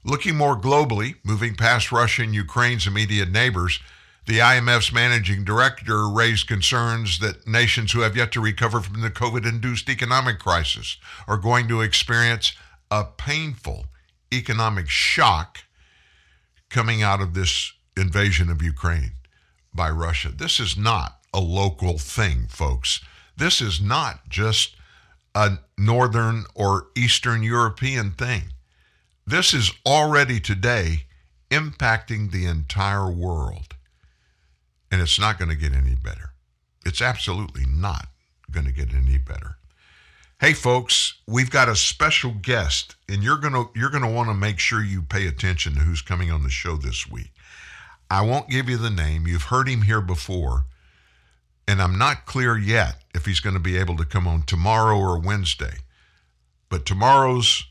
[0.04, 3.80] Looking more globally, moving past Russia and Ukraine's immediate neighbors,
[4.28, 9.10] the IMF's managing director raised concerns that nations who have yet to recover from the
[9.10, 12.52] COVID induced economic crisis are going to experience
[12.90, 13.86] a painful
[14.30, 15.60] economic shock
[16.68, 19.12] coming out of this invasion of Ukraine
[19.72, 20.28] by Russia.
[20.28, 23.00] This is not a local thing, folks.
[23.34, 24.76] This is not just
[25.34, 28.52] a northern or eastern European thing.
[29.26, 31.04] This is already today
[31.50, 33.74] impacting the entire world.
[34.90, 36.30] And it's not going to get any better.
[36.86, 38.06] It's absolutely not
[38.50, 39.56] going to get any better.
[40.40, 44.28] Hey folks, we've got a special guest and you're going to you're going to want
[44.28, 47.32] to make sure you pay attention to who's coming on the show this week.
[48.10, 49.26] I won't give you the name.
[49.26, 50.64] You've heard him here before.
[51.66, 54.96] And I'm not clear yet if he's going to be able to come on tomorrow
[54.96, 55.78] or Wednesday.
[56.70, 57.64] But tomorrow's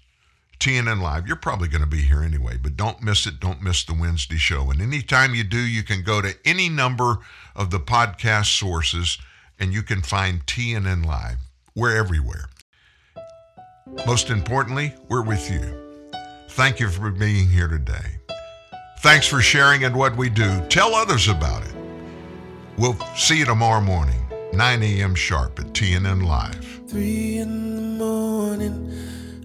[0.59, 3.39] TNN Live, you're probably going to be here anyway, but don't miss it.
[3.39, 4.69] Don't miss the Wednesday show.
[4.71, 7.17] And anytime you do, you can go to any number
[7.55, 9.17] of the podcast sources
[9.59, 11.37] and you can find TNN Live.
[11.75, 12.49] We're everywhere.
[14.05, 15.61] Most importantly, we're with you.
[16.49, 18.17] Thank you for being here today.
[18.99, 20.65] Thanks for sharing in what we do.
[20.69, 21.75] Tell others about it.
[22.77, 25.15] We'll see you tomorrow morning, 9 a.m.
[25.15, 26.81] sharp at TNN Live.
[26.87, 28.91] Three in the morning,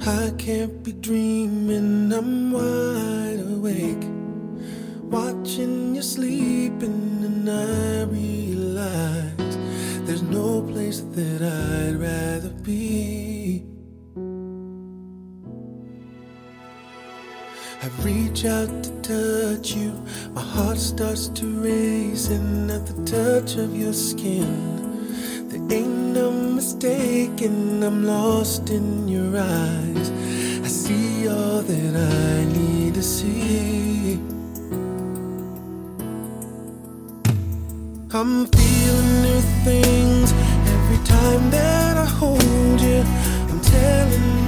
[0.05, 2.13] I can't be dreaming.
[2.13, 4.05] I'm wide awake,
[5.03, 9.57] watching you sleeping, and I realize
[10.05, 13.65] there's no place that I'd rather be.
[17.81, 19.93] I reach out to touch you.
[20.33, 24.92] My heart starts to race, and at the touch of your skin,
[25.53, 27.85] there ain't no mistaking.
[27.85, 30.11] I'm lost in your eyes.
[30.65, 34.19] I see all that I need to see.
[38.15, 40.33] I'm feeling new things
[40.75, 43.03] every time that I hold you.
[43.51, 44.42] I'm telling